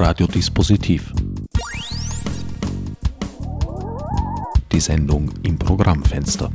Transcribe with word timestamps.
Radiodispositiv. 0.00 1.12
Die 4.70 4.78
Sendung 4.78 5.28
im 5.42 5.58
Programmfenster. 5.58 6.52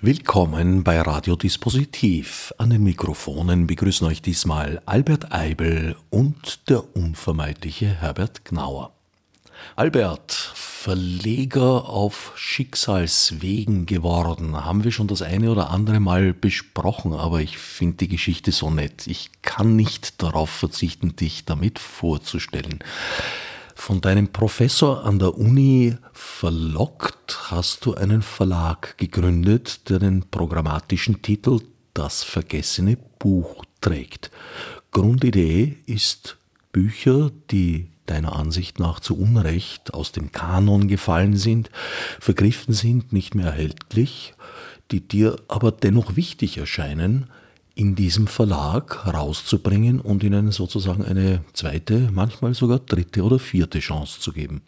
Willkommen 0.00 0.84
bei 0.84 1.00
Radiodispositiv. 1.00 2.54
An 2.56 2.70
den 2.70 2.84
Mikrofonen 2.84 3.66
begrüßen 3.66 4.06
euch 4.06 4.22
diesmal 4.22 4.80
Albert 4.86 5.32
Eibel 5.32 5.96
und 6.10 6.70
der 6.70 6.96
unvermeidliche 6.96 7.86
Herbert 7.86 8.44
Gnauer. 8.44 8.92
Albert, 9.76 10.32
Verleger 10.32 11.88
auf 11.88 12.32
Schicksalswegen 12.34 13.86
geworden, 13.86 14.64
haben 14.64 14.82
wir 14.82 14.90
schon 14.90 15.06
das 15.06 15.22
eine 15.22 15.50
oder 15.50 15.70
andere 15.70 16.00
Mal 16.00 16.32
besprochen, 16.32 17.12
aber 17.12 17.40
ich 17.40 17.56
finde 17.56 17.98
die 17.98 18.08
Geschichte 18.08 18.50
so 18.50 18.68
nett. 18.68 19.06
Ich 19.06 19.30
kann 19.42 19.76
nicht 19.76 20.20
darauf 20.22 20.50
verzichten, 20.50 21.14
dich 21.14 21.44
damit 21.44 21.78
vorzustellen. 21.78 22.80
Von 23.76 24.00
deinem 24.00 24.28
Professor 24.28 25.04
an 25.04 25.20
der 25.20 25.38
Uni 25.38 25.96
verlockt 26.12 27.50
hast 27.52 27.86
du 27.86 27.94
einen 27.94 28.22
Verlag 28.22 28.98
gegründet, 28.98 29.88
der 29.88 30.00
den 30.00 30.24
programmatischen 30.30 31.22
Titel 31.22 31.60
Das 31.94 32.24
vergessene 32.24 32.96
Buch 33.20 33.64
trägt. 33.80 34.32
Grundidee 34.90 35.78
ist 35.86 36.38
Bücher, 36.72 37.30
die 37.50 37.91
deiner 38.06 38.36
Ansicht 38.36 38.78
nach 38.78 39.00
zu 39.00 39.18
Unrecht 39.18 39.94
aus 39.94 40.12
dem 40.12 40.32
Kanon 40.32 40.88
gefallen 40.88 41.36
sind, 41.36 41.70
vergriffen 42.20 42.74
sind, 42.74 43.12
nicht 43.12 43.34
mehr 43.34 43.46
erhältlich, 43.46 44.34
die 44.90 45.00
dir 45.00 45.36
aber 45.48 45.72
dennoch 45.72 46.16
wichtig 46.16 46.58
erscheinen, 46.58 47.30
in 47.74 47.94
diesem 47.94 48.26
Verlag 48.26 49.06
rauszubringen 49.06 50.00
und 50.00 50.22
ihnen 50.22 50.50
sozusagen 50.50 51.04
eine 51.04 51.42
zweite, 51.54 52.10
manchmal 52.12 52.54
sogar 52.54 52.78
dritte 52.80 53.22
oder 53.22 53.38
vierte 53.38 53.78
Chance 53.78 54.20
zu 54.20 54.32
geben. 54.32 54.62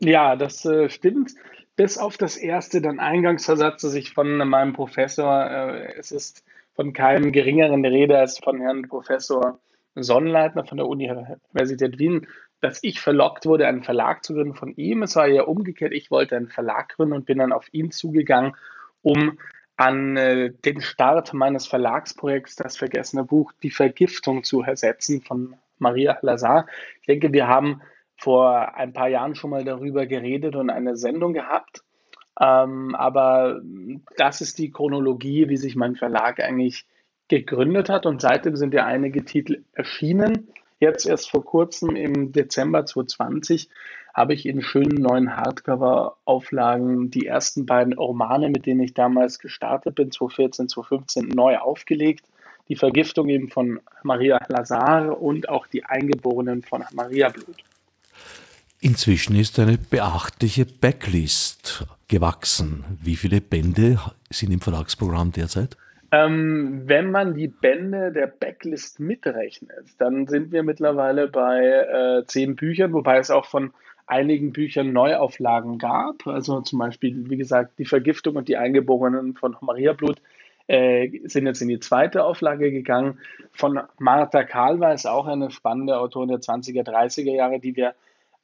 Ja, 0.00 0.34
das 0.34 0.64
äh, 0.64 0.90
stimmt. 0.90 1.32
Bis 1.76 1.96
auf 1.96 2.16
das 2.16 2.36
erste, 2.36 2.80
dann 2.80 2.98
Eingangsversatz, 2.98 3.82
das 3.82 3.94
ich 3.94 4.12
von 4.12 4.36
meinem 4.36 4.72
Professor, 4.72 5.44
äh, 5.44 5.94
es 5.98 6.10
ist 6.10 6.44
von 6.74 6.92
keinem 6.92 7.32
geringeren 7.32 7.84
Rede 7.84 8.18
als 8.18 8.38
von 8.38 8.60
Herrn 8.60 8.88
Professor 8.88 9.58
Sonnleitner 9.94 10.64
von 10.64 10.78
der 10.78 10.86
Universität 10.86 11.98
Wien, 11.98 12.26
dass 12.60 12.82
ich 12.82 13.00
verlockt 13.00 13.46
wurde, 13.46 13.66
einen 13.66 13.82
Verlag 13.82 14.24
zu 14.24 14.34
gründen 14.34 14.54
von 14.54 14.74
ihm. 14.76 15.02
Es 15.02 15.16
war 15.16 15.26
ja 15.28 15.42
umgekehrt, 15.42 15.92
ich 15.92 16.10
wollte 16.10 16.36
einen 16.36 16.48
Verlag 16.48 16.96
gründen 16.96 17.14
und 17.14 17.26
bin 17.26 17.38
dann 17.38 17.52
auf 17.52 17.68
ihn 17.72 17.90
zugegangen, 17.90 18.54
um 19.02 19.38
an 19.76 20.16
äh, 20.18 20.52
den 20.64 20.82
Start 20.82 21.32
meines 21.32 21.66
Verlagsprojekts 21.66 22.56
Das 22.56 22.76
vergessene 22.76 23.24
Buch 23.24 23.52
Die 23.62 23.70
Vergiftung 23.70 24.44
zu 24.44 24.60
ersetzen 24.60 25.22
von 25.22 25.56
Maria 25.78 26.18
Lazar. 26.20 26.66
Ich 27.00 27.06
denke, 27.06 27.32
wir 27.32 27.48
haben 27.48 27.80
vor 28.16 28.76
ein 28.76 28.92
paar 28.92 29.08
Jahren 29.08 29.34
schon 29.34 29.48
mal 29.48 29.64
darüber 29.64 30.04
geredet 30.04 30.54
und 30.54 30.68
eine 30.68 30.96
Sendung 30.96 31.32
gehabt. 31.32 31.82
Ähm, 32.38 32.94
aber 32.94 33.62
das 34.18 34.42
ist 34.42 34.58
die 34.58 34.70
Chronologie, 34.70 35.48
wie 35.48 35.56
sich 35.56 35.76
mein 35.76 35.96
Verlag 35.96 36.40
eigentlich 36.40 36.84
gegründet 37.28 37.88
hat. 37.88 38.04
Und 38.04 38.20
seitdem 38.20 38.56
sind 38.56 38.74
ja 38.74 38.84
einige 38.84 39.24
Titel 39.24 39.64
erschienen. 39.72 40.48
Jetzt 40.80 41.04
erst 41.04 41.30
vor 41.30 41.44
kurzem 41.44 41.94
im 41.94 42.32
Dezember 42.32 42.86
2020 42.86 43.68
habe 44.14 44.32
ich 44.32 44.46
in 44.46 44.62
schönen 44.62 45.02
neuen 45.02 45.36
Hardcover-Auflagen 45.36 47.10
die 47.10 47.26
ersten 47.26 47.66
beiden 47.66 47.92
Romane, 47.92 48.48
mit 48.48 48.64
denen 48.64 48.80
ich 48.80 48.94
damals 48.94 49.38
gestartet 49.38 49.94
bin, 49.94 50.10
2014, 50.10 50.70
2015, 50.70 51.28
neu 51.28 51.58
aufgelegt. 51.58 52.24
Die 52.68 52.76
Vergiftung 52.76 53.28
eben 53.28 53.48
von 53.48 53.80
Maria 54.02 54.40
Lazar 54.48 55.20
und 55.20 55.50
auch 55.50 55.66
die 55.66 55.84
Eingeborenen 55.84 56.62
von 56.62 56.82
Maria 56.92 57.28
Blut. 57.28 57.62
Inzwischen 58.80 59.36
ist 59.36 59.58
eine 59.58 59.76
beachtliche 59.76 60.64
Backlist 60.64 61.84
gewachsen. 62.08 62.84
Wie 63.02 63.16
viele 63.16 63.42
Bände 63.42 64.00
sind 64.30 64.50
im 64.50 64.62
Verlagsprogramm 64.62 65.32
derzeit? 65.32 65.76
Ähm, 66.12 66.82
wenn 66.86 67.10
man 67.10 67.34
die 67.34 67.48
Bände 67.48 68.10
der 68.12 68.26
Backlist 68.26 68.98
mitrechnet, 68.98 69.86
dann 69.98 70.26
sind 70.26 70.50
wir 70.50 70.62
mittlerweile 70.62 71.28
bei 71.28 71.60
äh, 71.62 72.26
zehn 72.26 72.56
Büchern, 72.56 72.92
wobei 72.92 73.18
es 73.18 73.30
auch 73.30 73.46
von 73.46 73.72
einigen 74.06 74.52
Büchern 74.52 74.92
Neuauflagen 74.92 75.78
gab. 75.78 76.26
Also 76.26 76.60
zum 76.62 76.80
Beispiel, 76.80 77.30
wie 77.30 77.36
gesagt, 77.36 77.78
Die 77.78 77.84
Vergiftung 77.84 78.36
und 78.36 78.48
die 78.48 78.56
Eingeborenen 78.56 79.34
von 79.34 79.56
Maria 79.60 79.92
Blut 79.92 80.20
äh, 80.66 81.10
sind 81.24 81.46
jetzt 81.46 81.62
in 81.62 81.68
die 81.68 81.78
zweite 81.78 82.24
Auflage 82.24 82.72
gegangen. 82.72 83.20
Von 83.52 83.80
Martha 83.98 84.42
Kahl 84.42 84.80
war 84.80 84.92
es 84.92 85.06
auch 85.06 85.26
eine 85.26 85.50
spannende 85.52 85.98
Autorin 85.98 86.28
der 86.28 86.40
20er, 86.40 86.84
30er 86.84 87.32
Jahre, 87.32 87.60
die 87.60 87.76
wir 87.76 87.94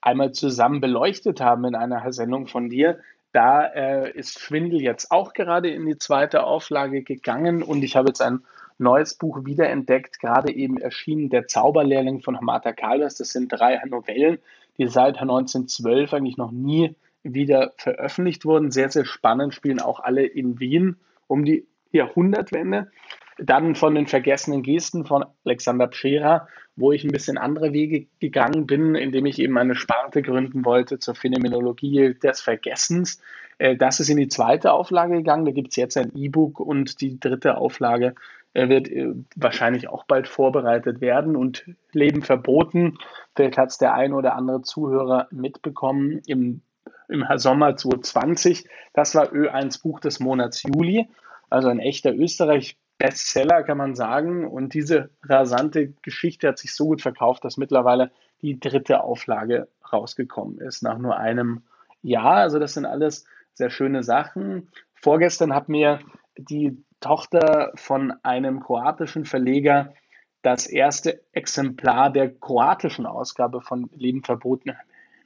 einmal 0.00 0.30
zusammen 0.32 0.80
beleuchtet 0.80 1.40
haben 1.40 1.64
in 1.64 1.74
einer 1.74 2.12
Sendung 2.12 2.46
von 2.46 2.68
dir. 2.68 3.00
Da 3.36 3.66
äh, 3.66 4.10
ist 4.12 4.40
Schwindel 4.40 4.80
jetzt 4.80 5.10
auch 5.10 5.34
gerade 5.34 5.68
in 5.68 5.84
die 5.84 5.98
zweite 5.98 6.44
Auflage 6.44 7.02
gegangen 7.02 7.62
und 7.62 7.84
ich 7.84 7.94
habe 7.94 8.08
jetzt 8.08 8.22
ein 8.22 8.40
neues 8.78 9.12
Buch 9.12 9.44
wiederentdeckt, 9.44 10.20
gerade 10.20 10.54
eben 10.54 10.78
erschienen, 10.78 11.28
Der 11.28 11.46
Zauberlehrling 11.46 12.22
von 12.22 12.38
Martha 12.40 12.72
Calvers. 12.72 13.16
Das 13.16 13.32
sind 13.32 13.52
drei 13.52 13.78
Novellen, 13.84 14.38
die 14.78 14.86
seit 14.86 15.20
1912 15.20 16.14
eigentlich 16.14 16.38
noch 16.38 16.50
nie 16.50 16.94
wieder 17.24 17.74
veröffentlicht 17.76 18.46
wurden. 18.46 18.70
Sehr, 18.70 18.88
sehr 18.90 19.04
spannend, 19.04 19.52
spielen 19.52 19.82
auch 19.82 20.00
alle 20.00 20.24
in 20.24 20.58
Wien 20.58 20.96
um 21.26 21.44
die 21.44 21.66
Jahrhundertwende. 21.92 22.90
Dann 23.36 23.74
von 23.74 23.94
den 23.94 24.06
vergessenen 24.06 24.62
Gesten 24.62 25.04
von 25.04 25.26
Alexander 25.44 25.88
Pschera, 25.88 26.48
wo 26.76 26.92
ich 26.92 27.04
ein 27.04 27.10
bisschen 27.10 27.38
andere 27.38 27.72
Wege 27.72 28.06
gegangen 28.20 28.66
bin, 28.66 28.94
indem 28.94 29.26
ich 29.26 29.38
eben 29.38 29.56
eine 29.56 29.74
Sparte 29.74 30.22
gründen 30.22 30.64
wollte 30.64 30.98
zur 30.98 31.14
Phänomenologie 31.14 32.14
des 32.14 32.40
Vergessens. 32.40 33.20
Äh, 33.58 33.76
das 33.76 34.00
ist 34.00 34.10
in 34.10 34.18
die 34.18 34.28
zweite 34.28 34.72
Auflage 34.72 35.16
gegangen. 35.16 35.46
Da 35.46 35.52
gibt 35.52 35.70
es 35.70 35.76
jetzt 35.76 35.96
ein 35.96 36.12
E-Book 36.14 36.60
und 36.60 37.00
die 37.00 37.18
dritte 37.18 37.56
Auflage 37.56 38.14
äh, 38.52 38.68
wird 38.68 38.88
äh, 38.88 39.12
wahrscheinlich 39.34 39.88
auch 39.88 40.04
bald 40.04 40.28
vorbereitet 40.28 41.00
werden 41.00 41.34
und 41.36 41.64
Leben 41.92 42.22
verboten. 42.22 42.98
Vielleicht 43.34 43.58
hat 43.58 43.70
es 43.70 43.78
der 43.78 43.94
ein 43.94 44.12
oder 44.12 44.34
andere 44.34 44.62
Zuhörer 44.62 45.28
mitbekommen 45.30 46.20
im, 46.26 46.60
im 47.08 47.24
Sommer 47.36 47.76
2020. 47.76 48.68
Das 48.92 49.14
war 49.14 49.32
Ö1 49.32 49.82
Buch 49.82 50.00
des 50.00 50.20
Monats 50.20 50.62
Juli, 50.62 51.08
also 51.48 51.68
ein 51.68 51.80
echter 51.80 52.14
Österreich 52.14 52.76
Bestseller, 52.98 53.62
kann 53.62 53.78
man 53.78 53.94
sagen. 53.94 54.46
Und 54.46 54.74
diese 54.74 55.10
rasante 55.22 55.92
Geschichte 56.02 56.48
hat 56.48 56.58
sich 56.58 56.74
so 56.74 56.86
gut 56.86 57.02
verkauft, 57.02 57.44
dass 57.44 57.56
mittlerweile 57.56 58.10
die 58.42 58.58
dritte 58.58 59.02
Auflage 59.02 59.68
rausgekommen 59.92 60.58
ist, 60.58 60.82
nach 60.82 60.98
nur 60.98 61.16
einem 61.16 61.62
Jahr. 62.02 62.36
Also 62.36 62.58
das 62.58 62.74
sind 62.74 62.86
alles 62.86 63.24
sehr 63.54 63.70
schöne 63.70 64.02
Sachen. 64.02 64.68
Vorgestern 64.94 65.54
hat 65.54 65.68
mir 65.68 66.00
die 66.36 66.82
Tochter 67.00 67.72
von 67.74 68.12
einem 68.22 68.60
kroatischen 68.60 69.24
Verleger 69.24 69.94
das 70.42 70.66
erste 70.66 71.20
Exemplar 71.32 72.10
der 72.10 72.32
kroatischen 72.32 73.06
Ausgabe 73.06 73.60
von 73.60 73.90
Leben 73.94 74.22
verboten 74.22 74.76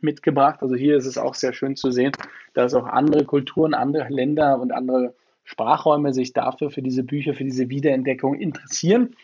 mitgebracht. 0.00 0.62
Also 0.62 0.75
hier 0.75 0.97
ist 0.97 1.06
es 1.06 1.19
auch 1.19 1.34
sehr 1.34 1.53
schön 1.53 1.76
zu 1.76 1.91
sehen, 1.91 2.12
dass 2.54 2.75
auch 2.75 2.86
andere 2.86 3.25
Kulturen, 3.25 3.75
andere 3.75 4.09
Länder 4.09 4.59
und 4.59 4.72
andere 4.72 5.14
Sprachräume 5.45 6.12
sich 6.12 6.33
dafür, 6.33 6.71
für 6.71 6.83
diese 6.83 7.03
Bücher, 7.03 7.34
für 7.34 7.45
diese 7.45 7.69
Wiederentdeckung 7.69 8.34
interessieren. 8.34 9.17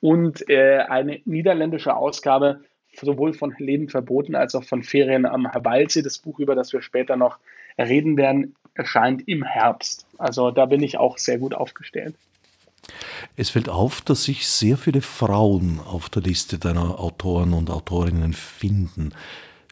Und 0.00 0.48
äh, 0.48 0.78
eine 0.88 1.20
niederländische 1.24 1.96
Ausgabe 1.96 2.60
sowohl 3.00 3.32
von 3.32 3.54
Leben 3.58 3.88
verboten 3.88 4.34
als 4.34 4.54
auch 4.54 4.64
von 4.64 4.82
Ferien 4.82 5.26
am 5.26 5.48
Waldsee, 5.52 6.02
das 6.02 6.18
Buch, 6.18 6.38
über 6.38 6.54
das 6.54 6.72
wir 6.72 6.82
später 6.82 7.16
noch 7.16 7.38
reden 7.78 8.16
werden, 8.16 8.54
erscheint 8.74 9.26
im 9.26 9.42
Herbst. 9.42 10.06
Also 10.18 10.50
da 10.50 10.66
bin 10.66 10.82
ich 10.82 10.98
auch 10.98 11.18
sehr 11.18 11.38
gut 11.38 11.54
aufgestellt. 11.54 12.14
Es 13.36 13.50
fällt 13.50 13.68
auf, 13.68 14.00
dass 14.02 14.24
sich 14.24 14.46
sehr 14.46 14.76
viele 14.76 15.00
Frauen 15.00 15.80
auf 15.80 16.08
der 16.08 16.22
Liste 16.22 16.58
deiner 16.58 17.00
Autoren 17.00 17.52
und 17.52 17.70
Autorinnen 17.70 18.32
finden. 18.32 19.12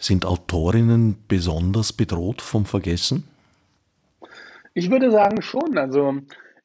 Sind 0.00 0.25
Autorinnen 0.25 1.16
besonders 1.28 1.93
bedroht 1.93 2.43
vom 2.43 2.64
Vergessen? 2.64 3.28
Ich 4.74 4.90
würde 4.90 5.10
sagen 5.10 5.42
schon. 5.42 5.78
Also 5.78 6.19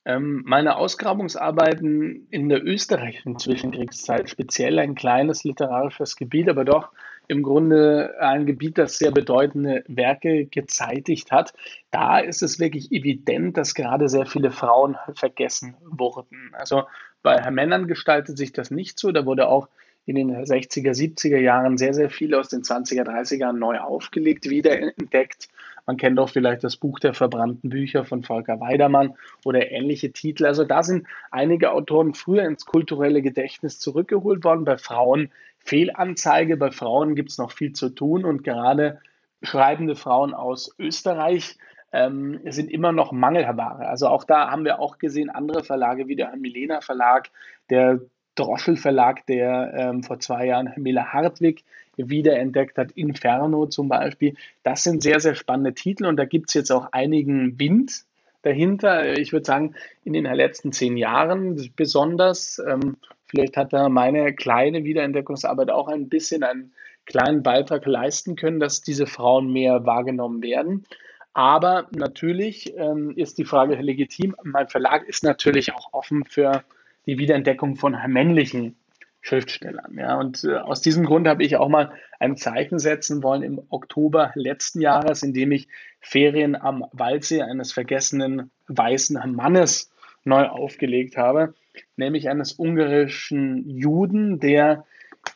ähm, 0.06 0.44
meine 0.46 0.78
Ausgrabungsarbeiten 0.78 2.28
in 2.30 2.48
der 2.48 2.66
österreichischen 2.66 3.38
Zwischenkriegszeit, 3.40 4.30
speziell 4.30 4.80
ein 4.80 4.96
kleines 4.96 5.44
literarisches 5.44 6.16
Gebiet, 6.16 6.50
aber 6.50 6.64
doch 6.64 6.92
im 7.28 7.44
Grunde 7.44 8.16
ein 8.22 8.46
Gebiet, 8.46 8.78
das 8.78 8.98
sehr 8.98 9.12
bedeutende 9.12 9.84
Werke 9.88 10.46
gezeitigt 10.46 11.32
hat. 11.32 11.54
Da 11.92 12.20
ist 12.20 12.42
es 12.42 12.58
wirklich 12.58 12.92
evident, 12.94 13.58
dass 13.58 13.74
gerade 13.74 14.08
sehr 14.08 14.26
viele 14.26 14.52
Frauen 14.52 14.96
vergessen 15.14 15.76
wurden. 15.82 16.52
Also 16.54 16.84
bei 17.24 17.52
Männern 17.52 17.88
gestaltet 17.88 18.38
sich 18.38 18.54
das 18.54 18.72
nicht 18.72 18.98
so. 18.98 19.12
Da 19.12 19.26
wurde 19.26 19.50
auch 19.50 19.68
in 20.06 20.16
den 20.16 20.32
60er, 20.32 20.92
70er 20.92 21.40
Jahren 21.40 21.78
sehr, 21.78 21.94
sehr 21.94 22.10
viel 22.10 22.34
aus 22.34 22.48
den 22.48 22.62
20er, 22.62 23.04
30er 23.04 23.40
Jahren 23.40 23.60
neu 23.60 23.78
aufgelegt, 23.78 24.50
wiederentdeckt. 24.50 25.50
Man 25.88 25.98
kennt 25.98 26.20
auch 26.20 26.30
vielleicht 26.30 26.64
das 26.64 26.76
Buch 26.76 27.00
der 27.00 27.14
verbrannten 27.14 27.70
Bücher 27.70 28.06
von 28.06 28.22
Volker 28.22 28.60
Weidermann 28.60 29.16
oder 29.46 29.72
ähnliche 29.72 30.12
Titel. 30.12 30.46
Also 30.46 30.66
da 30.66 30.84
sind 30.84 31.08
einige 31.32 31.72
Autoren 31.72 32.14
früher 32.14 32.44
ins 32.44 32.66
kulturelle 32.66 33.22
Gedächtnis 33.22 33.80
zurückgeholt 33.80 34.44
worden. 34.44 34.66
Bei 34.66 34.78
Frauen 34.78 35.32
Fehlanzeige. 35.60 36.58
Bei 36.58 36.72
Frauen 36.72 37.16
gibt 37.16 37.32
es 37.32 37.38
noch 37.38 37.52
viel 37.52 37.74
zu 37.74 37.90
tun 37.90 38.26
und 38.26 38.44
gerade 38.44 39.00
schreibende 39.42 39.96
Frauen 39.96 40.34
aus 40.34 40.76
Österreich 40.78 41.58
ähm, 41.94 42.40
sind 42.46 42.70
immer 42.70 42.92
noch 42.92 43.12
Mangelware. 43.12 43.88
Also 43.88 44.08
auch 44.08 44.24
da 44.24 44.52
haben 44.52 44.66
wir 44.66 44.80
auch 44.80 44.98
gesehen, 44.98 45.30
andere 45.30 45.64
Verlage 45.64 46.08
wie 46.08 46.16
der 46.16 46.36
Milena 46.36 46.82
Verlag, 46.82 47.30
der 47.70 48.02
Droschel 48.38 48.78
Verlag, 48.78 49.26
der 49.26 49.74
ähm, 49.76 50.04
vor 50.04 50.20
zwei 50.20 50.46
Jahren 50.46 50.72
Mila 50.78 51.12
Hartwig 51.12 51.64
wiederentdeckt 51.98 52.78
hat, 52.78 52.92
Inferno 52.92 53.66
zum 53.66 53.90
Beispiel. 53.90 54.36
Das 54.64 54.84
sind 54.84 55.02
sehr, 55.02 55.20
sehr 55.20 55.36
spannende 55.36 55.74
Titel 55.74 56.06
und 56.06 56.18
da 56.18 56.26
gibt 56.26 56.50
es 56.50 56.54
jetzt 56.54 56.72
auch 56.72 56.90
einigen 56.92 57.60
Wind 57.60 58.04
dahinter. 58.44 59.18
Ich 59.18 59.34
würde 59.34 59.46
sagen, 59.46 59.76
in 60.04 60.14
den 60.14 60.26
letzten 60.26 60.72
zehn 60.72 60.96
Jahren 60.96 61.72
besonders. 61.76 62.62
Ähm, 62.66 62.98
vielleicht 63.26 63.58
hat 63.58 63.74
da 63.74 63.90
meine 63.90 64.34
kleine 64.34 64.84
Wiederentdeckungsarbeit 64.84 65.72
auch 65.72 65.88
ein 65.88 66.08
bisschen 66.08 66.44
einen 66.44 66.72
kleinen 67.06 67.42
Beitrag 67.42 67.86
leisten 67.86 68.36
können, 68.36 68.60
dass 68.60 68.82
diese 68.82 69.08
Frauen 69.08 69.52
mehr 69.52 69.86
wahrgenommen 69.86 70.44
werden. 70.44 70.86
Aber 71.34 71.88
natürlich 71.96 72.76
ähm, 72.78 73.12
ist 73.16 73.38
die 73.38 73.46
Frage 73.46 73.76
legitim. 73.76 74.36
Mein 74.44 74.68
Verlag 74.68 75.08
ist 75.08 75.24
natürlich 75.24 75.74
auch 75.74 75.94
offen 75.94 76.26
für 76.26 76.64
die 77.08 77.18
Wiederentdeckung 77.18 77.76
von 77.76 77.98
männlichen 78.08 78.76
Schriftstellern. 79.22 79.98
Ja. 79.98 80.18
Und 80.20 80.44
äh, 80.44 80.56
aus 80.56 80.82
diesem 80.82 81.06
Grund 81.06 81.28
habe 81.28 81.44
ich 81.44 81.58
auch 81.58 81.70
mal 81.70 81.92
ein 82.20 82.38
Zeichen 82.38 82.80
setzen 82.80 83.24
wollen 83.24 83.44
im 83.44 83.62
Oktober 83.70 84.32
letzten 84.36 84.80
Jahres, 84.80 85.24
indem 85.24 85.52
ich 85.52 85.68
Ferien 86.00 86.56
am 86.56 86.86
Waldsee 86.92 87.42
eines 87.42 87.74
vergessenen 87.74 88.52
weißen 88.68 89.20
Mannes 89.34 89.92
neu 90.24 90.46
aufgelegt 90.46 91.18
habe, 91.18 91.56
nämlich 91.96 92.30
eines 92.30 92.54
ungarischen 92.54 93.68
Juden, 93.70 94.40
der 94.40 94.86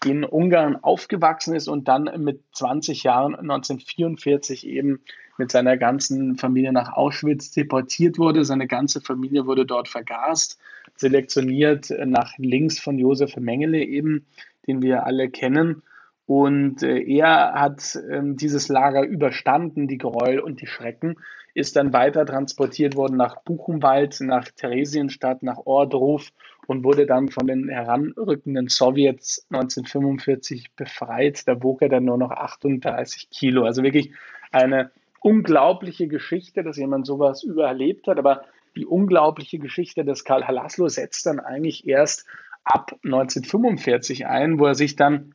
in 0.05 0.23
Ungarn 0.23 0.77
aufgewachsen 0.77 1.55
ist 1.55 1.67
und 1.67 1.87
dann 1.87 2.09
mit 2.23 2.41
20 2.53 3.03
Jahren 3.03 3.35
1944 3.35 4.67
eben 4.67 5.01
mit 5.37 5.51
seiner 5.51 5.75
ganzen 5.77 6.37
Familie 6.37 6.71
nach 6.71 6.93
Auschwitz 6.93 7.51
deportiert 7.51 8.17
wurde. 8.17 8.45
Seine 8.45 8.67
ganze 8.67 9.01
Familie 9.01 9.45
wurde 9.45 9.65
dort 9.65 9.87
vergast, 9.87 10.59
selektioniert 10.95 11.93
nach 12.05 12.37
links 12.37 12.79
von 12.79 12.97
Josef 12.97 13.37
Mengele 13.37 13.83
eben, 13.83 14.25
den 14.67 14.81
wir 14.81 15.05
alle 15.05 15.29
kennen. 15.29 15.83
Und 16.25 16.83
äh, 16.83 16.99
er 17.01 17.53
hat 17.53 17.95
äh, 17.95 18.21
dieses 18.23 18.69
Lager 18.69 19.03
überstanden, 19.03 19.87
die 19.87 19.97
Gräuel 19.97 20.39
und 20.39 20.61
die 20.61 20.67
Schrecken, 20.67 21.15
ist 21.53 21.75
dann 21.75 21.91
weiter 21.91 22.25
transportiert 22.25 22.95
worden 22.95 23.17
nach 23.17 23.41
Buchenwald, 23.41 24.21
nach 24.21 24.47
Theresienstadt, 24.47 25.43
nach 25.43 25.57
Ordruf 25.65 26.31
und 26.67 26.83
wurde 26.83 27.05
dann 27.05 27.29
von 27.29 27.47
den 27.47 27.67
heranrückenden 27.67 28.69
Sowjets 28.69 29.45
1945 29.49 30.71
befreit. 30.75 31.47
Da 31.47 31.61
wog 31.61 31.81
er 31.81 31.89
dann 31.89 32.05
nur 32.05 32.17
noch 32.17 32.31
38 32.31 33.29
Kilo. 33.29 33.65
Also 33.65 33.83
wirklich 33.83 34.13
eine 34.51 34.91
unglaubliche 35.19 36.07
Geschichte, 36.07 36.63
dass 36.63 36.77
jemand 36.77 37.05
sowas 37.05 37.43
überlebt 37.43 38.07
hat. 38.07 38.17
Aber 38.17 38.43
die 38.75 38.85
unglaubliche 38.85 39.59
Geschichte 39.59 40.05
des 40.05 40.23
Karl 40.23 40.47
Halaslo 40.47 40.87
setzt 40.87 41.25
dann 41.25 41.39
eigentlich 41.39 41.87
erst 41.87 42.25
ab 42.63 42.93
1945 43.03 44.27
ein, 44.27 44.59
wo 44.59 44.65
er 44.65 44.75
sich 44.75 44.95
dann 44.95 45.33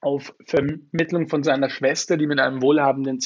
auf 0.00 0.34
Vermittlung 0.44 1.28
von 1.28 1.42
seiner 1.42 1.70
Schwester, 1.70 2.16
die 2.16 2.26
mit 2.26 2.38
einem 2.38 2.62
wohlhabenden 2.62 3.20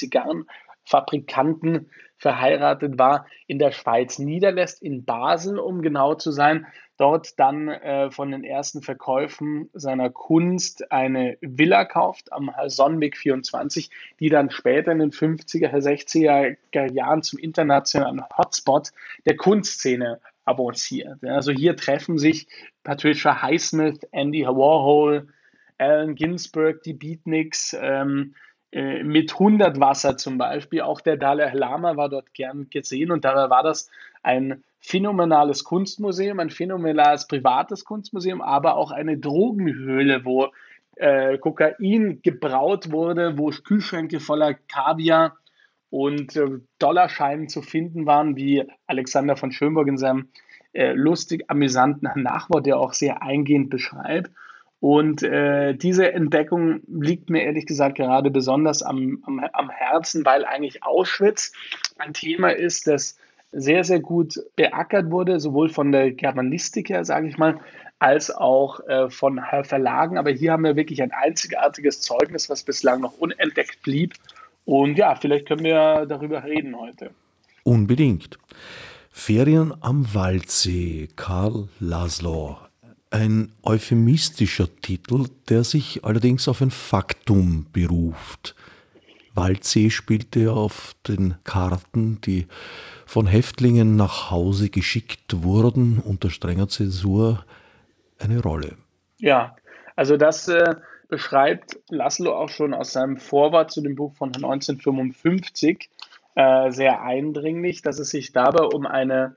Zigarrenfabrikanten 0.84 1.90
verheiratet 2.18 2.98
war, 2.98 3.26
in 3.46 3.58
der 3.58 3.72
Schweiz 3.72 4.18
niederlässt, 4.18 4.82
in 4.82 5.04
Basel, 5.04 5.58
um 5.58 5.82
genau 5.82 6.14
zu 6.14 6.30
sein, 6.30 6.66
dort 6.96 7.38
dann 7.40 7.68
äh, 7.68 8.10
von 8.12 8.30
den 8.30 8.44
ersten 8.44 8.80
Verkäufen 8.80 9.68
seiner 9.72 10.08
Kunst 10.10 10.92
eine 10.92 11.36
Villa 11.40 11.84
kauft 11.84 12.32
am 12.32 12.52
Sonnenweg 12.66 13.16
24, 13.16 13.90
die 14.20 14.28
dann 14.28 14.50
später 14.50 14.92
in 14.92 15.00
den 15.00 15.10
50er, 15.10 15.72
60er 15.72 16.92
Jahren 16.92 17.22
zum 17.22 17.40
internationalen 17.40 18.22
Hotspot 18.36 18.90
der 19.26 19.36
Kunstszene 19.36 20.20
avanciert. 20.44 21.24
Also 21.24 21.50
hier 21.50 21.76
treffen 21.76 22.18
sich 22.18 22.46
Patricia 22.84 23.42
Highsmith, 23.42 24.06
Andy 24.12 24.44
Warhol, 24.44 25.28
Allen 25.78 26.14
Ginsberg, 26.14 26.84
die 26.84 26.94
Beatniks, 26.94 27.76
ähm, 27.80 28.34
äh, 28.34 28.51
mit 28.72 29.32
100 29.32 29.80
Wasser 29.80 30.16
zum 30.16 30.38
Beispiel. 30.38 30.80
Auch 30.80 31.00
der 31.02 31.18
Dalai 31.18 31.52
Lama 31.52 31.96
war 31.96 32.08
dort 32.08 32.32
gern 32.32 32.70
gesehen 32.70 33.10
und 33.10 33.24
dabei 33.24 33.50
war 33.50 33.62
das 33.62 33.90
ein 34.22 34.64
phänomenales 34.80 35.64
Kunstmuseum, 35.64 36.40
ein 36.40 36.50
phänomenales 36.50 37.26
privates 37.28 37.84
Kunstmuseum, 37.84 38.40
aber 38.40 38.76
auch 38.76 38.90
eine 38.90 39.18
Drogenhöhle, 39.18 40.24
wo 40.24 40.48
äh, 40.96 41.38
Kokain 41.38 42.20
gebraut 42.22 42.90
wurde, 42.90 43.38
wo 43.38 43.50
Kühlschränke 43.50 44.20
voller 44.20 44.54
Kaviar 44.54 45.36
und 45.90 46.36
äh, 46.36 46.48
Dollarscheinen 46.78 47.48
zu 47.48 47.62
finden 47.62 48.06
waren, 48.06 48.36
wie 48.36 48.64
Alexander 48.86 49.36
von 49.36 49.52
Schönburg 49.52 49.88
in 49.88 49.98
seinem 49.98 50.28
äh, 50.72 50.92
lustig 50.92 51.44
amüsanten 51.48 52.10
Nachwort, 52.22 52.66
der 52.66 52.78
auch 52.78 52.92
sehr 52.92 53.22
eingehend 53.22 53.70
beschreibt. 53.70 54.30
Und 54.82 55.22
äh, 55.22 55.74
diese 55.74 56.12
Entdeckung 56.12 56.80
liegt 56.88 57.30
mir 57.30 57.44
ehrlich 57.44 57.66
gesagt 57.66 57.98
gerade 57.98 58.32
besonders 58.32 58.82
am, 58.82 59.22
am, 59.24 59.38
am 59.52 59.70
Herzen, 59.70 60.24
weil 60.24 60.44
eigentlich 60.44 60.82
Auschwitz 60.82 61.52
ein 61.98 62.14
Thema 62.14 62.50
ist, 62.50 62.88
das 62.88 63.16
sehr, 63.52 63.84
sehr 63.84 64.00
gut 64.00 64.40
beackert 64.56 65.12
wurde, 65.12 65.38
sowohl 65.38 65.68
von 65.68 65.92
der 65.92 66.10
Germanistik 66.10 66.88
her, 66.88 67.04
sage 67.04 67.28
ich 67.28 67.38
mal, 67.38 67.60
als 68.00 68.34
auch 68.34 68.80
äh, 68.88 69.08
von 69.08 69.40
Verlagen. 69.62 70.18
Aber 70.18 70.32
hier 70.32 70.50
haben 70.50 70.64
wir 70.64 70.74
wirklich 70.74 71.00
ein 71.00 71.12
einzigartiges 71.12 72.00
Zeugnis, 72.00 72.50
was 72.50 72.64
bislang 72.64 73.00
noch 73.00 73.16
unentdeckt 73.18 73.84
blieb. 73.84 74.14
Und 74.64 74.98
ja, 74.98 75.14
vielleicht 75.14 75.46
können 75.46 75.62
wir 75.62 76.06
darüber 76.06 76.42
reden 76.42 76.76
heute. 76.76 77.12
Unbedingt. 77.62 78.36
Ferien 79.12 79.72
am 79.80 80.12
Waldsee, 80.12 81.08
Karl 81.14 81.68
Laszlo, 81.78 82.58
ein 83.12 83.52
euphemistischer 83.62 84.68
Titel, 84.80 85.26
der 85.48 85.64
sich 85.64 86.04
allerdings 86.04 86.48
auf 86.48 86.62
ein 86.62 86.70
Faktum 86.70 87.66
beruft. 87.72 88.54
Waldsee 89.34 89.90
spielte 89.90 90.52
auf 90.52 90.94
den 91.06 91.36
Karten, 91.44 92.20
die 92.22 92.46
von 93.06 93.26
Häftlingen 93.26 93.96
nach 93.96 94.30
Hause 94.30 94.68
geschickt 94.68 95.42
wurden, 95.42 95.98
unter 95.98 96.30
strenger 96.30 96.68
Zensur, 96.68 97.44
eine 98.18 98.40
Rolle. 98.40 98.76
Ja, 99.18 99.56
also 99.96 100.16
das 100.16 100.48
äh, 100.48 100.74
beschreibt 101.08 101.78
Laszlo 101.88 102.34
auch 102.34 102.48
schon 102.48 102.74
aus 102.74 102.92
seinem 102.92 103.16
Vorwort 103.16 103.70
zu 103.70 103.80
dem 103.80 103.96
Buch 103.96 104.14
von 104.14 104.28
1955 104.28 105.90
äh, 106.34 106.70
sehr 106.70 107.02
eindringlich, 107.02 107.82
dass 107.82 107.98
es 107.98 108.10
sich 108.10 108.32
dabei 108.32 108.64
um 108.64 108.86
eine 108.86 109.36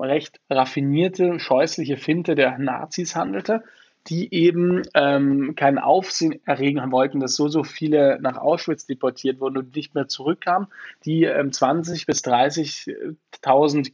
recht 0.00 0.40
raffinierte, 0.48 1.38
scheußliche 1.38 1.96
Finte 1.96 2.34
der 2.34 2.58
Nazis 2.58 3.16
handelte, 3.16 3.62
die 4.08 4.32
eben 4.32 4.82
ähm, 4.94 5.54
keinen 5.56 5.78
Aufsehen 5.78 6.40
erregen 6.46 6.90
wollten, 6.90 7.20
dass 7.20 7.36
so, 7.36 7.48
so 7.48 7.64
viele 7.64 8.18
nach 8.20 8.38
Auschwitz 8.38 8.86
deportiert 8.86 9.40
wurden 9.40 9.58
und 9.58 9.76
nicht 9.76 9.94
mehr 9.94 10.08
zurückkamen, 10.08 10.68
die 11.04 11.24
ähm, 11.24 11.50
20.000 11.50 12.06
bis 12.06 12.24
30.000 12.24 13.92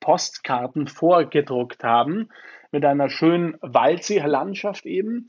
Postkarten 0.00 0.88
vorgedruckt 0.88 1.84
haben 1.84 2.28
mit 2.72 2.84
einer 2.84 3.08
schönen 3.08 3.56
Waldsee-Landschaft 3.60 4.86
eben 4.86 5.28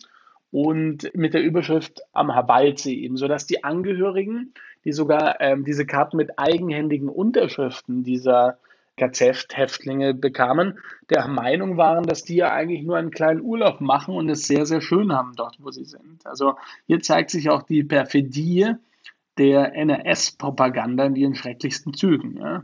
und 0.51 1.13
mit 1.15 1.33
der 1.33 1.43
Überschrift 1.43 2.01
am 2.13 2.29
Waldsee 2.29 2.95
eben, 2.95 3.17
sodass 3.17 3.45
die 3.45 3.63
Angehörigen, 3.63 4.53
die 4.85 4.93
sogar 4.93 5.41
ähm, 5.41 5.65
diese 5.65 5.85
Karten 5.85 6.17
mit 6.17 6.39
eigenhändigen 6.39 7.09
Unterschriften 7.09 8.03
dieser 8.03 8.57
KZ-Häftlinge 8.97 10.13
bekamen, 10.13 10.77
der 11.09 11.27
Meinung 11.27 11.77
waren, 11.77 12.03
dass 12.03 12.23
die 12.23 12.35
ja 12.35 12.51
eigentlich 12.51 12.83
nur 12.83 12.97
einen 12.97 13.11
kleinen 13.11 13.41
Urlaub 13.41 13.81
machen 13.81 14.15
und 14.15 14.29
es 14.29 14.43
sehr, 14.43 14.65
sehr 14.65 14.81
schön 14.81 15.11
haben 15.11 15.33
dort, 15.35 15.57
wo 15.59 15.71
sie 15.71 15.85
sind. 15.85 16.25
Also 16.25 16.55
hier 16.85 17.01
zeigt 17.01 17.31
sich 17.31 17.49
auch 17.49 17.63
die 17.63 17.83
Perfidie 17.83 18.73
der 19.37 19.75
NRS-Propaganda 19.75 21.05
in 21.05 21.15
ihren 21.15 21.35
schrecklichsten 21.35 21.93
Zügen. 21.93 22.37
Ja. 22.37 22.63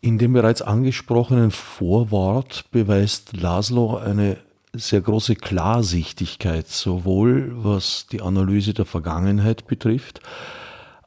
In 0.00 0.18
dem 0.18 0.32
bereits 0.32 0.62
angesprochenen 0.62 1.50
Vorwort 1.50 2.64
beweist 2.70 3.36
Laszlo 3.36 3.96
eine 3.96 4.36
sehr 4.74 5.00
große 5.00 5.36
Klarsichtigkeit, 5.36 6.68
sowohl 6.68 7.52
was 7.54 8.06
die 8.10 8.20
Analyse 8.20 8.74
der 8.74 8.84
Vergangenheit 8.84 9.66
betrifft, 9.66 10.20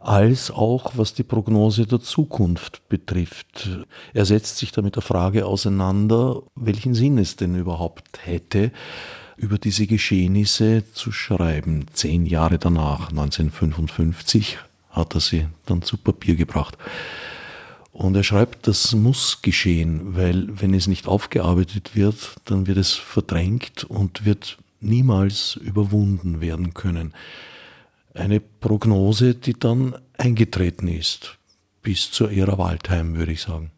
als 0.06 0.52
auch 0.52 0.92
was 0.98 1.16
die 1.16 1.24
Prognose 1.24 1.88
der 1.88 2.00
Zukunft 2.00 2.88
betrifft. 2.90 3.70
Er 4.14 4.26
setzt 4.26 4.58
sich 4.58 4.72
da 4.72 4.84
mit 4.84 4.96
der 4.96 5.02
Frage 5.02 5.48
auseinander, 5.48 6.44
welchen 6.54 6.94
Sinn 6.94 7.18
es 7.18 7.38
denn 7.38 7.56
überhaupt 7.56 8.20
hätte, 8.24 8.72
über 9.36 9.58
diese 9.58 9.88
Geschehnisse 9.88 10.84
zu 10.94 11.12
schreiben. 11.12 11.88
Zehn 11.92 12.28
Jahre 12.28 12.60
danach, 12.60 13.10
1955, 13.10 14.60
hat 14.92 15.16
er 15.16 15.22
sie 15.22 15.48
dann 15.66 15.82
zu 15.82 15.98
Papier 15.98 16.36
gebracht. 16.36 16.78
Und 17.92 18.16
er 18.16 18.24
schreibt, 18.24 18.68
das 18.68 18.94
muss 18.94 19.42
geschehen, 19.42 20.16
weil 20.16 20.48
wenn 20.62 20.76
es 20.76 20.86
nicht 20.86 21.08
aufgearbeitet 21.08 21.96
wird, 21.96 22.36
dann 22.46 22.68
wird 22.68 22.78
es 22.78 22.94
verdrängt 22.94 23.86
und 23.86 24.24
wird 24.24 24.58
niemals 24.82 25.56
überwunden 25.56 26.42
werden 26.42 26.76
können. 26.76 27.14
Eine 28.16 28.40
Prognose, 28.40 29.36
die 29.36 29.54
dann 29.54 29.96
eingetreten 30.18 30.88
ist, 30.88 31.38
bis 31.82 32.12
zur 32.12 32.32
Ära 32.32 32.58
Waldheim, 32.58 33.18
würde 33.18 33.34
ich 33.34 33.42
sagen. 33.42 33.72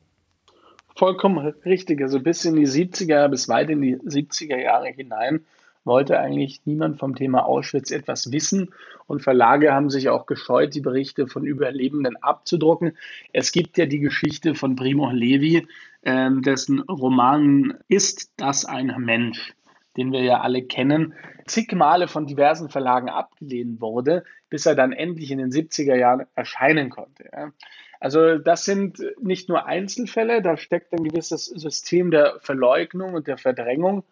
Vollkommen 0.95 1.39
richtig. 1.65 2.01
Also 2.01 2.19
bis 2.19 2.45
in 2.45 2.55
die 2.55 2.67
70er, 2.67 3.27
bis 3.29 3.49
weit 3.49 3.69
in 3.69 3.81
die 3.81 3.97
70er 3.97 4.57
Jahre 4.57 4.89
hinein 4.89 5.41
wollte 5.87 6.19
eigentlich 6.19 6.61
niemand 6.65 6.99
vom 6.99 7.15
Thema 7.15 7.45
Auschwitz 7.45 7.91
etwas 7.91 8.31
wissen 8.31 8.73
und 9.07 9.23
Verlage 9.23 9.73
haben 9.73 9.89
sich 9.89 10.09
auch 10.09 10.25
gescheut, 10.25 10.75
die 10.75 10.81
Berichte 10.81 11.27
von 11.27 11.45
Überlebenden 11.45 12.17
abzudrucken. 12.17 12.95
Es 13.33 13.51
gibt 13.51 13.77
ja 13.77 13.85
die 13.85 13.99
Geschichte 13.99 14.53
von 14.53 14.75
Primo 14.75 15.09
Levi, 15.09 15.65
äh, 16.01 16.29
dessen 16.41 16.81
Roman 16.81 17.75
Ist 17.87 18.33
das 18.37 18.65
ein 18.65 18.93
Mensch? 18.99 19.55
Den 19.97 20.11
wir 20.11 20.21
ja 20.21 20.41
alle 20.41 20.63
kennen, 20.63 21.13
zig 21.45 21.73
Male 21.73 22.07
von 22.07 22.27
diversen 22.27 22.69
Verlagen 22.69 23.09
abgelehnt 23.09 23.81
wurde, 23.81 24.23
bis 24.49 24.65
er 24.65 24.75
dann 24.75 24.93
endlich 24.93 25.31
in 25.31 25.39
den 25.39 25.51
70er 25.51 25.95
Jahren 25.95 26.27
erscheinen 26.35 26.89
konnte. 26.89 27.29
Ja. 27.33 27.51
Also 27.99 28.37
das 28.37 28.63
sind 28.65 28.99
nicht 29.21 29.49
nur 29.49 29.65
Einzelfälle, 29.65 30.41
da 30.41 30.55
steckt 30.55 30.93
ein 30.93 31.03
gewisses 31.03 31.45
System 31.45 32.11
der 32.11 32.37
Verleugnung 32.41 33.15
und 33.15 33.27
der 33.27 33.37
Verdrängung 33.37 34.03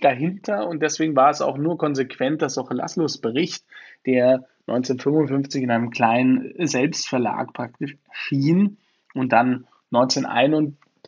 dahinter 0.00 0.68
und 0.68 0.80
deswegen 0.82 1.16
war 1.16 1.30
es 1.30 1.40
auch 1.40 1.56
nur 1.56 1.78
konsequent, 1.78 2.42
dass 2.42 2.58
auch 2.58 2.70
Laszlos 2.70 3.18
Bericht, 3.18 3.64
der 4.04 4.46
1955 4.68 5.62
in 5.62 5.70
einem 5.70 5.90
kleinen 5.90 6.54
Selbstverlag 6.66 7.52
praktisch 7.52 7.96
schien 8.12 8.78
und 9.14 9.32
dann 9.32 9.66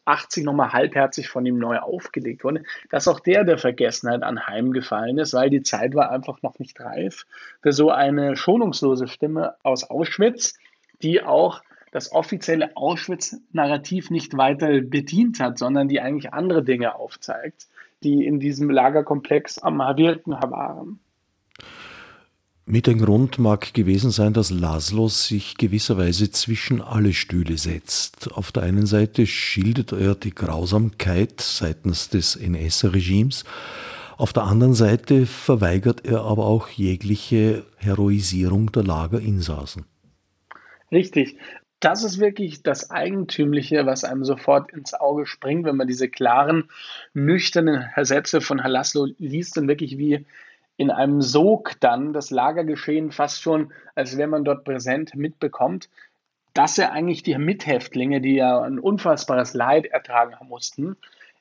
1981 0.09 0.45
nochmal 0.45 0.73
halbherzig 0.73 1.29
von 1.29 1.45
ihm 1.47 1.59
neu 1.59 1.79
aufgelegt 1.79 2.45
wurde, 2.45 2.63
dass 2.91 3.09
auch 3.09 3.21
der 3.21 3.45
der 3.45 3.59
Vergessenheit 3.59 4.23
anheimgefallen 4.23 5.19
ist, 5.19 5.35
weil 5.35 5.51
die 5.51 5.63
Zeit 5.63 5.95
war 5.95 6.11
einfach 6.11 6.43
noch 6.43 6.59
nicht 6.59 6.81
reif 6.81 7.27
für 7.63 7.73
so 7.73 7.91
eine 7.91 8.37
schonungslose 8.37 9.09
Stimme 9.09 9.55
aus 9.63 9.85
Auschwitz, 9.85 10.59
die 11.03 11.23
auch 11.23 11.63
das 11.93 12.13
offizielle 12.13 12.77
Auschwitz-Narrativ 12.77 14.11
nicht 14.11 14.37
weiter 14.37 14.81
bedient 14.83 15.41
hat, 15.41 15.59
sondern 15.59 15.89
die 15.89 16.01
eigentlich 16.01 16.33
andere 16.33 16.63
Dinge 16.63 16.95
aufzeigt 16.95 17.67
die 18.03 18.25
in 18.25 18.39
diesem 18.39 18.71
Lagerkomplex 18.71 19.59
am 19.59 19.79
Wirken 19.79 20.33
waren. 20.33 21.01
Mit 22.71 22.87
ein 22.87 22.99
Grund 22.99 23.39
mag 23.39 23.73
gewesen 23.73 24.11
sein, 24.11 24.35
dass 24.35 24.51
Laszlo 24.51 25.09
sich 25.09 25.57
gewisserweise 25.57 26.31
zwischen 26.31 26.83
alle 26.83 27.15
Stühle 27.15 27.57
setzt. 27.57 28.31
Auf 28.33 28.53
der 28.53 28.65
einen 28.65 28.85
Seite 28.85 29.27
schildert 29.27 29.93
er 29.93 30.15
die 30.15 30.35
Grausamkeit 30.35 31.41
seitens 31.41 32.11
des 32.11 32.37
NS-Regimes, 32.37 33.45
auf 34.19 34.35
der 34.35 34.43
anderen 34.43 34.75
Seite 34.75 35.25
verweigert 35.25 36.05
er 36.05 36.23
aber 36.25 36.45
auch 36.45 36.69
jegliche 36.69 37.65
Heroisierung 37.77 38.71
der 38.71 38.83
Lagerinsassen. 38.83 39.87
Richtig 40.93 41.39
das 41.81 42.03
ist 42.03 42.19
wirklich 42.19 42.63
das 42.63 42.91
Eigentümliche, 42.91 43.87
was 43.87 44.05
einem 44.05 44.25
sofort 44.25 44.73
ins 44.73 44.95
Auge 44.95 45.27
springt, 45.27 45.65
wenn 45.65 45.77
man 45.77 45.87
diese 45.87 46.09
klaren, 46.09 46.65
nüchternen 47.15 47.85
Sätze 48.03 48.41
von 48.41 48.65
Halaslo 48.65 49.07
liest 49.19 49.59
und 49.59 49.69
wirklich 49.69 49.97
wie 49.97 50.27
in 50.79 50.91
einem 50.91 51.21
Sog 51.21 51.73
dann 51.81 52.13
das 52.15 52.31
Lagergeschehen 52.31 53.11
fast 53.11 53.43
schon, 53.43 53.73
als 53.97 54.17
wäre 54.17 54.29
man 54.29 54.45
dort 54.45 54.65
präsent, 54.65 55.15
mitbekommt, 55.15 55.91
dass 56.55 56.79
er 56.79 56.93
eigentlich 56.93 57.25
die 57.25 57.37
Mithäftlinge, 57.37 58.21
die 58.21 58.37
ja 58.37 58.63
ein 58.63 58.79
unfassbares 58.79 59.55
Leid 59.55 59.87
ertragen 59.87 60.37
mussten, 60.49 60.97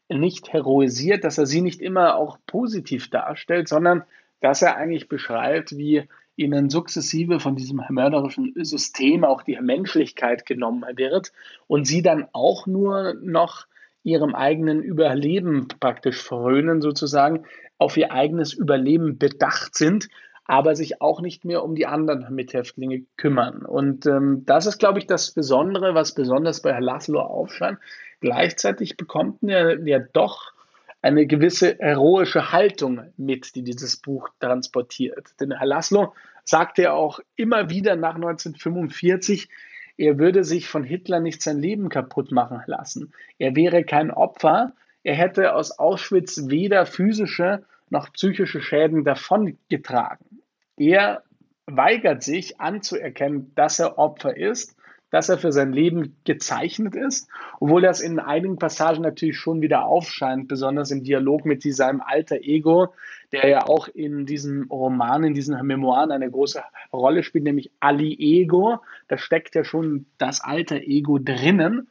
nicht 0.10 0.52
heroisiert, 0.54 1.24
dass 1.24 1.38
er 1.38 1.46
sie 1.46 1.62
nicht 1.62 1.82
immer 1.82 2.16
auch 2.16 2.40
positiv 2.48 3.10
darstellt, 3.10 3.68
sondern 3.68 4.04
dass 4.42 4.64
er 4.64 4.76
eigentlich 4.76 5.08
beschreibt, 5.08 5.78
wie 5.78 6.08
ihnen 6.36 6.70
sukzessive 6.70 7.40
von 7.40 7.56
diesem 7.56 7.82
mörderischen 7.90 8.54
System 8.64 9.24
auch 9.24 9.44
die 9.44 9.60
Menschlichkeit 9.60 10.46
genommen 10.46 10.84
wird 10.96 11.32
und 11.68 11.86
sie 11.86 12.02
dann 12.02 12.28
auch 12.32 12.66
nur 12.66 13.16
noch 13.22 13.68
ihrem 14.04 14.34
eigenen 14.34 14.82
Überleben 14.82 15.68
praktisch 15.80 16.22
frönen, 16.22 16.82
sozusagen, 16.82 17.46
auf 17.78 17.98
ihr 17.98 18.12
eigenes 18.12 18.54
Überleben 18.54 19.18
bedacht 19.18 19.76
sind, 19.76 20.08
aber 20.46 20.76
sich 20.76 21.02
auch 21.02 21.22
nicht 21.22 21.46
mehr 21.46 21.64
um 21.64 21.76
die 21.76 21.86
anderen 21.86 22.34
Mithäftlinge 22.34 23.04
kümmern. 23.18 23.66
Und 23.66 24.06
ähm, 24.06 24.44
das 24.46 24.66
ist, 24.66 24.78
glaube 24.78 25.00
ich, 25.00 25.06
das 25.06 25.32
Besondere, 25.32 25.94
was 25.94 26.16
besonders 26.16 26.62
bei 26.62 26.78
Laszlo 26.80 27.20
aufscheint. 27.20 27.80
Gleichzeitig 28.22 28.98
bekommt 28.98 29.44
er 29.44 29.86
ja 29.86 30.00
doch 30.00 30.54
eine 31.02 31.28
gewisse 31.28 31.78
heroische 31.80 32.52
Haltung 32.52 33.02
mit, 33.18 33.56
die 33.56 33.64
dieses 33.64 33.98
Buch 33.98 34.30
transportiert. 34.40 35.30
Denn 35.40 35.52
Herr 35.52 35.68
Laszlo 35.68 36.14
sagte 36.44 36.84
ja 36.84 36.94
auch 36.94 37.20
immer 37.36 37.70
wieder 37.70 37.96
nach 37.96 38.16
1945, 38.16 39.50
er 39.98 40.18
würde 40.20 40.44
sich 40.44 40.68
von 40.68 40.84
Hitler 40.84 41.20
nicht 41.20 41.42
sein 41.42 41.60
Leben 41.60 41.90
kaputt 41.90 42.32
machen 42.32 42.62
lassen. 42.68 43.14
Er 43.38 43.56
wäre 43.56 43.84
kein 43.84 44.12
Opfer. 44.12 44.74
Er 45.08 45.16
hätte 45.16 45.56
aus 45.56 45.80
Auschwitz 45.80 46.50
weder 46.50 46.86
physische 46.86 47.64
noch 47.90 48.12
psychische 48.12 48.60
Schäden 48.60 49.06
davongetragen. 49.06 50.42
Er 50.76 51.24
weigert 51.66 52.24
sich 52.24 52.60
anzuerkennen, 52.60 53.54
dass 53.56 53.80
er 53.80 53.98
Opfer 53.98 54.36
ist 54.36 54.76
dass 55.10 55.30
er 55.30 55.38
für 55.38 55.52
sein 55.52 55.72
Leben 55.72 56.18
gezeichnet 56.26 56.96
ist, 56.96 57.30
obwohl 57.60 57.82
das 57.82 58.02
in 58.02 58.20
einigen 58.20 58.58
Passagen 58.58 59.02
natürlich 59.02 59.38
schon 59.38 59.62
wieder 59.62 59.86
aufscheint, 59.86 60.48
besonders 60.48 60.92
im 60.92 61.04
Dialog 61.04 61.46
mit 61.46 61.64
seinem 61.64 62.02
alter 62.02 62.42
Ego, 62.42 62.94
der 63.32 63.48
ja 63.48 63.66
auch 63.68 63.88
in 63.88 64.26
diesem 64.26 64.68
Roman, 64.70 65.24
in 65.24 65.34
diesen 65.34 65.58
Memoiren 65.66 66.12
eine 66.12 66.30
große 66.30 66.62
Rolle 66.92 67.24
spielt, 67.24 67.46
nämlich 67.46 67.72
Ali 67.80 68.18
Ego. 68.20 68.80
Da 69.08 69.18
steckt 69.18 69.56
ja 69.56 69.64
schon 69.64 70.08
das 70.18 70.42
alter 70.42 70.82
Ego 70.82 71.20
drinnen 71.20 71.88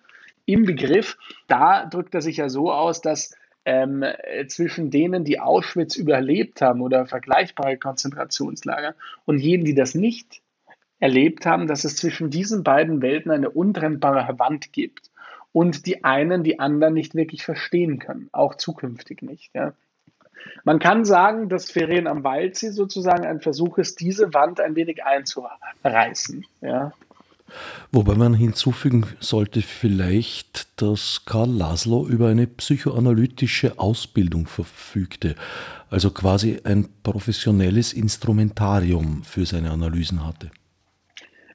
im 0.47 0.65
Begriff. 0.65 1.19
Da 1.47 1.85
drückt 1.87 2.15
er 2.15 2.23
sich 2.23 2.39
ja 2.39 2.49
so 2.49 2.73
aus, 2.73 3.03
dass 3.03 3.37
ähm, 3.67 4.05
zwischen 4.47 4.91
denen, 4.91 5.25
die 5.25 5.41
Auschwitz 5.41 5.97
überlebt 5.97 6.63
haben 6.63 6.81
oder 6.81 7.07
vergleichbare 7.07 7.77
Konzentrationslager 7.77 8.95
und 9.25 9.39
jenen, 9.39 9.65
die 9.65 9.75
das 9.75 9.95
nicht 9.95 10.41
erlebt 11.01 11.45
haben, 11.45 11.67
dass 11.67 11.85
es 11.85 11.97
zwischen 11.97 12.31
diesen 12.31 12.63
beiden 12.63 13.03
Welten 13.03 13.31
eine 13.31 13.51
untrennbare 13.51 14.39
Wand 14.39 14.73
gibt 14.73 15.11
und 15.53 15.87
die 15.87 16.05
einen 16.05 16.45
die 16.45 16.59
anderen 16.59 16.95
nicht 16.95 17.15
wirklich 17.15 17.45
verstehen 17.45 17.99
können, 17.99 18.29
auch 18.33 18.55
zukünftig 18.55 19.23
nicht. 19.23 19.51
Ja. 19.53 19.75
Man 20.65 20.79
kann 20.79 21.05
sagen, 21.05 21.49
dass 21.49 21.71
Ferien 21.71 22.07
am 22.07 22.25
Waldsee 22.25 22.71
sozusagen 22.71 23.27
ein 23.27 23.41
Versuch 23.41 23.79
ist, 23.79 24.01
diese 24.01 24.33
Wand 24.33 24.61
ein 24.61 24.77
wenig 24.77 25.05
einzureißen. 25.05 26.47
Ja. 26.61 26.93
Wobei 27.93 28.15
man 28.15 28.35
hinzufügen 28.35 29.07
sollte 29.21 29.63
vielleicht, 29.63 30.81
dass 30.81 31.23
Karl 31.25 31.51
Laszlo 31.51 32.07
über 32.07 32.29
eine 32.29 32.47
psychoanalytische 32.47 33.79
Ausbildung 33.79 34.47
verfügte, 34.47 35.35
also 35.91 36.11
quasi 36.11 36.61
ein 36.65 36.89
professionelles 37.03 37.93
Instrumentarium 37.93 39.23
für 39.23 39.47
seine 39.47 39.71
Analysen 39.71 40.27
hatte. 40.27 40.51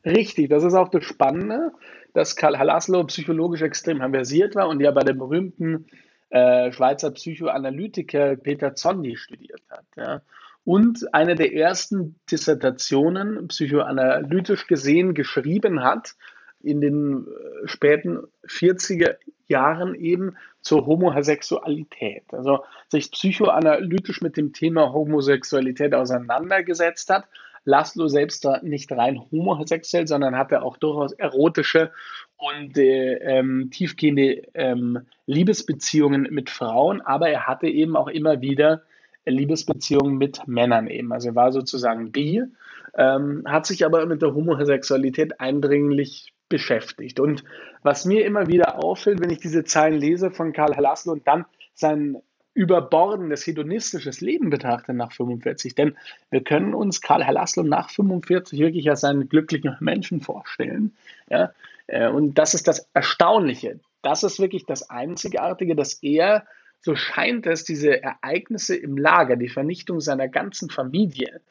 Richtig, 0.05 0.49
das 0.49 0.63
ist 0.63 0.73
auch 0.73 0.89
das 0.89 1.03
Spannende, 1.03 1.71
dass 2.13 2.35
Karl 2.35 2.53
Laszlo 2.53 3.03
psychologisch 3.05 3.61
extrem 3.61 3.99
versiert 3.99 4.55
war 4.55 4.67
und 4.67 4.79
ja 4.79 4.91
bei 4.91 5.03
dem 5.03 5.17
berühmten 5.17 5.85
äh, 6.29 6.71
Schweizer 6.71 7.11
Psychoanalytiker 7.11 8.37
Peter 8.37 8.73
Zondi 8.73 9.17
studiert 9.17 9.61
hat. 9.69 9.85
Ja. 9.95 10.21
Und 10.63 11.13
eine 11.13 11.35
der 11.35 11.53
ersten 11.53 12.19
Dissertationen 12.29 13.47
psychoanalytisch 13.47 14.67
gesehen 14.67 15.13
geschrieben 15.13 15.83
hat 15.83 16.15
in 16.59 16.81
den 16.81 17.25
äh, 17.25 17.67
späten 17.67 18.19
40er 18.47 19.15
Jahren 19.47 19.95
eben 19.95 20.37
zur 20.61 20.85
Homosexualität. 20.85 22.23
Also 22.31 22.63
sich 22.89 23.11
psychoanalytisch 23.11 24.21
mit 24.21 24.37
dem 24.37 24.53
Thema 24.53 24.93
Homosexualität 24.93 25.95
auseinandergesetzt 25.95 27.09
hat 27.09 27.25
Laszlo 27.63 28.07
selbst 28.07 28.43
war 28.45 28.63
nicht 28.63 28.91
rein 28.91 29.21
homosexuell, 29.31 30.07
sondern 30.07 30.35
hatte 30.35 30.63
auch 30.63 30.77
durchaus 30.77 31.13
erotische 31.13 31.91
und 32.37 32.77
äh, 32.77 33.13
ähm, 33.17 33.69
tiefgehende 33.71 34.43
ähm, 34.55 34.99
Liebesbeziehungen 35.27 36.27
mit 36.31 36.49
Frauen, 36.49 37.01
aber 37.01 37.29
er 37.29 37.47
hatte 37.47 37.67
eben 37.67 37.95
auch 37.95 38.07
immer 38.07 38.41
wieder 38.41 38.81
Liebesbeziehungen 39.25 40.17
mit 40.17 40.47
Männern 40.47 40.87
eben. 40.87 41.11
Also 41.11 41.29
er 41.29 41.35
war 41.35 41.51
sozusagen 41.51 42.11
bi, 42.11 42.43
ähm, 42.97 43.43
hat 43.45 43.65
sich 43.65 43.85
aber 43.85 44.05
mit 44.05 44.21
der 44.21 44.33
Homosexualität 44.33 45.39
eindringlich 45.39 46.33
beschäftigt. 46.49 47.19
Und 47.19 47.43
was 47.81 48.05
mir 48.05 48.25
immer 48.25 48.47
wieder 48.47 48.83
auffällt, 48.83 49.21
wenn 49.21 49.29
ich 49.29 49.39
diese 49.39 49.63
Zeilen 49.63 49.99
lese 49.99 50.31
von 50.31 50.53
Karl 50.53 50.79
Laszlo 50.79 51.13
und 51.13 51.27
dann 51.27 51.45
sein 51.73 52.17
überbordendes 52.53 53.47
hedonistisches 53.47 54.19
Leben 54.19 54.49
betrachtet 54.49 54.95
nach 54.95 55.13
45. 55.13 55.73
Denn 55.73 55.95
wir 56.29 56.43
können 56.43 56.73
uns 56.73 57.01
Karl 57.01 57.21
Laszlo 57.31 57.63
nach 57.63 57.89
45 57.89 58.59
wirklich 58.59 58.89
als 58.89 59.03
einen 59.03 59.29
glücklichen 59.29 59.77
Menschen 59.79 60.21
vorstellen. 60.21 60.93
Ja? 61.29 61.53
Äh, 61.87 62.09
und 62.09 62.35
das 62.35 62.53
ist 62.53 62.67
das 62.67 62.89
Erstaunliche. 62.93 63.79
Das 64.01 64.23
ist 64.23 64.39
wirklich 64.39 64.65
das 64.65 64.89
Einzigartige, 64.89 65.75
dass 65.75 65.93
er, 66.01 66.45
so 66.81 66.95
scheint 66.95 67.45
es, 67.45 67.63
diese 67.63 68.01
Ereignisse 68.01 68.75
im 68.75 68.97
Lager, 68.97 69.35
die 69.35 69.49
Vernichtung 69.49 70.01
seiner 70.01 70.27
ganzen 70.27 70.69
Familie, 70.69 71.41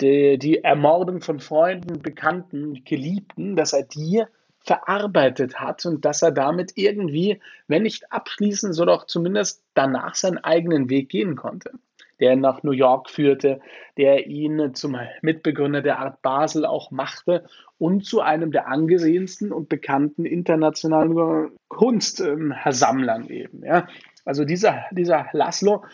die, 0.00 0.38
die 0.38 0.62
Ermordung 0.62 1.20
von 1.20 1.40
Freunden, 1.40 2.00
Bekannten, 2.00 2.84
Geliebten, 2.84 3.56
dass 3.56 3.72
er 3.72 3.82
die 3.82 4.24
verarbeitet 4.60 5.58
hat 5.60 5.86
und 5.86 6.04
dass 6.04 6.22
er 6.22 6.30
damit 6.30 6.72
irgendwie, 6.74 7.40
wenn 7.66 7.82
nicht 7.82 8.12
abschließend, 8.12 8.74
so 8.74 8.84
doch 8.84 9.06
zumindest 9.06 9.64
danach 9.74 10.14
seinen 10.14 10.38
eigenen 10.38 10.90
Weg 10.90 11.08
gehen 11.08 11.36
konnte, 11.36 11.72
der 12.20 12.34
ihn 12.34 12.40
nach 12.40 12.62
New 12.62 12.72
York 12.72 13.08
führte, 13.08 13.60
der 13.96 14.26
ihn 14.26 14.74
zum 14.74 14.98
Mitbegründer 15.22 15.80
der 15.80 16.00
Art 16.00 16.20
Basel 16.20 16.66
auch 16.66 16.90
machte 16.90 17.46
und 17.78 18.04
zu 18.04 18.20
einem 18.20 18.52
der 18.52 18.68
angesehensten 18.68 19.52
und 19.52 19.70
bekannten 19.70 20.26
internationalen 20.26 21.52
Kunstsammlern 21.68 23.28
eben. 23.28 23.64
Ja. 23.64 23.88
Also 24.28 24.44
dieser, 24.44 24.84
dieser 24.90 25.26
Laszlo 25.32 25.86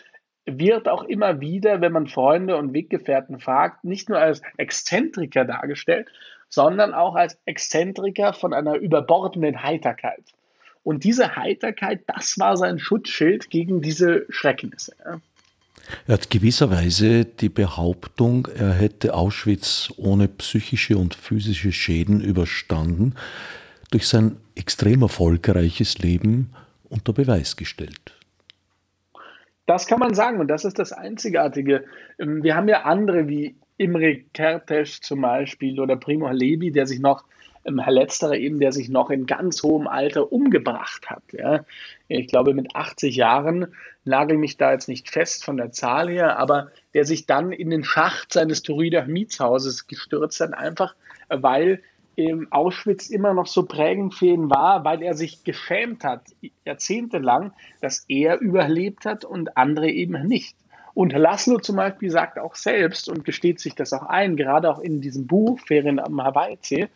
wird 0.44 0.88
auch 0.88 1.04
immer 1.04 1.40
wieder, 1.40 1.80
wenn 1.80 1.92
man 1.92 2.08
Freunde 2.08 2.56
und 2.56 2.74
Weggefährten 2.74 3.38
fragt, 3.38 3.84
nicht 3.84 4.08
nur 4.08 4.18
als 4.18 4.42
Exzentriker 4.56 5.44
dargestellt, 5.44 6.08
sondern 6.48 6.94
auch 6.94 7.14
als 7.14 7.38
Exzentriker 7.44 8.32
von 8.32 8.52
einer 8.52 8.74
überbordenden 8.74 9.62
Heiterkeit. 9.62 10.24
Und 10.82 11.04
diese 11.04 11.36
Heiterkeit, 11.36 12.00
das 12.08 12.36
war 12.36 12.56
sein 12.56 12.80
Schutzschild 12.80 13.50
gegen 13.50 13.82
diese 13.82 14.26
Schrecknisse. 14.28 14.96
Er 16.08 16.14
hat 16.14 16.28
gewisserweise 16.28 17.24
die 17.24 17.48
Behauptung, 17.48 18.48
er 18.52 18.72
hätte 18.72 19.14
Auschwitz 19.14 19.92
ohne 19.96 20.26
psychische 20.26 20.98
und 20.98 21.14
physische 21.14 21.70
Schäden 21.70 22.20
überstanden, 22.20 23.14
durch 23.92 24.08
sein 24.08 24.38
extrem 24.56 25.02
erfolgreiches 25.02 25.98
Leben 25.98 26.52
unter 26.88 27.12
Beweis 27.12 27.54
gestellt. 27.54 28.13
Das 29.66 29.86
kann 29.86 29.98
man 29.98 30.14
sagen 30.14 30.40
und 30.40 30.48
das 30.48 30.64
ist 30.64 30.78
das 30.78 30.92
Einzigartige. 30.92 31.84
Ähm, 32.18 32.42
wir 32.42 32.56
haben 32.56 32.68
ja 32.68 32.82
andere 32.82 33.28
wie 33.28 33.56
Imre 33.76 34.20
Kertész 34.34 35.00
zum 35.00 35.20
Beispiel 35.22 35.80
oder 35.80 35.96
Primo 35.96 36.30
Levi, 36.30 36.70
der 36.70 36.86
sich 36.86 37.00
noch, 37.00 37.24
ähm, 37.64 37.78
Herr 37.78 37.92
Letzterer 37.92 38.36
eben, 38.36 38.60
der 38.60 38.72
sich 38.72 38.88
noch 38.88 39.10
in 39.10 39.26
ganz 39.26 39.62
hohem 39.62 39.86
Alter 39.86 40.32
umgebracht 40.32 41.08
hat. 41.10 41.22
Ja. 41.32 41.64
Ich 42.08 42.28
glaube, 42.28 42.54
mit 42.54 42.76
80 42.76 43.16
Jahren 43.16 43.74
nagel 44.04 44.36
mich 44.36 44.56
da 44.58 44.72
jetzt 44.72 44.88
nicht 44.88 45.10
fest 45.10 45.44
von 45.44 45.56
der 45.56 45.72
Zahl 45.72 46.08
her, 46.08 46.38
aber 46.38 46.70
der 46.92 47.04
sich 47.04 47.26
dann 47.26 47.50
in 47.50 47.70
den 47.70 47.84
Schacht 47.84 48.32
seines 48.32 48.62
Turider 48.62 49.06
Mietshauses 49.06 49.86
gestürzt 49.86 50.40
hat, 50.40 50.54
einfach 50.54 50.94
weil 51.28 51.80
im 52.16 52.52
Auschwitz 52.52 53.10
immer 53.10 53.34
noch 53.34 53.46
so 53.46 53.64
prägend 53.64 54.14
für 54.14 54.26
ihn 54.26 54.50
war, 54.50 54.84
weil 54.84 55.02
er 55.02 55.14
sich 55.14 55.44
geschämt 55.44 56.04
hat, 56.04 56.22
jahrzehntelang, 56.64 57.52
dass 57.80 58.04
er 58.08 58.40
überlebt 58.40 59.04
hat 59.04 59.24
und 59.24 59.56
andere 59.56 59.88
eben 59.90 60.26
nicht. 60.26 60.56
Und 60.94 61.12
Laszlo 61.12 61.58
zum 61.58 61.76
Beispiel 61.76 62.10
sagt 62.10 62.38
auch 62.38 62.54
selbst 62.54 63.08
und 63.08 63.24
gesteht 63.24 63.58
sich 63.58 63.74
das 63.74 63.92
auch 63.92 64.04
ein, 64.04 64.36
gerade 64.36 64.70
auch 64.70 64.78
in 64.78 65.00
diesem 65.00 65.26
Buch 65.26 65.58
Ferien 65.58 65.98
am 65.98 66.22
Hawaii-See, 66.22 66.88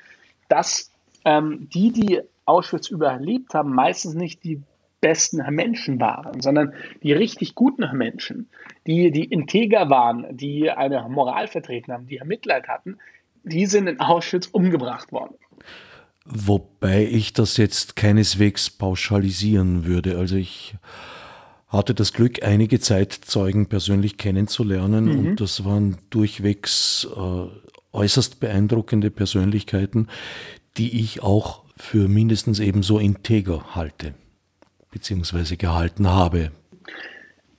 dass 0.49 0.93
ähm, 1.25 1.69
die, 1.73 1.93
die 1.93 2.21
Auschwitz 2.45 2.89
überlebt 2.89 3.55
haben, 3.55 3.75
meistens 3.75 4.15
nicht 4.15 4.45
die 4.45 4.63
besten 5.01 5.43
Menschen 5.55 6.01
waren, 6.01 6.41
sondern 6.41 6.75
die 7.03 7.13
richtig 7.13 7.55
guten 7.55 7.97
Menschen, 7.97 8.49
die, 8.87 9.11
die 9.11 9.25
integer 9.25 9.91
waren, 9.91 10.37
die 10.37 10.71
eine 10.71 11.09
Moral 11.09 11.47
vertreten 11.47 11.93
haben, 11.93 12.07
die 12.07 12.21
Mitleid 12.25 12.69
hatten, 12.69 12.99
die 13.45 13.67
sind 13.67 13.87
in 13.87 14.01
Auschwitz 14.01 14.47
umgebracht 14.47 15.13
worden. 15.13 15.35
Wobei 16.25 17.07
ich 17.07 17.33
das 17.33 17.57
jetzt 17.57 17.97
keineswegs 17.97 18.71
pauschalisieren 18.71 19.87
würde. 19.87 20.19
Also 20.19 20.37
ich 20.37 20.75
hatte 21.69 21.95
das 21.95 22.13
Glück, 22.13 22.43
einige 22.43 22.81
Zeitzeugen 22.81 23.67
persönlich 23.67 24.17
kennenzulernen 24.17 25.05
mhm. 25.05 25.19
und 25.19 25.41
das 25.41 25.65
waren 25.65 25.99
durchwegs 26.11 27.07
äh, 27.17 27.47
äußerst 27.93 28.41
beeindruckende 28.41 29.11
Persönlichkeiten, 29.11 30.09
die 30.77 31.01
ich 31.01 31.23
auch 31.23 31.65
für 31.77 32.09
mindestens 32.09 32.59
ebenso 32.61 32.99
integer 32.99 33.75
halte, 33.75 34.15
beziehungsweise 34.91 35.57
gehalten 35.57 36.09
habe. 36.09 36.51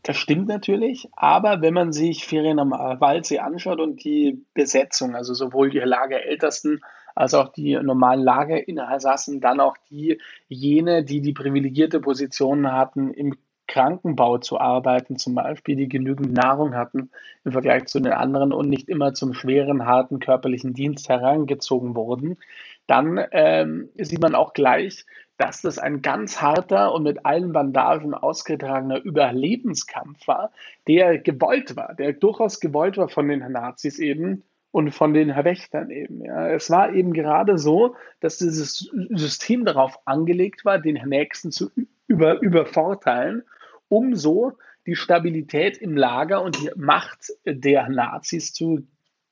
Das 0.09 0.17
stimmt 0.17 0.47
natürlich, 0.47 1.07
aber 1.15 1.61
wenn 1.61 1.75
man 1.75 1.93
sich 1.93 2.25
Ferien 2.25 2.57
am 2.57 2.71
Waldsee 2.71 3.37
anschaut 3.37 3.79
und 3.79 4.03
die 4.03 4.43
Besetzung, 4.55 5.13
also 5.13 5.35
sowohl 5.35 5.69
die 5.69 5.77
Lagerältesten 5.77 6.81
als 7.13 7.35
auch 7.35 7.49
die 7.49 7.75
normalen 7.75 8.23
Lagerinsassen, 8.23 9.39
dann 9.39 9.59
auch 9.59 9.77
die 9.91 10.19
jene, 10.47 11.03
die 11.03 11.21
die 11.21 11.33
privilegierte 11.33 11.99
Position 11.99 12.71
hatten, 12.71 13.13
im 13.13 13.35
Krankenbau 13.67 14.39
zu 14.39 14.59
arbeiten, 14.59 15.17
zum 15.17 15.35
Beispiel, 15.35 15.75
die 15.75 15.87
genügend 15.87 16.33
Nahrung 16.33 16.73
hatten 16.73 17.11
im 17.45 17.51
Vergleich 17.51 17.85
zu 17.85 17.99
den 17.99 18.13
anderen 18.13 18.51
und 18.51 18.67
nicht 18.67 18.89
immer 18.89 19.13
zum 19.13 19.35
schweren, 19.35 19.85
harten 19.85 20.17
körperlichen 20.17 20.73
Dienst 20.73 21.07
herangezogen 21.07 21.95
wurden, 21.95 22.39
dann 22.87 23.23
ähm, 23.31 23.89
sieht 23.95 24.21
man 24.21 24.33
auch 24.33 24.53
gleich, 24.53 25.05
dass 25.39 25.61
das 25.61 25.79
ein 25.79 26.01
ganz 26.01 26.41
harter 26.41 26.93
und 26.93 27.03
mit 27.03 27.25
allen 27.25 27.53
Bandagen 27.53 28.13
ausgetragener 28.13 29.01
Überlebenskampf 29.01 30.27
war, 30.27 30.51
der 30.85 31.17
gewollt 31.17 31.77
war, 31.77 31.95
der 31.95 32.11
durchaus 32.11 32.59
gewollt 32.59 32.97
war 32.97 33.07
von 33.07 33.29
den 33.29 33.39
Nazis 33.49 33.99
eben 33.99 34.43
und 34.71 34.91
von 34.91 35.13
den 35.13 35.29
Wächtern 35.29 35.91
eben. 35.91 36.25
Ja. 36.25 36.49
Es 36.49 36.69
war 36.69 36.93
eben 36.93 37.13
gerade 37.13 37.57
so, 37.57 37.95
dass 38.19 38.37
dieses 38.37 38.91
System 39.11 39.63
darauf 39.63 39.97
angelegt 40.05 40.65
war, 40.65 40.77
den 40.77 40.95
Nächsten 41.07 41.51
zu 41.51 41.71
über, 42.07 42.41
übervorteilen, 42.41 43.43
um 43.87 44.15
so 44.15 44.57
die 44.85 44.95
Stabilität 44.95 45.77
im 45.77 45.95
Lager 45.95 46.41
und 46.41 46.61
die 46.61 46.69
Macht 46.75 47.31
der 47.45 47.87
Nazis 47.87 48.51
zu 48.51 48.85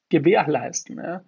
gewährleisten. 0.07 0.99
Ja. 0.99 1.21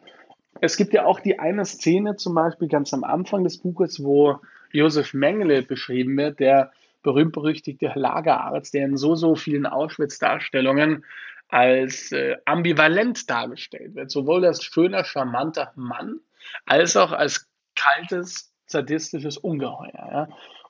Es 0.62 0.78
gibt 0.78 0.94
ja 0.94 1.04
auch 1.04 1.20
die 1.20 1.38
eine 1.38 1.65
Szene 1.65 2.15
zum 2.15 2.34
Beispiel 2.34 2.70
ganz 2.70 2.94
am 2.94 3.04
Anfang 3.04 3.44
des 3.44 3.58
Buches, 3.58 4.02
wo 4.02 4.39
Josef 4.71 5.13
Mengele 5.13 5.62
beschrieben 5.62 6.17
wird, 6.17 6.39
der 6.39 6.71
berühmt-berüchtigte 7.03 7.91
Lagerarzt, 7.95 8.73
der 8.73 8.86
in 8.86 8.97
so, 8.97 9.15
so 9.15 9.36
vielen 9.36 9.65
Auschwitz-Darstellungen 9.65 11.05
als 11.47 12.12
äh, 12.12 12.36
ambivalent 12.45 13.29
dargestellt 13.29 13.95
wird. 13.95 14.12
Sowohl 14.12 14.45
als 14.45 14.63
schöner, 14.63 15.03
charmanter 15.03 15.71
Mann, 15.75 16.19
als 16.65 16.95
auch 16.95 17.12
als 17.12 17.49
kaltes, 17.75 18.53
sadistisches 18.67 19.38
Ungeheuer. 19.38 19.93
Ja. 19.93 20.27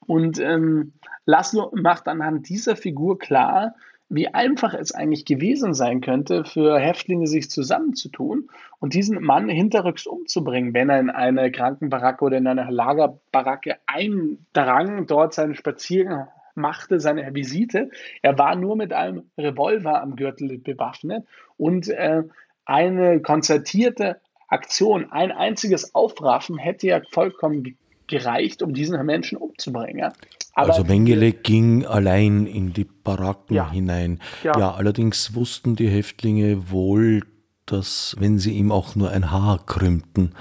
Und 0.08 0.40
ähm, 0.40 0.94
Laszlo 1.26 1.72
macht 1.76 2.08
anhand 2.08 2.48
dieser 2.48 2.76
Figur 2.76 3.20
klar, 3.20 3.76
wie 4.10 4.28
einfach 4.28 4.74
es 4.74 4.92
eigentlich 4.92 5.26
gewesen 5.26 5.74
sein 5.74 6.02
könnte, 6.02 6.44
für 6.44 6.80
Häftlinge 6.80 7.28
sich 7.28 7.50
zusammenzutun 7.50 8.50
und 8.80 8.96
diesen 8.96 9.22
Mann 9.22 9.48
hinterrücks 9.50 10.08
umzubringen, 10.08 10.74
wenn 10.74 10.90
er 10.90 11.00
in 11.00 11.10
eine 11.12 11.52
Krankenbaracke 11.52 12.26
oder 12.26 12.38
in 12.38 12.48
eine 12.48 12.70
Lagerbaracke 12.70 13.78
eindrang, 13.86 15.06
dort 15.06 15.36
seinen 15.36 15.54
Spaziergang 15.54 16.28
machte, 16.56 17.00
seine 17.00 17.34
Visite. 17.34 17.92
Er 18.22 18.38
war 18.38 18.56
nur 18.56 18.76
mit 18.76 18.94
einem 18.94 19.30
Revolver 19.38 20.02
am 20.02 20.16
Gürtel 20.16 20.58
bewaffnet 20.58 21.26
und 21.58 21.88
äh, 21.88 22.24
eine 22.66 23.22
konzertierte 23.22 24.20
Aktion, 24.48 25.12
ein 25.12 25.32
einziges 25.32 25.94
Aufraffen 25.94 26.58
hätte 26.58 26.88
ja 26.88 27.02
vollkommen 27.12 27.78
gereicht, 28.10 28.62
um 28.62 28.74
diesen 28.74 29.04
Menschen 29.06 29.38
umzubringen. 29.38 30.12
Aber 30.54 30.74
also 30.74 30.84
Mengele 30.84 31.32
ging 31.32 31.86
allein 31.86 32.46
in 32.46 32.74
die 32.74 32.84
Baracken 32.84 33.56
ja. 33.56 33.72
hinein. 33.72 34.20
Ja. 34.44 34.60
ja, 34.60 34.72
allerdings 34.74 35.34
wussten 35.36 35.76
die 35.76 35.88
Häftlinge 35.88 36.70
wohl, 36.70 37.22
dass 37.66 38.16
wenn 38.20 38.40
sie 38.40 38.52
ihm 38.52 38.72
auch 38.72 38.96
nur 38.96 39.12
ein 39.12 39.32
Haar 39.32 39.66
krümmten, 39.66 40.34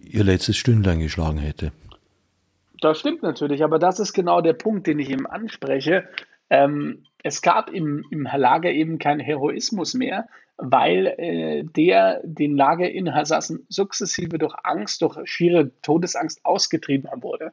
ihr 0.00 0.24
letztes 0.24 0.56
Stündlein 0.56 1.00
geschlagen 1.00 1.38
hätte. 1.38 1.72
Das 2.80 2.98
stimmt 2.98 3.22
natürlich, 3.22 3.62
aber 3.62 3.78
das 3.78 4.00
ist 4.00 4.12
genau 4.12 4.40
der 4.40 4.54
Punkt, 4.54 4.86
den 4.86 4.98
ich 4.98 5.10
ihm 5.10 5.26
anspreche. 5.26 6.08
Ähm, 6.52 7.04
es 7.22 7.40
gab 7.40 7.70
im, 7.70 8.04
im 8.10 8.28
Lager 8.30 8.70
eben 8.70 8.98
keinen 8.98 9.20
Heroismus 9.20 9.94
mehr, 9.94 10.28
weil 10.58 11.06
äh, 11.06 11.64
der 11.64 12.20
den 12.24 12.58
Lagerinsassen 12.58 13.64
sukzessive 13.70 14.36
durch 14.36 14.54
Angst, 14.62 15.00
durch 15.00 15.18
schiere 15.24 15.70
Todesangst 15.80 16.44
ausgetrieben 16.44 17.08
wurde. 17.22 17.52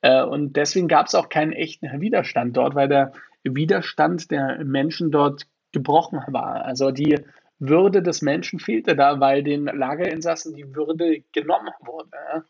Äh, 0.00 0.22
und 0.22 0.54
deswegen 0.54 0.86
gab 0.86 1.08
es 1.08 1.16
auch 1.16 1.28
keinen 1.28 1.52
echten 1.52 2.00
Widerstand 2.00 2.56
dort, 2.56 2.76
weil 2.76 2.86
der 2.86 3.12
Widerstand 3.42 4.30
der 4.30 4.64
Menschen 4.64 5.10
dort 5.10 5.48
gebrochen 5.72 6.20
war. 6.28 6.64
Also 6.64 6.92
die 6.92 7.18
Würde 7.58 8.00
des 8.00 8.22
Menschen 8.22 8.60
fehlte 8.60 8.94
da, 8.94 9.18
weil 9.18 9.42
den 9.42 9.64
Lagerinsassen 9.64 10.54
die 10.54 10.72
Würde 10.72 11.24
genommen 11.32 11.74
wurde. 11.80 12.44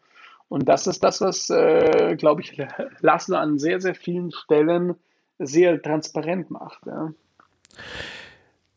Und 0.49 0.69
das 0.69 0.87
ist 0.87 1.03
das, 1.03 1.23
was, 1.23 1.49
äh, 1.49 2.17
glaube 2.19 2.43
ich, 2.43 2.63
Laszlo 3.01 3.39
an 3.39 3.59
sehr, 3.59 3.81
sehr 3.81 3.95
vielen 3.95 4.31
Stellen 4.31 4.97
sehr 5.38 5.81
transparent 5.83 6.51
macht. 6.51 6.87
Ja. 6.87 7.12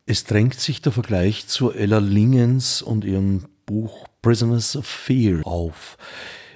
Es 0.06 0.24
drängt 0.24 0.58
sich 0.58 0.82
der 0.82 0.92
Vergleich 0.92 1.46
zu 1.46 1.70
Ella 1.72 1.98
Lingens 1.98 2.82
und 2.82 3.04
ihrem 3.04 3.46
Buch 3.66 4.06
Prisoners 4.22 4.76
of 4.76 4.86
Fear 4.86 5.46
auf. 5.46 5.96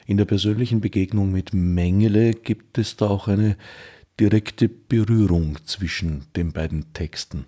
In 0.06 0.16
der 0.16 0.24
persönlichen 0.24 0.80
Begegnung 0.80 1.32
mit 1.32 1.54
Mengele 1.54 2.32
gibt 2.32 2.78
es 2.78 2.96
da 2.96 3.08
auch 3.08 3.28
eine 3.28 3.56
direkte 4.20 4.68
Berührung 4.68 5.56
zwischen 5.64 6.26
den 6.36 6.52
beiden 6.52 6.92
Texten. 6.92 7.46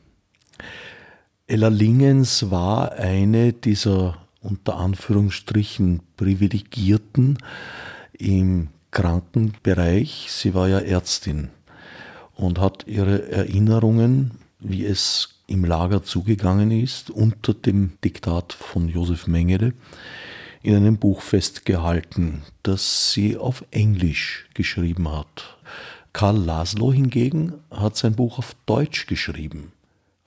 Ella 1.46 1.68
Lingens 1.68 2.50
war 2.50 2.92
eine 2.92 3.52
dieser 3.52 4.26
unter 4.40 4.76
Anführungsstrichen 4.76 6.02
Privilegierten 6.16 7.38
im 8.12 8.68
Krankenbereich. 8.90 10.28
Sie 10.30 10.54
war 10.54 10.68
ja 10.68 10.78
Ärztin 10.78 11.50
und 12.36 12.60
hat 12.60 12.86
ihre 12.86 13.30
Erinnerungen, 13.30 14.32
wie 14.60 14.84
es 14.84 15.42
im 15.46 15.64
Lager 15.64 16.02
zugegangen 16.02 16.70
ist, 16.70 17.10
unter 17.10 17.54
dem 17.54 17.92
Diktat 18.04 18.52
von 18.52 18.88
Josef 18.88 19.26
Mengele, 19.26 19.72
in 20.62 20.74
einem 20.74 20.98
Buch 20.98 21.22
festgehalten, 21.22 22.42
das 22.62 23.12
sie 23.12 23.36
auf 23.36 23.64
Englisch 23.70 24.48
geschrieben 24.54 25.10
hat. 25.10 25.56
Karl 26.12 26.38
Laszlo 26.38 26.92
hingegen 26.92 27.62
hat 27.70 27.96
sein 27.96 28.16
Buch 28.16 28.38
auf 28.38 28.56
Deutsch 28.66 29.06
geschrieben. 29.06 29.72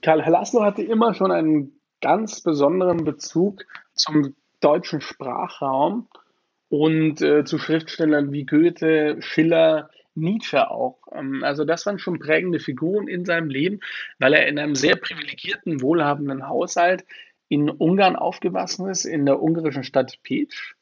Karl 0.02 0.20
Laszlo 0.30 0.62
hatte 0.62 0.82
immer 0.82 1.14
schon 1.14 1.30
einen 1.30 1.72
ganz 2.00 2.40
besonderen 2.40 3.04
Bezug 3.04 3.64
zum 3.94 4.34
deutschen 4.60 5.00
Sprachraum 5.00 6.08
und 6.68 7.20
äh, 7.20 7.44
zu 7.44 7.58
Schriftstellern 7.58 8.32
wie 8.32 8.44
Goethe, 8.44 9.16
Schiller, 9.20 9.90
Nietzsche 10.14 10.70
auch. 10.70 10.98
Ähm, 11.12 11.44
also 11.44 11.64
das 11.64 11.86
waren 11.86 11.98
schon 11.98 12.18
prägende 12.18 12.60
Figuren 12.60 13.08
in 13.08 13.24
seinem 13.24 13.48
Leben, 13.48 13.80
weil 14.18 14.34
er 14.34 14.46
in 14.46 14.58
einem 14.58 14.74
sehr 14.74 14.96
privilegierten, 14.96 15.80
wohlhabenden 15.80 16.48
Haushalt 16.48 17.04
in 17.48 17.68
Ungarn 17.68 18.16
aufgewachsen 18.16 18.88
ist, 18.88 19.04
in 19.04 19.26
der 19.26 19.42
ungarischen 19.42 19.84
Stadt 19.84 20.18
Pécs 20.24 20.74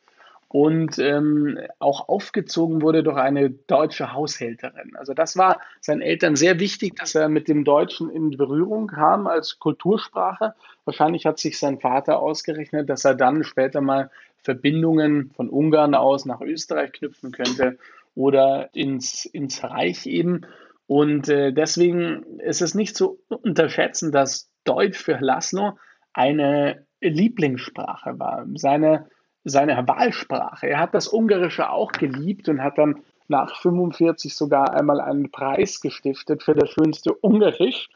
und 0.49 0.99
ähm, 0.99 1.59
auch 1.79 2.09
aufgezogen 2.09 2.81
wurde 2.81 3.03
durch 3.03 3.19
eine 3.19 3.51
deutsche 3.51 4.15
Haushälterin. 4.15 4.97
Also 4.97 5.13
das 5.13 5.37
war 5.37 5.61
seinen 5.81 6.01
Eltern 6.01 6.37
sehr 6.37 6.59
wichtig, 6.59 6.97
dass 6.97 7.15
er 7.15 7.29
mit 7.29 7.49
dem 7.49 7.65
Deutschen 7.65 8.11
in 8.11 8.31
Berührung 8.31 8.87
kam 8.87 9.27
als 9.27 9.59
Kultursprache. 9.59 10.55
Wahrscheinlich 10.87 11.27
hat 11.27 11.39
sich 11.39 11.59
sein 11.59 11.81
Vater 11.81 12.21
ausgerechnet, 12.21 12.89
dass 12.89 13.05
er 13.05 13.15
dann 13.15 13.45
später 13.45 13.83
mal 13.83 14.11
Verbindungen 14.43 15.31
von 15.37 15.51
Ungarn 15.51 15.95
aus 15.95 16.25
nach 16.25 16.41
Österreich 16.41 16.93
knüpfen 16.93 17.31
könnte 17.31 17.79
oder 18.19 18.71
ins, 18.75 19.25
ins 19.25 19.63
Reich 19.63 20.07
eben. 20.07 20.41
Und 20.87 21.29
äh, 21.29 21.53
deswegen 21.53 22.41
ist 22.41 22.63
es 22.63 22.75
nicht 22.75 22.97
zu 22.97 23.21
unterschätzen, 23.29 24.11
dass 24.11 24.51
Deutsch 24.65 24.99
für 24.99 25.19
Laszlo 25.21 25.79
eine 26.13 26.85
Lieblingssprache 27.01 28.19
war. 28.19 28.45
Seine 28.55 29.09
seine 29.45 29.87
Wahlsprache. 29.87 30.67
Er 30.69 30.81
hat 30.81 30.95
das 30.95 31.13
Ungarische 31.13 31.71
auch 31.71 31.93
geliebt 31.93 32.49
und 32.49 32.63
hat 32.63 32.77
dann 32.77 33.03
nach 33.29 33.57
45 33.61 34.35
sogar 34.35 34.75
einmal 34.75 35.01
einen 35.01 35.31
Preis 35.31 35.81
gestiftet 35.81 36.43
für 36.43 36.55
das 36.55 36.71
schönste 36.71 37.15
Ungarisch. 37.15 37.89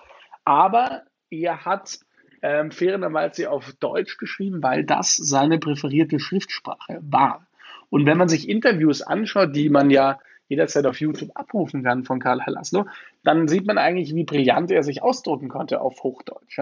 Aber 0.44 1.02
er 1.30 1.64
hat 1.64 1.98
ähm, 2.42 2.70
fairerweise 2.70 3.50
auf 3.50 3.72
Deutsch 3.80 4.18
geschrieben, 4.18 4.62
weil 4.62 4.84
das 4.84 5.16
seine 5.16 5.58
präferierte 5.58 6.18
Schriftsprache 6.18 7.00
war. 7.02 7.46
Und 7.92 8.06
wenn 8.06 8.16
man 8.16 8.28
sich 8.28 8.48
Interviews 8.48 9.02
anschaut, 9.02 9.54
die 9.54 9.68
man 9.68 9.90
ja 9.90 10.18
jederzeit 10.48 10.86
auf 10.86 10.98
YouTube 10.98 11.32
abrufen 11.34 11.82
kann 11.82 12.04
von 12.04 12.20
Karl 12.20 12.40
Halaslo, 12.40 12.86
dann 13.22 13.48
sieht 13.48 13.66
man 13.66 13.76
eigentlich, 13.76 14.14
wie 14.14 14.24
brillant 14.24 14.70
er 14.70 14.82
sich 14.82 15.02
ausdrücken 15.02 15.50
konnte 15.50 15.82
auf 15.82 16.02
Hochdeutsch. 16.02 16.58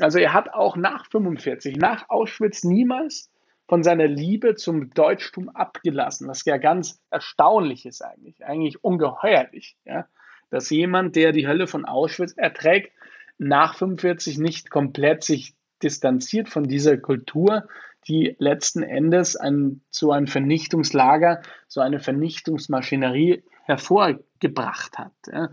Also 0.00 0.18
er 0.18 0.32
hat 0.32 0.54
auch 0.54 0.78
nach 0.78 1.04
45, 1.10 1.76
nach 1.76 2.08
Auschwitz 2.08 2.64
niemals 2.64 3.30
von 3.68 3.82
seiner 3.82 4.06
Liebe 4.06 4.54
zum 4.54 4.88
Deutschtum 4.94 5.50
abgelassen, 5.50 6.28
was 6.28 6.46
ja 6.46 6.56
ganz 6.56 6.98
erstaunlich 7.10 7.84
ist 7.84 8.02
eigentlich, 8.02 8.42
eigentlich 8.46 8.82
ungeheuerlich, 8.82 9.76
ja, 9.84 10.06
dass 10.48 10.70
jemand, 10.70 11.14
der 11.14 11.32
die 11.32 11.46
Hölle 11.46 11.66
von 11.66 11.84
Auschwitz 11.84 12.32
erträgt, 12.38 12.90
nach 13.36 13.74
45 13.74 14.38
nicht 14.38 14.70
komplett 14.70 15.24
sich 15.24 15.54
distanziert 15.82 16.48
von 16.48 16.64
dieser 16.64 16.96
Kultur, 16.96 17.68
die 18.08 18.34
letzten 18.38 18.82
Endes 18.82 19.36
ein, 19.36 19.82
so 19.90 20.12
ein 20.12 20.26
Vernichtungslager, 20.26 21.42
so 21.68 21.80
eine 21.80 22.00
Vernichtungsmaschinerie 22.00 23.42
hervorgebracht 23.64 24.98
hat. 24.98 25.12
Ja. 25.32 25.50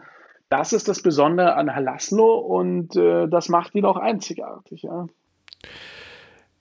Das 0.49 0.71
ist 0.71 0.87
das 0.87 1.01
Besondere 1.01 1.55
an 1.55 1.73
Halaslo 1.73 2.37
und 2.37 2.95
äh, 2.95 3.27
das 3.27 3.49
macht 3.49 3.75
ihn 3.75 3.85
auch 3.85 3.97
einzigartig. 3.97 4.83
Ja. 4.83 5.07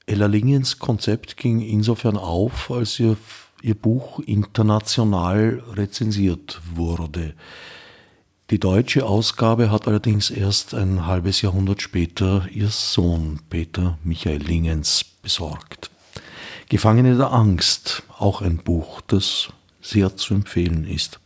Ella 0.06 0.26
Lingens 0.26 0.78
Konzept 0.78 1.36
ging 1.36 1.60
insofern 1.60 2.16
auf, 2.16 2.70
als 2.70 2.98
ihr, 2.98 3.16
ihr 3.62 3.74
Buch 3.74 4.20
international 4.20 5.62
rezensiert 5.74 6.60
wurde. 6.74 7.34
Die 8.50 8.60
deutsche 8.60 9.04
Ausgabe 9.04 9.72
hat 9.72 9.88
allerdings 9.88 10.30
erst 10.30 10.72
ein 10.72 11.04
halbes 11.04 11.42
Jahrhundert 11.42 11.82
später 11.82 12.46
ihr 12.52 12.68
Sohn 12.68 13.40
Peter 13.50 13.98
Michael 14.04 14.40
Lingens 14.40 15.04
besorgt. 15.20 15.90
Gefangene 16.68 17.16
der 17.16 17.32
Angst, 17.32 18.04
auch 18.18 18.42
ein 18.42 18.58
Buch, 18.58 19.00
das 19.00 19.48
sehr 19.80 20.14
zu 20.14 20.34
empfehlen 20.34 20.86
ist. 20.86 21.18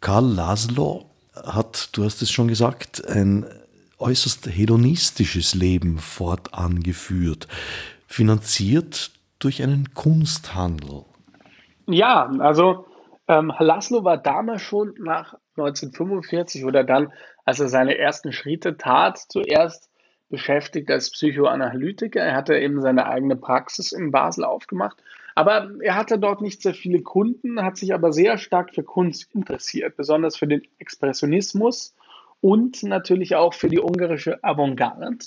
Karl 0.00 0.26
Laszlo 0.26 1.08
hat, 1.36 1.90
du 1.92 2.02
hast 2.02 2.20
es 2.22 2.32
schon 2.32 2.48
gesagt, 2.48 3.06
ein 3.06 3.46
äußerst 3.98 4.48
hedonistisches 4.48 5.54
Leben 5.54 6.00
fortan 6.00 6.82
geführt, 6.82 7.46
finanziert 8.08 9.12
durch 9.38 9.62
einen 9.62 9.94
Kunsthandel. 9.94 11.04
Ja, 11.86 12.28
also 12.40 12.86
ähm, 13.28 13.52
Laszlo 13.58 14.04
war 14.04 14.18
damals 14.18 14.62
schon 14.62 14.94
nach 14.98 15.34
1945 15.56 16.64
oder 16.64 16.84
dann, 16.84 17.12
als 17.44 17.60
er 17.60 17.68
seine 17.68 17.98
ersten 17.98 18.32
Schritte 18.32 18.76
tat, 18.76 19.18
zuerst 19.18 19.90
beschäftigt 20.28 20.90
als 20.90 21.10
Psychoanalytiker. 21.10 22.20
Er 22.20 22.34
hatte 22.34 22.58
eben 22.58 22.80
seine 22.80 23.06
eigene 23.06 23.36
Praxis 23.36 23.92
in 23.92 24.10
Basel 24.10 24.44
aufgemacht. 24.44 24.96
Aber 25.34 25.70
er 25.80 25.96
hatte 25.96 26.18
dort 26.18 26.40
nicht 26.40 26.62
sehr 26.62 26.74
viele 26.74 27.02
Kunden, 27.02 27.62
hat 27.62 27.76
sich 27.76 27.92
aber 27.92 28.12
sehr 28.12 28.38
stark 28.38 28.74
für 28.74 28.82
Kunst 28.82 29.34
interessiert, 29.34 29.96
besonders 29.96 30.36
für 30.36 30.46
den 30.46 30.62
Expressionismus 30.78 31.94
und 32.40 32.82
natürlich 32.82 33.34
auch 33.36 33.52
für 33.52 33.68
die 33.68 33.80
ungarische 33.80 34.42
Avantgarde 34.42 35.18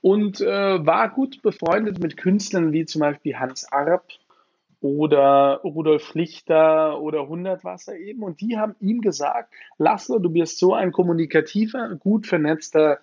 und 0.00 0.40
äh, 0.40 0.86
war 0.86 1.10
gut 1.10 1.42
befreundet 1.42 2.00
mit 2.00 2.16
Künstlern 2.16 2.72
wie 2.72 2.86
zum 2.86 3.00
Beispiel 3.00 3.38
Hans 3.38 3.70
Arp 3.70 4.08
oder 4.80 5.60
Rudolf 5.62 6.04
Schlichter 6.04 7.00
oder 7.00 7.28
Hundertwasser 7.28 7.96
eben. 7.96 8.22
Und 8.22 8.40
die 8.40 8.58
haben 8.58 8.74
ihm 8.80 9.00
gesagt, 9.00 9.52
Laszlo, 9.78 10.18
du 10.18 10.30
bist 10.30 10.58
so 10.58 10.74
ein 10.74 10.92
kommunikativer, 10.92 11.96
gut 11.96 12.26
vernetzter 12.26 12.98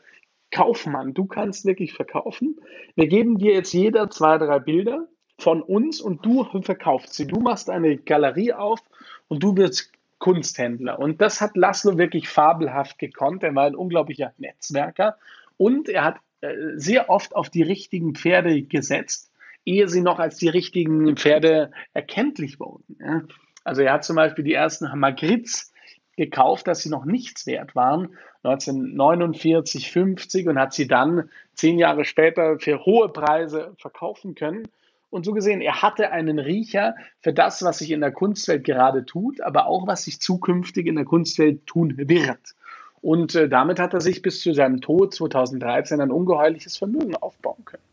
Kaufmann. 0.52 1.14
Du 1.14 1.26
kannst 1.26 1.66
wirklich 1.66 1.94
verkaufen. 1.94 2.60
Wir 2.96 3.08
geben 3.08 3.38
dir 3.38 3.54
jetzt 3.54 3.74
jeder 3.74 4.10
zwei, 4.10 4.38
drei 4.38 4.60
Bilder 4.60 5.08
von 5.38 5.62
uns 5.62 6.02
und 6.02 6.26
du 6.26 6.44
verkaufst 6.62 7.14
sie. 7.14 7.28
Du 7.28 7.40
machst 7.40 7.70
eine 7.70 7.98
Galerie 7.98 8.54
auf 8.54 8.80
und 9.28 9.44
du 9.44 9.56
wirst 9.56 9.92
Kunsthändler. 10.20 10.98
Und 10.98 11.22
das 11.22 11.42
hat 11.42 11.56
Laszlo 11.56 11.98
wirklich 11.98 12.28
fabelhaft 12.28 12.98
gekonnt. 12.98 13.44
Er 13.44 13.54
war 13.54 13.66
ein 13.66 13.76
unglaublicher 13.76 14.34
Netzwerker 14.38 15.18
und 15.58 15.90
er 15.90 16.04
hat 16.04 16.18
äh, 16.42 16.54
sehr 16.76 17.10
oft 17.10 17.36
auf 17.36 17.50
die 17.50 17.62
richtigen 17.62 18.16
Pferde 18.16 18.64
gesetzt, 18.64 19.27
ehe 19.68 19.88
sie 19.90 20.02
noch 20.02 20.20
als 20.20 20.38
die 20.38 20.48
richtigen 20.48 21.18
Pferde 21.18 21.72
erkenntlich 21.94 22.60
wurden. 22.60 23.28
Also 23.64 23.82
er 23.82 23.94
hat 23.94 24.06
zum 24.06 24.16
Beispiel 24.16 24.46
die 24.46 24.54
ersten 24.54 24.88
Magritz 24.98 25.74
gekauft, 26.16 26.68
dass 26.68 26.80
sie 26.80 26.90
noch 26.90 27.06
nichts 27.06 27.46
wert 27.46 27.76
waren, 27.76 28.16
1949, 28.44 29.92
50 29.92 30.48
und 30.48 30.58
hat 30.58 30.74
sie 30.74 30.88
dann 30.88 31.30
zehn 31.54 31.78
Jahre 31.78 32.06
später 32.06 32.60
für 32.60 32.86
hohe 32.86 33.10
Preise 33.10 33.76
verkaufen 33.78 34.36
können. 34.36 34.68
Und 35.10 35.26
so 35.26 35.34
gesehen, 35.34 35.62
er 35.62 35.82
hatte 35.82 36.12
einen 36.12 36.40
Riecher 36.40 36.96
für 37.22 37.34
das, 37.34 37.64
was 37.64 37.80
sich 37.80 37.92
in 37.92 38.02
der 38.02 38.12
Kunstwelt 38.12 38.64
gerade 38.64 39.06
tut, 39.06 39.42
aber 39.42 39.68
auch 39.68 39.86
was 39.86 40.04
sich 40.04 40.20
zukünftig 40.20 40.88
in 40.88 40.96
der 40.96 41.06
Kunstwelt 41.06 41.66
tun 41.66 41.98
wird. 41.98 42.56
Und 43.02 43.36
äh, 43.36 43.48
damit 43.48 43.80
hat 43.80 43.94
er 43.94 44.02
sich 44.02 44.22
bis 44.22 44.42
zu 44.42 44.54
seinem 44.54 44.82
Tod 44.82 45.14
2013 45.14 46.02
ein 46.02 46.12
ungeheuerliches 46.12 46.78
Vermögen 46.78 47.16
aufbauen 47.16 47.64
können. 47.64 47.84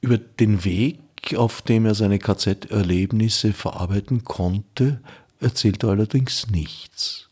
Über 0.00 0.18
den 0.18 0.64
Weg, 0.64 0.98
auf 1.36 1.62
dem 1.62 1.86
er 1.86 1.94
seine 1.94 2.18
KZ-Erlebnisse 2.18 3.52
verarbeiten 3.52 4.24
konnte, 4.24 5.00
erzählt 5.40 5.82
er 5.82 5.90
allerdings 5.90 6.50
nichts. 6.50 7.28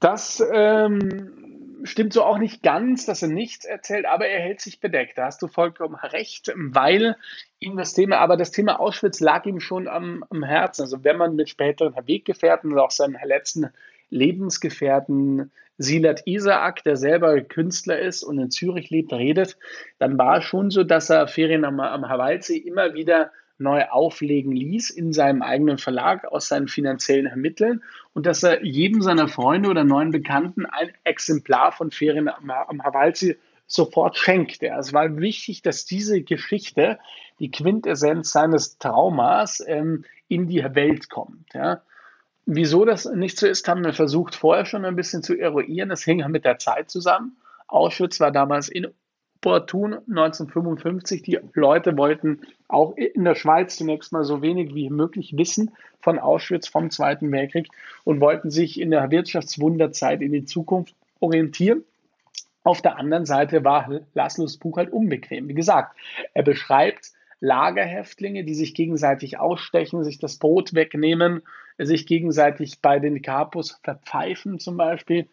Das 0.00 0.42
ähm, 0.52 1.80
stimmt 1.84 2.12
so 2.12 2.22
auch 2.22 2.38
nicht 2.38 2.62
ganz, 2.62 3.06
dass 3.06 3.22
er 3.22 3.28
nichts 3.28 3.64
erzählt, 3.64 4.06
aber 4.06 4.26
er 4.26 4.40
hält 4.40 4.60
sich 4.60 4.80
bedeckt. 4.80 5.18
Da 5.18 5.26
hast 5.26 5.40
du 5.42 5.48
vollkommen 5.48 5.94
recht, 5.94 6.52
weil 6.56 7.16
ihm 7.58 7.76
das 7.76 7.94
Thema, 7.94 8.18
aber 8.18 8.36
das 8.36 8.50
Thema 8.50 8.80
Auschwitz 8.80 9.20
lag 9.20 9.46
ihm 9.46 9.60
schon 9.60 9.88
am, 9.88 10.24
am 10.30 10.42
Herzen. 10.42 10.82
Also 10.82 11.04
wenn 11.04 11.16
man 11.16 11.36
mit 11.36 11.48
späteren 11.48 11.94
Weggefährten 12.06 12.72
oder 12.72 12.84
auch 12.84 12.90
seinen 12.90 13.16
letzten 13.24 13.70
Lebensgefährten 14.10 15.50
Silat 15.78 16.22
Isaac, 16.26 16.82
der 16.84 16.96
selber 16.96 17.40
Künstler 17.42 17.98
ist 17.98 18.22
und 18.22 18.38
in 18.38 18.50
Zürich 18.50 18.88
lebt, 18.88 19.12
redet, 19.12 19.58
dann 19.98 20.16
war 20.16 20.38
es 20.38 20.44
schon 20.44 20.70
so, 20.70 20.84
dass 20.84 21.10
er 21.10 21.28
Ferien 21.28 21.64
am, 21.64 21.80
am 21.80 22.08
Hawalsee 22.08 22.56
immer 22.56 22.94
wieder 22.94 23.30
neu 23.58 23.84
auflegen 23.84 24.52
ließ 24.52 24.90
in 24.90 25.12
seinem 25.12 25.42
eigenen 25.42 25.78
Verlag 25.78 26.26
aus 26.26 26.48
seinen 26.48 26.68
finanziellen 26.68 27.40
Mitteln 27.40 27.82
und 28.12 28.26
dass 28.26 28.42
er 28.42 28.64
jedem 28.64 29.02
seiner 29.02 29.28
Freunde 29.28 29.70
oder 29.70 29.84
neuen 29.84 30.10
Bekannten 30.10 30.66
ein 30.66 30.90
Exemplar 31.04 31.72
von 31.72 31.90
Ferien 31.90 32.28
am, 32.28 32.50
am 32.50 32.82
Hawalsee 32.82 33.36
sofort 33.66 34.16
schenkte. 34.16 34.68
Es 34.78 34.92
war 34.92 35.16
wichtig, 35.16 35.62
dass 35.62 35.86
diese 35.86 36.22
Geschichte, 36.22 36.98
die 37.40 37.50
Quintessenz 37.50 38.30
seines 38.30 38.78
Traumas, 38.78 39.62
ähm, 39.66 40.04
in 40.28 40.48
die 40.48 40.62
Welt 40.74 41.08
kommt. 41.08 41.52
Ja. 41.54 41.82
Wieso 42.46 42.84
das 42.84 43.04
nicht 43.06 43.38
so 43.38 43.46
ist, 43.46 43.66
haben 43.66 43.84
wir 43.84 43.92
versucht 43.92 44.36
vorher 44.36 44.64
schon 44.64 44.84
ein 44.84 44.96
bisschen 44.96 45.22
zu 45.22 45.36
eruieren. 45.36 45.88
Das 45.88 46.04
hing 46.04 46.24
mit 46.30 46.44
der 46.44 46.58
Zeit 46.58 46.90
zusammen. 46.90 47.36
Auschwitz 47.66 48.20
war 48.20 48.30
damals 48.30 48.68
in 48.68 48.86
opportun 49.46 49.94
1955. 49.94 51.22
Die 51.22 51.38
Leute 51.54 51.96
wollten 51.96 52.40
auch 52.68 52.96
in 52.96 53.24
der 53.24 53.34
Schweiz 53.34 53.76
zunächst 53.76 54.12
mal 54.12 54.24
so 54.24 54.42
wenig 54.42 54.74
wie 54.74 54.90
möglich 54.90 55.36
wissen 55.36 55.72
von 56.00 56.18
Auschwitz 56.18 56.68
vom 56.68 56.90
Zweiten 56.90 57.30
Weltkrieg 57.30 57.68
und 58.04 58.20
wollten 58.20 58.50
sich 58.50 58.80
in 58.80 58.90
der 58.90 59.10
Wirtschaftswunderzeit 59.10 60.20
in 60.20 60.32
die 60.32 60.44
Zukunft 60.44 60.94
orientieren. 61.20 61.84
Auf 62.64 62.82
der 62.82 62.96
anderen 62.96 63.26
Seite 63.26 63.64
war 63.64 64.00
Laszlos 64.14 64.56
Buch 64.56 64.78
halt 64.78 64.92
unbequem. 64.92 65.48
Wie 65.48 65.54
gesagt, 65.54 65.96
er 66.34 66.42
beschreibt 66.42 67.12
Lagerhäftlinge, 67.40 68.44
die 68.44 68.54
sich 68.54 68.74
gegenseitig 68.74 69.38
ausstechen, 69.38 70.02
sich 70.02 70.18
das 70.18 70.38
Brot 70.38 70.74
wegnehmen, 70.74 71.42
sich 71.78 72.06
gegenseitig 72.06 72.80
bei 72.80 72.98
den 72.98 73.22
Kapus 73.22 73.78
verpfeifen 73.82 74.58
zum 74.58 74.76
Beispiel. 74.76 75.28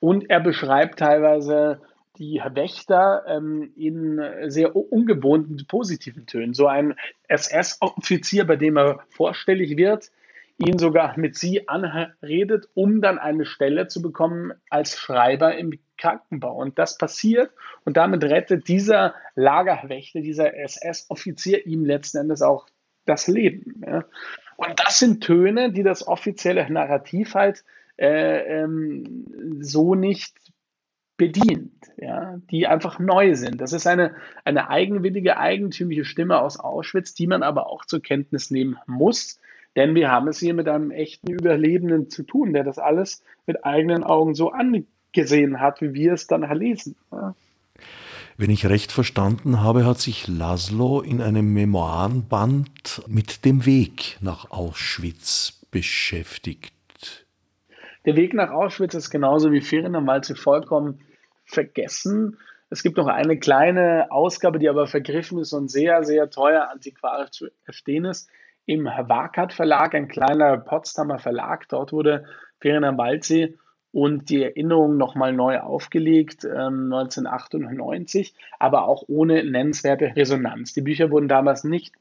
Und 0.00 0.30
er 0.30 0.40
beschreibt 0.40 0.98
teilweise 0.98 1.80
die 2.18 2.40
Wächter 2.52 3.24
ähm, 3.26 3.72
in 3.76 4.20
sehr 4.46 4.76
ungewohnten 4.76 5.64
positiven 5.66 6.26
Tönen. 6.26 6.54
So 6.54 6.66
ein 6.66 6.94
SS-Offizier, 7.28 8.46
bei 8.46 8.56
dem 8.56 8.76
er 8.76 9.00
vorstellig 9.10 9.76
wird, 9.76 10.10
ihn 10.58 10.78
sogar 10.78 11.18
mit 11.18 11.36
sie 11.36 11.68
anredet, 11.68 12.68
um 12.74 13.00
dann 13.00 13.18
eine 13.18 13.46
Stelle 13.46 13.88
zu 13.88 14.02
bekommen 14.02 14.52
als 14.68 14.98
Schreiber 14.98 15.56
im 15.56 15.78
Krankenbau. 15.96 16.56
Und 16.56 16.78
das 16.78 16.98
passiert 16.98 17.50
und 17.84 17.96
damit 17.96 18.24
rettet 18.24 18.68
dieser 18.68 19.14
Lagerwächter, 19.34 20.20
dieser 20.20 20.56
SS-Offizier 20.56 21.66
ihm 21.66 21.84
letzten 21.84 22.18
Endes 22.18 22.42
auch 22.42 22.66
das 23.06 23.26
Leben. 23.26 23.82
Ja. 23.86 24.04
Und 24.56 24.80
das 24.84 24.98
sind 24.98 25.22
Töne, 25.22 25.72
die 25.72 25.82
das 25.82 26.06
offizielle 26.06 26.70
Narrativ 26.70 27.34
halt 27.34 27.64
äh, 27.96 28.62
ähm, 28.62 29.60
so 29.60 29.94
nicht 29.94 30.34
bedient, 31.16 31.72
ja, 31.98 32.38
die 32.50 32.66
einfach 32.66 32.98
neu 32.98 33.34
sind. 33.34 33.60
Das 33.60 33.72
ist 33.72 33.86
eine, 33.86 34.14
eine 34.44 34.70
eigenwillige, 34.70 35.36
eigentümliche 35.36 36.04
Stimme 36.04 36.40
aus 36.40 36.58
Auschwitz, 36.58 37.14
die 37.14 37.26
man 37.26 37.42
aber 37.42 37.68
auch 37.68 37.84
zur 37.84 38.02
Kenntnis 38.02 38.50
nehmen 38.50 38.76
muss, 38.86 39.38
denn 39.76 39.94
wir 39.94 40.10
haben 40.10 40.28
es 40.28 40.38
hier 40.38 40.54
mit 40.54 40.68
einem 40.68 40.90
echten 40.90 41.30
Überlebenden 41.30 42.10
zu 42.10 42.24
tun, 42.24 42.52
der 42.52 42.64
das 42.64 42.78
alles 42.78 43.22
mit 43.46 43.64
eigenen 43.64 44.04
Augen 44.04 44.34
so 44.34 44.50
angesehen 44.50 45.60
hat, 45.60 45.80
wie 45.80 45.94
wir 45.94 46.12
es 46.12 46.26
dann 46.26 46.42
lesen. 46.58 46.96
Ja. 47.10 47.34
Wenn 48.38 48.50
ich 48.50 48.66
recht 48.66 48.92
verstanden 48.92 49.60
habe, 49.60 49.84
hat 49.84 49.98
sich 49.98 50.26
Laszlo 50.26 51.00
in 51.00 51.20
einem 51.20 51.52
Memoirenband 51.52 53.02
mit 53.06 53.44
dem 53.44 53.66
Weg 53.66 54.16
nach 54.20 54.50
Auschwitz 54.50 55.60
beschäftigt. 55.70 56.72
Der 58.06 58.16
Weg 58.16 58.32
nach 58.32 58.50
Auschwitz 58.50 58.94
ist 58.94 59.10
genauso 59.10 59.52
wie 59.52 59.60
Ferien 59.60 59.94
am 59.94 60.06
Walze 60.06 60.34
vollkommen 60.34 61.00
vergessen. 61.44 62.38
Es 62.70 62.82
gibt 62.82 62.96
noch 62.96 63.06
eine 63.06 63.38
kleine 63.38 64.10
Ausgabe, 64.10 64.58
die 64.58 64.68
aber 64.68 64.86
vergriffen 64.86 65.38
ist 65.38 65.52
und 65.52 65.70
sehr, 65.70 66.02
sehr 66.02 66.30
teuer 66.30 66.70
antiquarisch 66.70 67.30
zu 67.30 67.48
verstehen 67.64 68.06
ist. 68.06 68.30
Im 68.64 68.86
Wakat 68.86 69.52
Verlag, 69.52 69.94
ein 69.94 70.08
kleiner 70.08 70.56
Potsdamer 70.56 71.18
Verlag. 71.18 71.68
Dort 71.68 71.92
wurde 71.92 72.24
Ferien 72.60 72.84
am 72.84 72.96
Waldsee 72.96 73.58
und 73.92 74.30
die 74.30 74.42
Erinnerung 74.42 74.96
nochmal 74.96 75.32
neu 75.32 75.58
aufgelegt, 75.60 76.44
ähm, 76.44 76.92
1998, 76.92 78.34
aber 78.58 78.88
auch 78.88 79.04
ohne 79.06 79.44
nennenswerte 79.44 80.16
Resonanz. 80.16 80.72
Die 80.72 80.80
Bücher 80.80 81.10
wurden 81.10 81.28
damals 81.28 81.62
nicht 81.64 81.94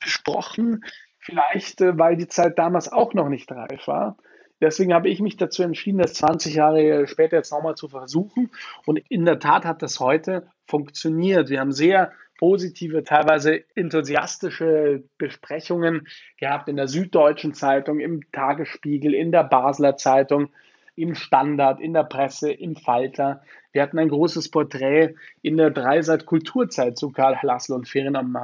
besprochen, 0.00 0.84
vielleicht 1.18 1.80
äh, 1.80 1.96
weil 1.96 2.16
die 2.16 2.28
Zeit 2.28 2.58
damals 2.58 2.90
auch 2.92 3.14
noch 3.14 3.28
nicht 3.28 3.50
reif 3.52 3.86
war. 3.86 4.16
Deswegen 4.60 4.94
habe 4.94 5.08
ich 5.08 5.20
mich 5.20 5.36
dazu 5.36 5.62
entschieden, 5.64 5.98
das 5.98 6.14
20 6.14 6.54
Jahre 6.54 7.06
später 7.08 7.36
jetzt 7.36 7.50
nochmal 7.50 7.74
zu 7.74 7.88
versuchen. 7.88 8.50
Und 8.86 8.98
in 9.08 9.24
der 9.24 9.40
Tat 9.40 9.64
hat 9.64 9.82
das 9.82 9.98
heute 9.98 10.46
funktioniert. 10.66 11.50
Wir 11.50 11.58
haben 11.58 11.72
sehr 11.72 12.12
positive, 12.38 13.02
teilweise 13.02 13.64
enthusiastische 13.74 15.02
Besprechungen 15.18 16.06
gehabt 16.38 16.68
in 16.68 16.76
der 16.76 16.86
Süddeutschen 16.86 17.54
Zeitung, 17.54 17.98
im 17.98 18.20
Tagesspiegel, 18.30 19.14
in 19.14 19.32
der 19.32 19.44
Basler 19.44 19.96
Zeitung, 19.96 20.50
im 20.94 21.14
Standard, 21.14 21.80
in 21.80 21.94
der 21.94 22.04
Presse, 22.04 22.52
im 22.52 22.76
Falter. 22.76 23.42
Wir 23.72 23.82
hatten 23.82 23.98
ein 23.98 24.08
großes 24.08 24.50
Porträt 24.50 25.14
in 25.40 25.56
der 25.56 25.70
Dreiseit 25.70 26.26
Kulturzeit 26.26 26.98
zu 26.98 27.10
Karl 27.10 27.38
Laszlo 27.42 27.76
und 27.76 27.88
Ferien 27.88 28.16
am 28.16 28.36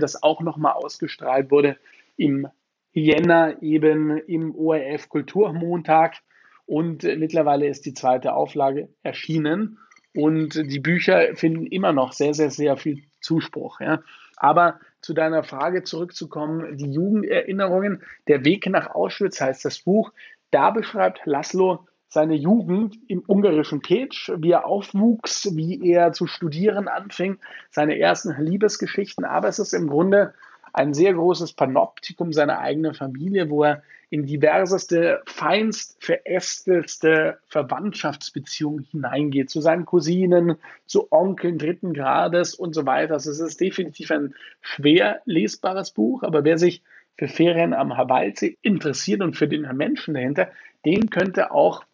das 0.00 0.22
auch 0.22 0.40
nochmal 0.40 0.72
ausgestrahlt 0.72 1.50
wurde 1.50 1.76
im 2.16 2.48
Jänner 2.92 3.62
eben 3.62 4.16
im 4.16 4.54
ORF 4.54 5.08
Kulturmontag 5.08 6.16
und 6.64 7.02
mittlerweile 7.02 7.66
ist 7.66 7.84
die 7.86 7.94
zweite 7.94 8.34
Auflage 8.34 8.88
erschienen 9.02 9.78
und 10.14 10.54
die 10.54 10.80
Bücher 10.80 11.34
finden 11.34 11.66
immer 11.66 11.92
noch 11.92 12.12
sehr, 12.12 12.32
sehr, 12.32 12.50
sehr 12.50 12.76
viel 12.76 13.02
Zuspruch. 13.20 13.80
Ja. 13.80 14.02
Aber 14.36 14.80
zu 15.00 15.12
deiner 15.12 15.44
Frage 15.44 15.84
zurückzukommen, 15.84 16.76
die 16.78 16.90
Jugenderinnerungen, 16.90 18.02
der 18.28 18.44
Weg 18.44 18.66
nach 18.68 18.94
Auschwitz 18.94 19.40
heißt 19.40 19.64
das 19.64 19.80
Buch, 19.80 20.12
da 20.50 20.70
beschreibt 20.70 21.20
Laszlo 21.26 21.86
seine 22.08 22.34
Jugend 22.34 22.98
im 23.08 23.22
ungarischen 23.26 23.82
Pécs, 23.82 24.32
wie 24.40 24.52
er 24.52 24.66
aufwuchs, 24.66 25.54
wie 25.56 25.90
er 25.90 26.12
zu 26.12 26.26
studieren 26.26 26.88
anfing, 26.88 27.38
seine 27.70 27.98
ersten 27.98 28.34
Liebesgeschichten, 28.38 29.24
aber 29.24 29.48
es 29.48 29.58
ist 29.58 29.72
im 29.72 29.88
Grunde 29.88 30.34
ein 30.72 30.92
sehr 30.92 31.14
großes 31.14 31.54
Panoptikum 31.54 32.32
seiner 32.32 32.58
eigenen 32.58 32.94
Familie, 32.94 33.48
wo 33.50 33.64
er 33.64 33.82
in 34.10 34.24
diverseste, 34.24 35.22
feinst 35.26 35.96
verästelste 36.04 37.38
Verwandtschaftsbeziehungen 37.46 38.84
hineingeht, 38.90 39.50
zu 39.50 39.60
seinen 39.60 39.84
Cousinen, 39.84 40.56
zu 40.86 41.10
Onkeln 41.10 41.58
dritten 41.58 41.92
Grades 41.92 42.54
und 42.54 42.74
so 42.74 42.86
weiter. 42.86 43.14
Also 43.14 43.30
es 43.30 43.40
ist 43.40 43.60
definitiv 43.60 44.10
ein 44.10 44.34
schwer 44.60 45.22
lesbares 45.24 45.90
Buch, 45.90 46.22
aber 46.22 46.44
wer 46.44 46.58
sich 46.58 46.82
für 47.16 47.26
Ferien 47.26 47.72
am 47.72 47.96
Hawalsee 47.96 48.58
interessiert 48.62 49.22
und 49.22 49.34
für 49.34 49.48
den 49.48 49.62
Menschen 49.76 50.14
dahinter, 50.14 50.50
den 50.84 51.10
könnte 51.10 51.50
auch 51.50 51.84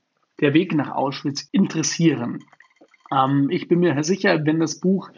der 0.43 0.53
Weg 0.53 0.75
nach 0.75 0.91
Auschwitz 0.91 1.49
interessieren. 1.53 2.45
Ähm, 3.11 3.49
ich 3.51 3.69
bin 3.69 3.81
mir 3.81 4.03
sicher, 4.05 4.45
wenn 4.45 4.61
das 4.61 4.81
Buch 4.81 5.11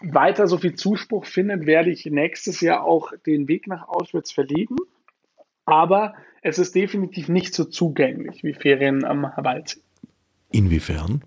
weiter 0.00 0.46
so 0.46 0.56
viel 0.56 0.74
Zuspruch 0.74 1.26
findet, 1.26 1.66
werde 1.66 1.90
ich 1.90 2.06
nächstes 2.06 2.60
Jahr 2.60 2.84
auch 2.84 3.12
den 3.26 3.48
Weg 3.48 3.66
nach 3.66 3.88
Auschwitz 3.88 4.32
verlegen. 4.32 4.76
Aber 5.66 6.14
es 6.40 6.58
ist 6.58 6.74
definitiv 6.74 7.28
nicht 7.28 7.52
so 7.52 7.64
zugänglich 7.64 8.42
wie 8.44 8.54
Ferien 8.54 9.04
am 9.04 9.24
Waldsee. 9.36 9.80
Inwiefern? 10.50 11.22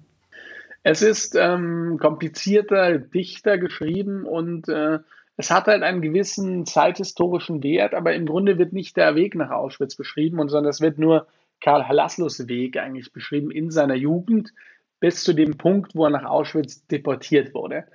Es 0.84 1.04
ist 1.04 1.36
ähm, 1.36 2.00
komplizierter, 2.02 2.98
dichter 2.98 3.60
geschrieben 3.60 4.26
und 4.26 4.68
äh, 4.68 5.00
es 5.38 5.52
hat 5.52 5.68
halt 5.68 5.84
einen 5.84 6.02
gewissen 6.02 6.66
zeithistorischen 6.66 7.62
Wert, 7.62 7.94
aber 7.94 8.16
im 8.16 8.26
Grunde 8.26 8.58
wird 8.58 8.74
nicht 8.74 8.98
der 8.98 9.16
Weg 9.16 9.36
nach 9.36 9.52
Auschwitz 9.52 9.96
beschrieben, 9.96 10.38
sondern 10.50 10.70
es 10.70 10.82
wird 10.82 10.98
nur 10.98 11.28
Karl 11.62 11.88
Halaslos 11.88 12.47
Weg 12.47 12.78
eigentlich 12.78 13.13
beschrieben 13.13 13.52
in 13.52 13.71
seiner 13.71 13.95
Jugend 13.95 14.54
bis 15.00 15.24
zu 15.24 15.34
dem 15.34 15.58
Punkt, 15.58 15.95
wo 15.95 16.06
er 16.06 16.10
nach 16.10 16.26
Auschwitz 16.26 16.86
deportiert 16.88 17.54
wurde. 17.54 17.86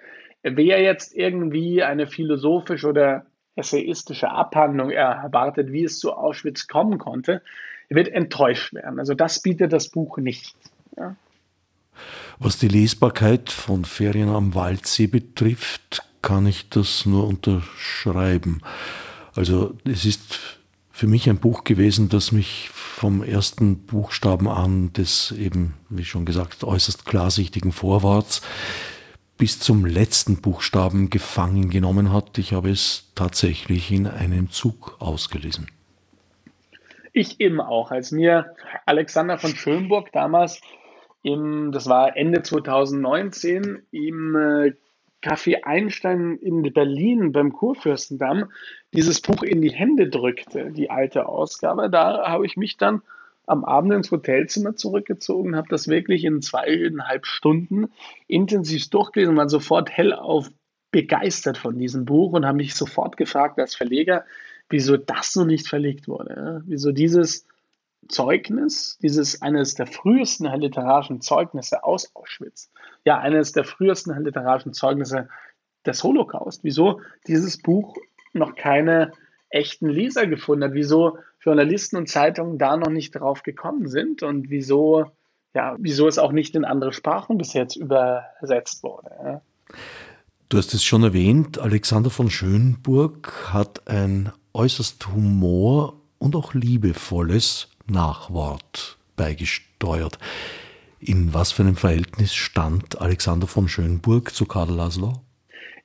Wer 0.42 0.80
jetzt 0.80 1.14
irgendwie 1.14 1.82
eine 1.82 2.06
philosophische 2.06 2.88
oder 2.88 3.26
essayistische 3.56 4.30
Abhandlung 4.30 4.90
erwartet, 4.90 5.72
wie 5.72 5.84
es 5.84 5.98
zu 5.98 6.12
Auschwitz 6.12 6.66
kommen 6.68 6.98
konnte, 6.98 7.42
wird 7.88 8.08
enttäuscht 8.08 8.74
werden. 8.74 8.98
Also 8.98 9.14
das 9.14 9.40
bietet 9.42 9.72
das 9.72 9.88
Buch 9.88 10.18
nicht. 10.18 10.54
Ja. 10.96 11.16
Was 12.38 12.58
die 12.58 12.68
Lesbarkeit 12.68 13.50
von 13.50 13.84
Ferien 13.84 14.28
am 14.28 14.54
Waldsee 14.54 15.06
betrifft, 15.06 16.02
kann 16.22 16.46
ich 16.46 16.68
das 16.68 17.06
nur 17.06 17.26
unterschreiben. 17.26 18.60
Also 19.34 19.74
es 19.84 20.04
ist 20.04 20.58
für 20.96 21.06
mich 21.06 21.28
ein 21.28 21.36
Buch 21.36 21.64
gewesen, 21.64 22.08
das 22.08 22.32
mich 22.32 22.70
vom 22.72 23.22
ersten 23.22 23.84
Buchstaben 23.84 24.48
an 24.48 24.94
des 24.94 25.30
eben, 25.30 25.74
wie 25.90 26.06
schon 26.06 26.24
gesagt, 26.24 26.64
äußerst 26.64 27.04
klarsichtigen 27.04 27.70
Vorworts 27.70 28.40
bis 29.36 29.60
zum 29.60 29.84
letzten 29.84 30.40
Buchstaben 30.40 31.10
gefangen 31.10 31.68
genommen 31.68 32.14
hat. 32.14 32.38
Ich 32.38 32.54
habe 32.54 32.70
es 32.70 33.12
tatsächlich 33.14 33.92
in 33.92 34.06
einem 34.06 34.48
Zug 34.48 34.96
ausgelesen. 34.98 35.66
Ich 37.12 37.40
eben 37.40 37.60
auch. 37.60 37.90
Als 37.90 38.10
mir 38.10 38.54
Alexander 38.86 39.36
von 39.36 39.54
Schönburg 39.54 40.12
damals 40.12 40.62
im, 41.22 41.72
das 41.72 41.90
war 41.90 42.16
Ende 42.16 42.42
2019, 42.42 43.82
im 43.90 44.34
äh, 44.34 44.72
Café 45.22 45.64
Einstein 45.64 46.38
in 46.40 46.62
Berlin 46.72 47.32
beim 47.32 47.52
Kurfürstendamm 47.52 48.50
dieses 48.96 49.20
Buch 49.20 49.42
in 49.42 49.60
die 49.60 49.72
Hände 49.72 50.08
drückte, 50.08 50.72
die 50.72 50.90
alte 50.90 51.28
Ausgabe, 51.28 51.90
da 51.90 52.28
habe 52.28 52.46
ich 52.46 52.56
mich 52.56 52.78
dann 52.78 53.02
am 53.46 53.64
Abend 53.64 53.92
ins 53.92 54.10
Hotelzimmer 54.10 54.74
zurückgezogen, 54.74 55.54
habe 55.54 55.68
das 55.68 55.86
wirklich 55.86 56.24
in 56.24 56.42
zweieinhalb 56.42 57.26
Stunden 57.26 57.92
intensiv 58.26 58.88
durchgelesen, 58.90 59.36
war 59.36 59.48
sofort 59.48 59.90
hellauf 59.90 60.50
begeistert 60.90 61.58
von 61.58 61.78
diesem 61.78 62.06
Buch 62.06 62.32
und 62.32 62.46
habe 62.46 62.56
mich 62.56 62.74
sofort 62.74 63.16
gefragt 63.16 63.58
als 63.58 63.74
Verleger, 63.74 64.24
wieso 64.70 64.96
das 64.96 65.32
so 65.32 65.44
nicht 65.44 65.68
verlegt 65.68 66.08
wurde. 66.08 66.62
Wieso 66.66 66.90
dieses 66.90 67.46
Zeugnis, 68.08 68.98
dieses 69.02 69.42
eines 69.42 69.74
der 69.74 69.86
frühesten 69.86 70.46
literarischen 70.46 71.20
Zeugnisse 71.20 71.84
aus 71.84 72.14
Auschwitz, 72.16 72.70
ja, 73.04 73.18
eines 73.18 73.52
der 73.52 73.64
frühesten 73.64 74.16
literarischen 74.24 74.72
Zeugnisse 74.72 75.28
des 75.84 76.02
Holocaust, 76.02 76.64
wieso 76.64 77.00
dieses 77.26 77.58
Buch 77.60 77.96
noch 78.36 78.54
keine 78.54 79.12
echten 79.50 79.88
Leser 79.88 80.26
gefunden 80.26 80.64
hat, 80.64 80.74
wieso 80.74 81.18
Journalisten 81.40 81.96
und 81.96 82.08
Zeitungen 82.08 82.58
da 82.58 82.76
noch 82.76 82.90
nicht 82.90 83.12
drauf 83.12 83.42
gekommen 83.42 83.88
sind 83.88 84.22
und 84.22 84.50
wieso, 84.50 85.06
ja, 85.54 85.76
wieso 85.78 86.08
es 86.08 86.18
auch 86.18 86.32
nicht 86.32 86.54
in 86.54 86.64
andere 86.64 86.92
Sprachen 86.92 87.38
bis 87.38 87.52
jetzt 87.52 87.76
übersetzt 87.76 88.82
wurde. 88.82 89.40
Du 90.48 90.58
hast 90.58 90.74
es 90.74 90.84
schon 90.84 91.02
erwähnt, 91.02 91.58
Alexander 91.58 92.10
von 92.10 92.30
Schönburg 92.30 93.52
hat 93.52 93.88
ein 93.88 94.32
äußerst 94.52 95.08
humor- 95.08 95.94
und 96.18 96.36
auch 96.36 96.54
liebevolles 96.54 97.68
Nachwort 97.86 98.98
beigesteuert. 99.16 100.18
In 100.98 101.34
was 101.34 101.52
für 101.52 101.62
einem 101.62 101.76
Verhältnis 101.76 102.34
stand 102.34 103.00
Alexander 103.00 103.46
von 103.46 103.68
Schönburg 103.68 104.34
zu 104.34 104.46
Karl 104.46 104.70
Laszlo? 104.70 105.25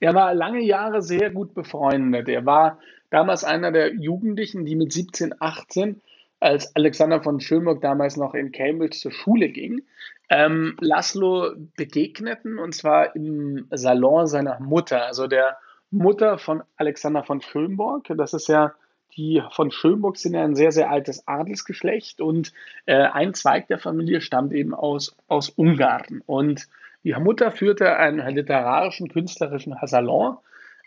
Er 0.02 0.14
war 0.14 0.34
lange 0.34 0.62
Jahre 0.62 1.02
sehr 1.02 1.30
gut 1.30 1.54
befreundet. 1.54 2.28
Er 2.28 2.46
war 2.46 2.80
damals 3.12 3.44
einer 3.44 3.72
der 3.72 3.94
Jugendlichen, 3.94 4.66
die 4.66 4.76
mit 4.76 4.92
17, 4.92 5.36
18, 5.40 6.02
als 6.42 6.76
Alexander 6.76 7.22
von 7.22 7.40
Schönburg 7.40 7.82
damals 7.82 8.18
noch 8.18 8.34
in 8.34 8.52
Cambridge 8.52 8.98
zur 8.98 9.12
Schule 9.12 9.50
ging, 9.50 9.84
ähm, 10.30 10.76
Laszlo 10.82 11.52
begegneten 11.78 12.58
und 12.58 12.74
zwar 12.74 13.16
im 13.16 13.68
Salon 13.70 14.26
seiner 14.26 14.60
Mutter, 14.60 15.06
also 15.06 15.28
der 15.28 15.58
Mutter 15.92 16.40
von 16.40 16.64
Alexander 16.78 17.24
von 17.24 17.42
Schönburg. 17.42 18.08
Das 18.18 18.34
ist 18.34 18.48
ja 18.48 18.74
die 19.18 19.44
von 19.52 19.72
Schönburg 19.72 20.18
sind 20.18 20.34
ja 20.34 20.44
ein 20.44 20.56
sehr, 20.56 20.72
sehr 20.72 20.90
altes 20.90 21.28
Adelsgeschlecht 21.28 22.22
und 22.22 22.54
äh, 22.86 22.96
ein 22.96 23.34
Zweig 23.34 23.68
der 23.68 23.78
Familie 23.78 24.22
stammt 24.22 24.54
eben 24.54 24.74
aus, 24.74 25.16
aus 25.28 25.50
Ungarn. 25.50 26.24
Und 26.26 26.68
die 27.04 27.14
Mutter 27.14 27.52
führte 27.52 27.98
einen 27.98 28.36
literarischen, 28.36 29.10
künstlerischen 29.10 29.76
Salon 29.84 30.38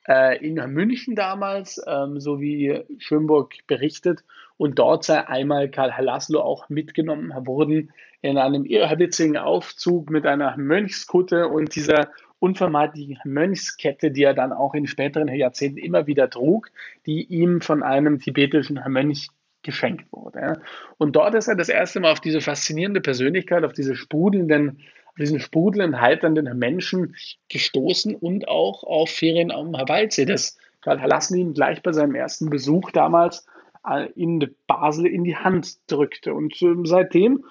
äh, 0.07 0.45
in 0.47 0.55
München 0.73 1.17
damals, 1.17 1.81
ähm, 1.87 2.21
so 2.21 2.41
wie 2.41 2.83
Schönburg 2.99 3.55
berichtet. 3.67 4.25
Und 4.57 4.79
dort 4.79 5.05
sei 5.05 5.27
einmal 5.27 5.69
Karl 5.69 5.93
Laszlo 5.99 6.41
auch 6.41 6.69
mitgenommen 6.69 7.33
worden 7.47 7.93
in 8.23 8.39
einem 8.39 8.65
irrwitzigen 8.65 9.37
Aufzug 9.37 10.11
mit 10.11 10.27
einer 10.27 10.57
Mönchskutte 10.57 11.49
und 11.49 11.75
dieser 11.75 12.09
unvermeidlichen 12.39 13.19
Mönchskette, 13.25 14.11
die 14.11 14.23
er 14.23 14.35
dann 14.35 14.53
auch 14.53 14.75
in 14.75 14.87
späteren 14.87 15.29
Jahrzehnten 15.29 15.79
immer 15.79 16.07
wieder 16.07 16.31
trug, 16.31 16.71
die 17.07 17.25
ihm 17.25 17.61
von 17.61 17.83
einem 17.83 18.21
tibetischen 18.21 18.81
Mönch 18.87 19.29
geschenkt 19.63 20.07
wurde. 20.13 20.61
Und 20.99 21.17
dort 21.17 21.35
ist 21.35 21.49
er 21.49 21.57
das 21.57 21.71
erste 21.71 22.01
Mal 22.01 22.13
auf 22.13 22.21
diese 22.21 22.41
faszinierende 22.41 23.01
Persönlichkeit, 23.01 23.65
auf 23.65 23.73
diese 23.73 23.97
sprudelnden, 23.97 24.81
diesen 25.19 25.41
sprudelnden, 25.41 26.01
halternden 26.01 26.59
Menschen 26.59 27.17
gestoßen 27.49 28.15
und 28.15 28.49
auch 28.49 28.83
auf 28.85 29.11
Ferien 29.11 29.51
am 29.51 29.77
Hawaldsee. 29.77 30.25
Das 30.25 30.59
Karl 30.81 31.01
Halassen 31.01 31.39
ihm 31.39 31.55
gleich 31.55 31.83
bei 31.83 31.93
seinem 31.93 32.15
ersten 32.15 32.51
Besuch 32.51 32.91
damals 32.91 33.47
äh, 33.89 34.11
in 34.15 34.55
Basel 34.67 35.07
in 35.07 35.25
die 35.25 35.37
Hand 35.37 35.91
drückte. 35.91 36.35
Und 36.35 36.61
ähm, 36.63 36.85
seitdem 36.85 37.45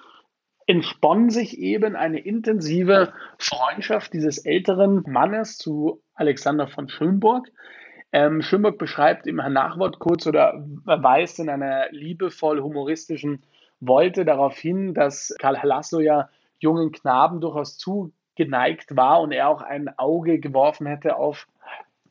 entspann 0.66 1.30
sich 1.30 1.58
eben 1.58 1.96
eine 1.96 2.20
intensive 2.20 3.12
Freundschaft 3.38 4.12
dieses 4.12 4.38
älteren 4.38 5.02
Mannes 5.06 5.58
zu 5.58 6.00
Alexander 6.14 6.68
von 6.68 6.88
Schönburg. 6.88 7.50
Ähm, 8.12 8.40
Schönburg 8.42 8.78
beschreibt 8.78 9.26
im 9.26 9.36
Nachwort 9.36 9.98
kurz 9.98 10.26
oder 10.26 10.64
weist 10.84 11.40
in 11.40 11.50
einer 11.50 11.90
liebevoll 11.90 12.62
humoristischen 12.62 13.42
Wolte 13.80 14.24
darauf 14.24 14.56
hin, 14.56 14.94
dass 14.94 15.34
Karl 15.38 15.60
Halaslo 15.60 16.00
ja 16.00 16.28
jungen 16.58 16.92
Knaben 16.92 17.40
durchaus 17.40 17.78
zugeneigt 17.78 18.96
war 18.96 19.20
und 19.20 19.32
er 19.32 19.48
auch 19.48 19.62
ein 19.62 19.96
Auge 19.98 20.38
geworfen 20.38 20.86
hätte 20.86 21.16
auf 21.16 21.46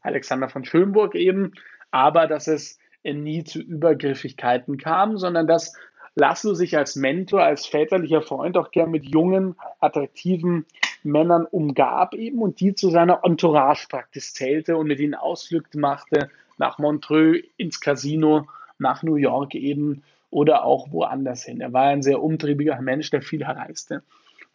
Alexander 0.01 0.49
von 0.49 0.65
Schönburg 0.65 1.15
eben, 1.15 1.53
aber 1.91 2.27
dass 2.27 2.47
es 2.47 2.79
nie 3.03 3.43
zu 3.43 3.60
Übergriffigkeiten 3.60 4.77
kam, 4.77 5.17
sondern 5.17 5.47
dass 5.47 5.75
Laszlo 6.15 6.53
sich 6.53 6.77
als 6.77 6.95
Mentor, 6.95 7.43
als 7.43 7.65
väterlicher 7.65 8.21
Freund 8.21 8.56
auch 8.58 8.71
gern 8.71 8.91
mit 8.91 9.06
jungen, 9.06 9.56
attraktiven 9.79 10.65
Männern 11.03 11.45
umgab 11.45 12.13
eben 12.13 12.39
und 12.39 12.60
die 12.60 12.75
zu 12.75 12.89
seiner 12.89 13.21
Entourage 13.23 13.88
praktisch 13.89 14.34
zählte 14.34 14.77
und 14.77 14.88
mit 14.88 14.99
ihnen 14.99 15.15
Ausflüge 15.15 15.77
machte 15.77 16.29
nach 16.58 16.77
Montreux, 16.77 17.43
ins 17.58 17.82
Casino, 17.82 18.47
nach 18.77 19.03
New 19.03 19.15
York 19.15 19.56
eben 19.56 20.03
oder 20.29 20.63
auch 20.63 20.91
woanders 20.91 21.43
hin. 21.43 21.62
Er 21.62 21.73
war 21.73 21.88
ein 21.88 22.03
sehr 22.03 22.21
umtriebiger 22.21 22.79
Mensch, 22.82 23.10
der 23.10 23.21
viel 23.21 23.43
reiste. 23.43 24.03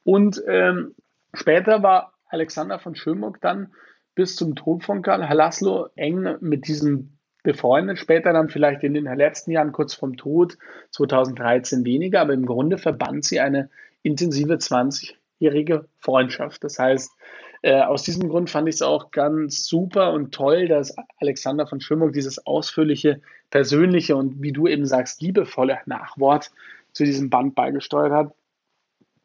Und 0.08 0.42
ähm, 0.46 0.94
später 1.34 1.82
war 1.82 2.14
Alexander 2.30 2.78
von 2.78 2.94
Schönburg 2.94 3.42
dann 3.42 3.74
bis 4.14 4.36
zum 4.36 4.56
Tod 4.56 4.82
von 4.82 5.02
Karl 5.02 5.20
Laszlo 5.36 5.88
eng 5.96 6.38
mit 6.40 6.66
diesem 6.66 7.18
befreundet, 7.42 7.98
später 7.98 8.32
dann 8.32 8.48
vielleicht 8.48 8.82
in 8.84 8.94
den 8.94 9.04
letzten 9.04 9.50
Jahren 9.50 9.70
kurz 9.70 9.92
vorm 9.92 10.16
Tod, 10.16 10.56
2013 10.92 11.84
weniger, 11.84 12.22
aber 12.22 12.32
im 12.32 12.46
Grunde 12.46 12.78
verband 12.78 13.26
sie 13.26 13.38
eine 13.38 13.68
intensive 14.00 14.54
20-jährige 14.54 15.84
Freundschaft. 15.98 16.64
Das 16.64 16.78
heißt, 16.78 17.12
äh, 17.60 17.82
aus 17.82 18.02
diesem 18.02 18.30
Grund 18.30 18.48
fand 18.48 18.66
ich 18.66 18.76
es 18.76 18.82
auch 18.82 19.10
ganz 19.10 19.66
super 19.66 20.14
und 20.14 20.32
toll, 20.32 20.68
dass 20.68 20.96
Alexander 21.18 21.66
von 21.66 21.82
Schönburg 21.82 22.14
dieses 22.14 22.46
ausführliche, 22.46 23.20
persönliche 23.50 24.16
und 24.16 24.40
wie 24.40 24.52
du 24.52 24.68
eben 24.68 24.86
sagst, 24.86 25.20
liebevolle 25.20 25.80
Nachwort 25.84 26.50
zu 26.94 27.04
diesem 27.04 27.28
Band 27.28 27.54
beigesteuert 27.54 28.12
hat, 28.12 28.32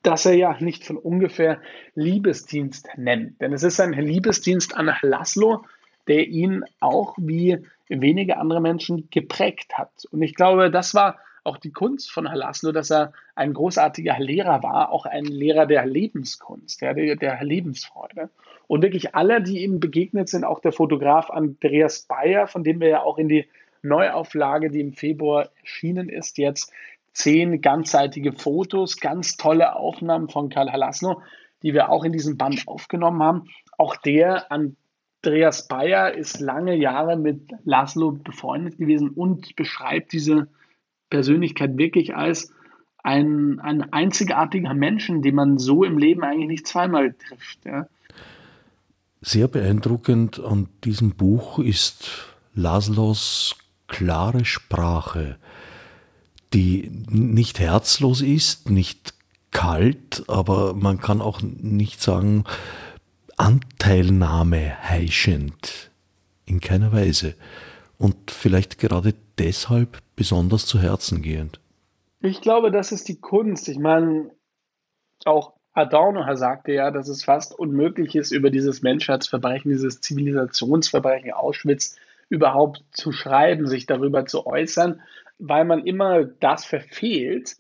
dass 0.04 0.26
er 0.26 0.36
ja 0.36 0.56
nicht 0.60 0.86
von 0.86 0.98
ungefähr 0.98 1.60
Liebesdienst 1.96 2.90
nennt. 2.98 3.42
Denn 3.42 3.54
es 3.54 3.64
ist 3.64 3.80
ein 3.80 3.94
Liebesdienst 3.94 4.76
an 4.76 4.94
Laszlo, 5.02 5.66
der 6.08 6.28
ihn 6.28 6.64
auch 6.80 7.16
wie 7.18 7.66
wenige 7.88 8.38
andere 8.38 8.62
Menschen 8.62 9.08
geprägt 9.10 9.78
hat. 9.78 10.06
Und 10.12 10.22
ich 10.22 10.36
glaube, 10.36 10.70
das 10.70 10.94
war 10.94 11.18
auch 11.44 11.58
die 11.58 11.72
Kunst 11.72 12.12
von 12.12 12.30
Halaslo, 12.30 12.72
dass 12.72 12.92
er 12.92 13.14
ein 13.36 13.54
großartiger 13.54 14.18
Lehrer 14.20 14.64
war, 14.64 14.92
auch 14.92 15.06
ein 15.06 15.26
Lehrer 15.26 15.66
der 15.66 15.86
Lebenskunst, 15.86 16.82
der, 16.82 16.94
der 16.94 17.44
Lebensfreude. 17.44 18.30
Und 18.68 18.82
wirklich 18.82 19.14
alle, 19.14 19.42
die 19.42 19.64
ihm 19.64 19.80
begegnet 19.80 20.30
sind, 20.30 20.46
auch 20.46 20.60
der 20.60 20.72
Fotograf 20.72 21.30
Andreas 21.30 22.04
Bayer, 22.04 22.48
von 22.48 22.64
dem 22.64 22.80
wir 22.80 22.88
ja 22.88 23.02
auch 23.02 23.18
in 23.18 23.28
die 23.28 23.46
Neuauflage, 23.82 24.70
die 24.70 24.80
im 24.80 24.94
Februar 24.94 25.50
erschienen 25.62 26.08
ist, 26.08 26.38
jetzt 26.38 26.72
zehn 27.14 27.62
ganzseitige 27.62 28.34
Fotos, 28.34 28.98
ganz 28.98 29.38
tolle 29.38 29.76
Aufnahmen 29.76 30.30
von 30.30 30.50
Karl 30.50 30.72
Halasno, 30.72 31.22
die 31.62 31.74
wir 31.74 31.90
auch 31.90 32.04
in 32.04 32.12
diesem 32.12 32.38
Band 32.38 32.68
aufgenommen 32.68 33.22
haben. 33.24 33.44
Auch 33.78 33.96
der 33.96 34.52
an 34.52 34.76
Andreas 35.26 35.70
Bayer 35.70 36.14
ist 36.14 36.42
lange 36.42 36.76
Jahre 36.76 37.16
mit 37.16 37.50
Laszlo 37.64 38.12
befreundet 38.12 38.78
gewesen 38.78 39.10
und 39.10 39.56
beschreibt 39.56 40.12
diese 40.12 40.50
Persönlichkeit 41.10 41.78
wirklich 41.78 42.14
als 42.14 42.52
ein, 43.04 43.62
ein 43.62 43.94
einzigartiger 43.94 44.74
Menschen, 44.74 45.22
den 45.22 45.36
man 45.36 45.58
so 45.60 45.86
im 45.86 45.98
Leben 45.98 46.24
eigentlich 46.24 46.50
nicht 46.50 46.68
zweimal 46.68 47.14
trifft. 47.14 47.64
Ja. 47.64 47.88
Sehr 49.22 49.48
beeindruckend 49.48 50.42
an 50.42 50.68
diesem 50.84 51.12
Buch 51.12 51.60
ist 51.60 52.36
Laszlos 52.54 53.56
klare 53.88 54.44
Sprache, 54.44 55.38
die 56.54 56.92
nicht 57.10 57.60
herzlos 57.60 58.22
ist, 58.22 58.70
nicht 58.70 59.14
kalt, 59.52 60.24
aber 60.28 60.74
man 60.74 61.00
kann 61.00 61.22
auch 61.22 61.42
nicht 61.42 62.02
sagen, 62.02 62.44
Anteilnahme 63.38 64.90
heischend. 64.90 65.90
In 66.46 66.60
keiner 66.60 66.92
Weise. 66.92 67.36
und 67.98 68.32
vielleicht 68.32 68.80
gerade 68.80 69.14
deshalb 69.38 70.00
besonders 70.16 70.66
zu 70.66 70.80
Herzen 70.80 71.22
gehend? 71.22 71.60
Ich 72.20 72.42
glaube, 72.42 72.72
das 72.72 72.92
ist 72.92 73.08
die 73.08 73.20
Kunst. 73.20 73.70
Ich 73.70 73.80
meine, 73.80 74.32
auch 75.26 75.54
Adorno 75.74 76.24
sagte 76.36 76.74
ja, 76.74 76.92
dass 76.92 77.08
es 77.08 77.24
fast 77.24 77.58
unmöglich 77.58 78.16
ist, 78.16 78.32
über 78.32 78.50
dieses 78.50 78.82
Menschheitsverbrechen, 78.82 79.72
dieses 79.72 80.02
Zivilisationsverbrechen 80.02 81.32
Auschwitz 81.32 81.98
überhaupt 82.30 82.84
zu 82.92 83.12
schreiben, 83.12 83.68
sich 83.68 83.86
darüber 83.86 84.26
zu 84.26 84.46
äußern, 84.46 85.02
weil 85.40 85.66
man 85.66 85.86
immer 85.86 86.24
das 86.24 86.66
verfehlt, 86.66 87.56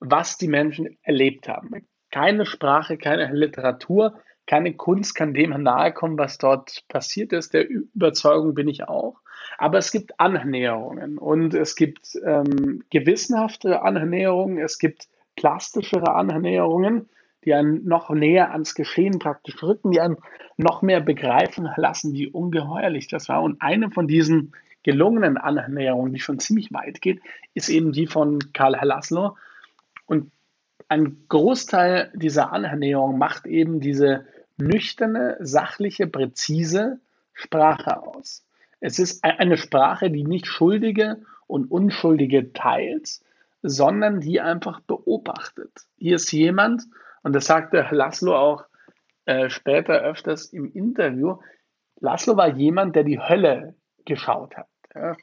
was 0.00 0.38
die 0.38 0.48
Menschen 0.48 0.98
erlebt 1.02 1.48
haben. 1.48 1.86
Keine 2.10 2.46
Sprache, 2.46 2.96
keine 2.96 3.32
Literatur, 3.32 4.20
keine 4.46 4.74
Kunst 4.74 5.14
kann 5.14 5.34
dem 5.34 5.50
nahe 5.62 5.92
kommen, 5.92 6.18
was 6.18 6.38
dort 6.38 6.84
passiert 6.88 7.32
ist. 7.32 7.54
Der 7.54 7.68
Überzeugung 7.68 8.54
bin 8.54 8.66
ich 8.66 8.88
auch. 8.88 9.20
Aber 9.58 9.78
es 9.78 9.92
gibt 9.92 10.18
Annäherungen 10.18 11.18
und 11.18 11.54
es 11.54 11.76
gibt 11.76 12.18
ähm, 12.24 12.82
gewissenhafte 12.90 13.82
Annäherungen, 13.82 14.58
es 14.58 14.78
gibt 14.78 15.08
plastischere 15.36 16.14
Annäherungen, 16.14 17.08
die 17.44 17.54
einen 17.54 17.84
noch 17.86 18.10
näher 18.10 18.52
ans 18.52 18.74
Geschehen 18.74 19.18
praktisch 19.18 19.62
rücken, 19.62 19.92
die 19.92 20.00
einen 20.00 20.16
noch 20.56 20.82
mehr 20.82 21.00
begreifen 21.00 21.68
lassen, 21.76 22.12
wie 22.12 22.26
ungeheuerlich 22.26 23.08
das 23.08 23.28
war. 23.28 23.42
Und 23.42 23.62
eine 23.62 23.90
von 23.90 24.06
diesen 24.06 24.52
gelungenen 24.82 25.36
Annäherungen, 25.36 26.12
die 26.12 26.20
schon 26.20 26.38
ziemlich 26.38 26.72
weit 26.72 27.00
geht, 27.00 27.20
ist 27.54 27.68
eben 27.68 27.92
die 27.92 28.06
von 28.06 28.52
Karl 28.52 28.78
Laszlo. 28.82 29.36
Und 30.06 30.30
ein 30.88 31.24
Großteil 31.28 32.10
dieser 32.14 32.52
Annäherung 32.52 33.18
macht 33.18 33.46
eben 33.46 33.80
diese 33.80 34.26
nüchterne, 34.56 35.36
sachliche, 35.40 36.06
präzise 36.06 37.00
Sprache 37.32 38.02
aus. 38.02 38.44
Es 38.80 38.98
ist 38.98 39.22
eine 39.24 39.56
Sprache, 39.56 40.10
die 40.10 40.24
nicht 40.24 40.46
Schuldige 40.46 41.22
und 41.46 41.70
Unschuldige 41.70 42.52
teilt, 42.52 43.20
sondern 43.62 44.20
die 44.20 44.40
einfach 44.40 44.80
beobachtet. 44.80 45.70
Hier 45.98 46.16
ist 46.16 46.32
jemand, 46.32 46.84
und 47.22 47.34
das 47.34 47.46
sagte 47.46 47.86
Laszlo 47.90 48.34
auch 48.34 48.64
äh, 49.26 49.50
später 49.50 50.00
öfters 50.00 50.46
im 50.46 50.72
Interview, 50.72 51.36
Laszlo 52.00 52.36
war 52.36 52.48
jemand, 52.48 52.96
der 52.96 53.04
die 53.04 53.20
Hölle 53.20 53.74
geschaut 54.06 54.56
hat. 54.56 54.69
Ja? 54.94 55.16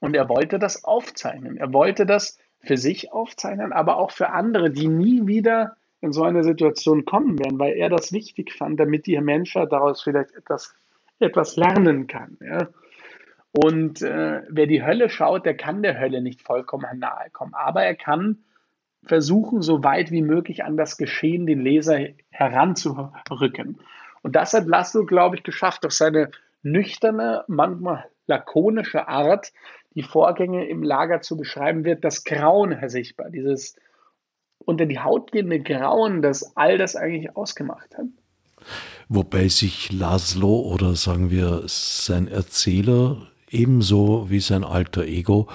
Und 0.00 0.14
er 0.16 0.28
wollte 0.28 0.58
das 0.58 0.84
aufzeichnen. 0.84 1.56
Er 1.56 1.72
wollte 1.72 2.06
das 2.06 2.38
für 2.60 2.76
sich 2.76 3.12
aufzeichnen, 3.12 3.72
aber 3.72 3.96
auch 3.96 4.10
für 4.10 4.30
andere, 4.30 4.70
die 4.70 4.88
nie 4.88 5.26
wieder 5.26 5.76
in 6.00 6.12
so 6.12 6.24
eine 6.24 6.42
Situation 6.42 7.04
kommen 7.04 7.38
werden, 7.38 7.58
weil 7.58 7.74
er 7.74 7.88
das 7.88 8.12
wichtig 8.12 8.52
fand, 8.52 8.80
damit 8.80 9.06
die 9.06 9.20
Menschheit 9.20 9.70
daraus 9.70 10.02
vielleicht 10.02 10.34
etwas, 10.34 10.74
etwas 11.20 11.56
lernen 11.56 12.08
kann. 12.08 12.36
Ja? 12.40 12.68
Und 13.52 14.02
äh, 14.02 14.42
wer 14.48 14.66
die 14.66 14.84
Hölle 14.84 15.08
schaut, 15.08 15.46
der 15.46 15.56
kann 15.56 15.82
der 15.82 16.00
Hölle 16.00 16.22
nicht 16.22 16.42
vollkommen 16.42 16.98
nahe 16.98 17.30
kommen. 17.30 17.54
Aber 17.54 17.84
er 17.84 17.94
kann 17.94 18.38
versuchen, 19.04 19.62
so 19.62 19.84
weit 19.84 20.10
wie 20.10 20.22
möglich 20.22 20.64
an 20.64 20.76
das 20.76 20.96
Geschehen 20.96 21.46
den 21.46 21.60
Leser 21.60 21.98
heranzurücken. 22.30 23.78
Und 24.22 24.36
das 24.36 24.54
hat 24.54 24.66
Laszlo, 24.66 25.04
glaube 25.04 25.36
ich, 25.36 25.42
geschafft, 25.42 25.84
durch 25.84 25.94
seine 25.94 26.30
nüchterne, 26.62 27.44
manchmal 27.46 28.04
lakonische 28.26 29.08
Art, 29.08 29.52
die 29.94 30.02
Vorgänge 30.02 30.66
im 30.66 30.82
Lager 30.82 31.20
zu 31.20 31.36
beschreiben, 31.36 31.84
wird 31.84 32.04
das 32.04 32.24
Grauen 32.24 32.76
sichtbar, 32.88 33.30
dieses 33.30 33.76
unter 34.64 34.86
die 34.86 35.00
Haut 35.00 35.32
gehende 35.32 35.60
Grauen, 35.60 36.22
das 36.22 36.56
all 36.56 36.78
das 36.78 36.96
eigentlich 36.96 37.36
ausgemacht 37.36 37.96
hat. 37.96 38.06
Wobei 39.08 39.48
sich 39.48 39.90
Laszlo 39.92 40.60
oder 40.60 40.94
sagen 40.94 41.30
wir 41.30 41.64
sein 41.66 42.28
Erzähler 42.28 43.28
ebenso 43.50 44.30
wie 44.30 44.40
sein 44.40 44.64
alter 44.64 45.04
Ego 45.04 45.48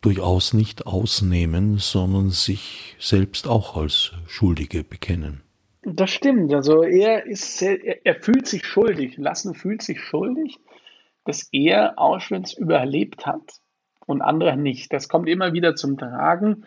durchaus 0.00 0.52
nicht 0.52 0.86
ausnehmen, 0.86 1.78
sondern 1.78 2.30
sich 2.30 2.96
selbst 2.98 3.46
auch 3.46 3.76
als 3.76 4.12
Schuldige 4.26 4.82
bekennen. 4.84 5.42
Das 5.82 6.10
stimmt. 6.10 6.52
Also 6.54 6.82
er 6.82 7.26
ist, 7.26 7.60
er, 7.62 8.06
er 8.06 8.14
fühlt 8.14 8.46
sich 8.46 8.64
schuldig. 8.64 9.16
Lassen 9.16 9.54
fühlt 9.54 9.82
sich 9.82 10.00
schuldig, 10.00 10.58
dass 11.24 11.48
er 11.52 11.98
Auschwitz 11.98 12.52
überlebt 12.52 13.26
hat 13.26 13.60
und 14.06 14.22
andere 14.22 14.56
nicht. 14.56 14.92
Das 14.92 15.08
kommt 15.08 15.28
immer 15.28 15.52
wieder 15.52 15.74
zum 15.74 15.96
Tragen. 15.98 16.64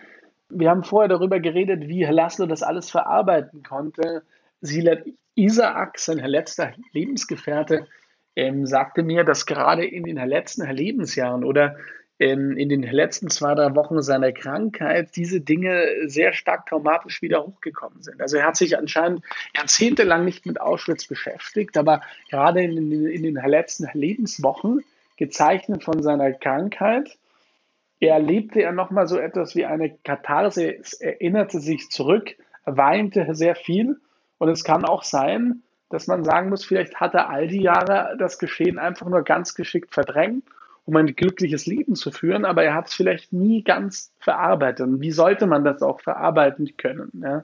Wir 0.50 0.70
haben 0.70 0.84
vorher 0.84 1.10
darüber 1.10 1.40
geredet, 1.40 1.88
wie 1.88 2.06
Herr 2.06 2.14
Laszlo 2.14 2.46
das 2.46 2.64
alles 2.64 2.90
verarbeiten 2.90 3.64
konnte. 3.64 4.24
Silat 4.62 5.04
Isaac, 5.36 6.00
sein 6.00 6.20
letzter 6.20 6.74
Lebensgefährte, 6.94 7.88
ähm, 8.36 8.66
sagte 8.66 9.04
mir, 9.04 9.24
dass 9.24 9.46
gerade 9.46 9.86
in 9.86 10.04
den 10.04 10.18
letzten 10.18 10.66
Lebensjahren 10.70 11.44
oder 11.44 11.76
in 12.18 12.70
den 12.70 12.84
letzten 12.84 13.30
zwei, 13.30 13.56
drei 13.56 13.76
Wochen 13.76 14.02
seiner 14.02 14.32
Krankheit 14.32 15.16
diese 15.18 15.42
Dinge 15.42 15.86
sehr 16.06 16.32
stark 16.32 16.66
traumatisch 16.66 17.22
wieder 17.22 17.46
hochgekommen 17.46 18.02
sind. 18.02 18.22
Also 18.22 18.38
er 18.38 18.46
hat 18.46 18.56
sich 18.56 18.78
anscheinend 18.78 19.22
jahrzehntelang 19.56 20.24
nicht 20.24 20.46
mit 20.46 20.62
Auschwitz 20.62 21.08
beschäftigt, 21.08 21.78
aber 21.78 22.02
gerade 22.30 22.62
in, 22.62 22.78
in, 22.78 23.08
in 23.08 23.24
den 23.24 23.36
letzten 23.36 23.88
Lebenswochen, 23.94 24.84
gezeichnet 25.18 25.84
von 25.84 26.02
seiner 26.02 26.32
Krankheit, 26.34 27.18
erlebte 28.00 28.62
er 28.62 28.72
nochmal 28.72 29.08
so 29.08 29.18
etwas 29.18 29.56
wie 29.56 29.66
eine 29.66 29.98
Katharse, 30.04 30.74
es 30.74 30.94
erinnerte 30.94 31.60
sich 31.60 31.90
zurück, 31.90 32.36
weinte 32.66 33.28
sehr 33.34 33.56
viel 33.56 34.00
und 34.38 34.50
es 34.50 34.64
kann 34.64 34.86
auch 34.86 35.04
sein, 35.04 35.64
dass 35.90 36.08
man 36.08 36.24
sagen 36.24 36.50
muss, 36.50 36.66
vielleicht 36.66 36.96
hat 36.96 37.14
er 37.14 37.30
all 37.30 37.48
die 37.48 37.62
Jahre 37.62 38.16
das 38.18 38.40
Geschehen 38.40 38.80
einfach 38.80 39.08
nur 39.08 39.24
ganz 39.24 39.56
geschickt 39.56 39.94
verdrängt, 39.94 40.44
um 40.86 40.96
ein 40.96 41.16
glückliches 41.16 41.66
Leben 41.66 41.96
zu 41.96 42.12
führen, 42.12 42.46
aber 42.46 42.64
er 42.64 42.76
hat 42.76 42.88
es 42.88 42.94
vielleicht 42.94 43.34
nie 43.34 43.64
ganz 43.64 44.12
verarbeitet. 44.20 44.88
Und 44.88 45.02
wie 45.02 45.12
sollte 45.12 45.48
man 45.48 45.64
das 45.64 45.82
auch 45.82 46.00
verarbeiten 46.00 46.78
können? 46.78 47.12
Ja? 47.24 47.44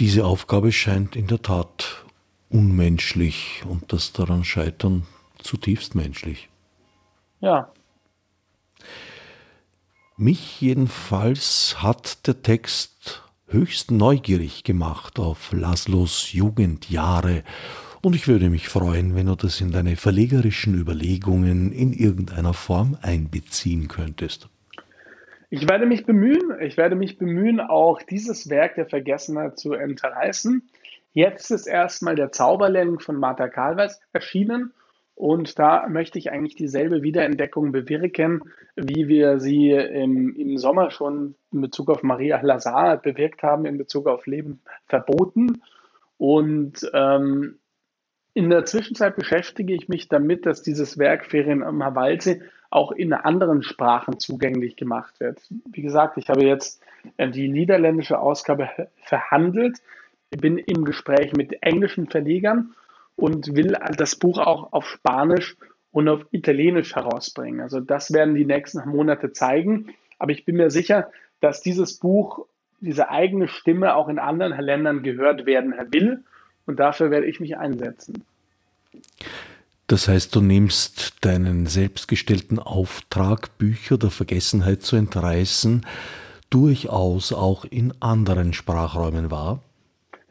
Diese 0.00 0.24
Aufgabe 0.24 0.72
scheint 0.72 1.14
in 1.14 1.26
der 1.26 1.42
Tat 1.42 2.04
unmenschlich 2.48 3.62
und 3.68 3.92
das 3.92 4.12
daran 4.12 4.44
scheitern 4.44 5.06
zutiefst 5.38 5.94
menschlich. 5.94 6.48
Ja. 7.40 7.70
Mich 10.16 10.60
jedenfalls 10.60 11.82
hat 11.82 12.26
der 12.26 12.42
Text 12.42 13.22
höchst 13.48 13.90
neugierig 13.90 14.64
gemacht 14.64 15.18
auf 15.18 15.52
Laszlos 15.52 16.32
Jugendjahre 16.32 17.44
und 18.04 18.14
ich 18.14 18.28
würde 18.28 18.50
mich 18.50 18.68
freuen, 18.68 19.14
wenn 19.14 19.26
du 19.26 19.34
das 19.34 19.60
in 19.60 19.72
deine 19.72 19.96
verlegerischen 19.96 20.74
Überlegungen 20.74 21.72
in 21.72 21.92
irgendeiner 21.92 22.54
Form 22.54 22.96
einbeziehen 23.02 23.88
könntest. 23.88 24.48
Ich 25.50 25.68
werde 25.68 25.86
mich 25.86 26.04
bemühen, 26.04 26.52
ich 26.60 26.76
werde 26.76 26.96
mich 26.96 27.18
bemühen, 27.18 27.60
auch 27.60 28.02
dieses 28.02 28.50
Werk 28.50 28.74
der 28.74 28.86
Vergessenheit 28.86 29.58
zu 29.58 29.72
entreißen. 29.72 30.68
Jetzt 31.12 31.50
ist 31.50 31.66
erstmal 31.66 32.16
der 32.16 32.32
Zauberlehrling 32.32 32.98
von 32.98 33.16
Martha 33.16 33.48
Kalvers 33.48 34.00
erschienen 34.12 34.72
und 35.14 35.58
da 35.58 35.88
möchte 35.88 36.18
ich 36.18 36.32
eigentlich 36.32 36.56
dieselbe 36.56 37.02
Wiederentdeckung 37.02 37.70
bewirken, 37.70 38.42
wie 38.74 39.06
wir 39.06 39.38
sie 39.38 39.70
im, 39.70 40.34
im 40.34 40.58
Sommer 40.58 40.90
schon 40.90 41.36
in 41.52 41.60
Bezug 41.60 41.88
auf 41.88 42.02
Maria 42.02 42.40
Lazar 42.42 42.96
bewirkt 42.96 43.44
haben, 43.44 43.64
in 43.64 43.78
Bezug 43.78 44.08
auf 44.08 44.26
Leben 44.26 44.60
verboten. 44.86 45.62
Und 46.16 46.90
ähm, 46.92 47.58
in 48.34 48.50
der 48.50 48.64
Zwischenzeit 48.64 49.16
beschäftige 49.16 49.74
ich 49.74 49.88
mich 49.88 50.08
damit, 50.08 50.44
dass 50.44 50.62
dieses 50.62 50.98
Werk 50.98 51.26
Ferien 51.26 51.62
am 51.62 51.82
Hawalse 51.82 52.42
auch 52.68 52.90
in 52.90 53.12
anderen 53.12 53.62
Sprachen 53.62 54.18
zugänglich 54.18 54.74
gemacht 54.76 55.20
wird. 55.20 55.40
Wie 55.70 55.82
gesagt, 55.82 56.18
ich 56.18 56.28
habe 56.28 56.44
jetzt 56.44 56.82
äh, 57.16 57.30
die 57.30 57.48
niederländische 57.48 58.18
Ausgabe 58.18 58.68
verhandelt, 58.96 59.78
bin 60.30 60.58
im 60.58 60.84
Gespräch 60.84 61.32
mit 61.32 61.62
englischen 61.62 62.08
Verlegern 62.08 62.74
und 63.14 63.54
will 63.54 63.76
das 63.96 64.16
Buch 64.16 64.38
auch 64.38 64.72
auf 64.72 64.88
Spanisch 64.88 65.56
und 65.92 66.08
auf 66.08 66.26
Italienisch 66.32 66.96
herausbringen. 66.96 67.60
Also 67.60 67.78
das 67.78 68.12
werden 68.12 68.34
die 68.34 68.44
nächsten 68.44 68.88
Monate 68.88 69.30
zeigen. 69.30 69.94
Aber 70.18 70.32
ich 70.32 70.44
bin 70.44 70.56
mir 70.56 70.70
sicher, 70.70 71.12
dass 71.40 71.60
dieses 71.60 72.00
Buch, 72.00 72.46
diese 72.80 73.10
eigene 73.10 73.46
Stimme 73.46 73.94
auch 73.94 74.08
in 74.08 74.18
anderen 74.18 74.58
Ländern 74.60 75.04
gehört 75.04 75.46
werden 75.46 75.72
will. 75.92 76.24
Und 76.66 76.80
dafür 76.80 77.10
werde 77.10 77.26
ich 77.26 77.40
mich 77.40 77.56
einsetzen. 77.56 78.24
Das 79.86 80.08
heißt, 80.08 80.34
du 80.34 80.40
nimmst 80.40 81.24
deinen 81.24 81.66
selbstgestellten 81.66 82.58
Auftrag, 82.58 83.58
Bücher 83.58 83.98
der 83.98 84.10
Vergessenheit 84.10 84.82
zu 84.82 84.96
entreißen, 84.96 85.84
durchaus 86.48 87.32
auch 87.32 87.64
in 87.64 87.92
anderen 88.00 88.52
Sprachräumen 88.52 89.30
wahr? 89.30 89.60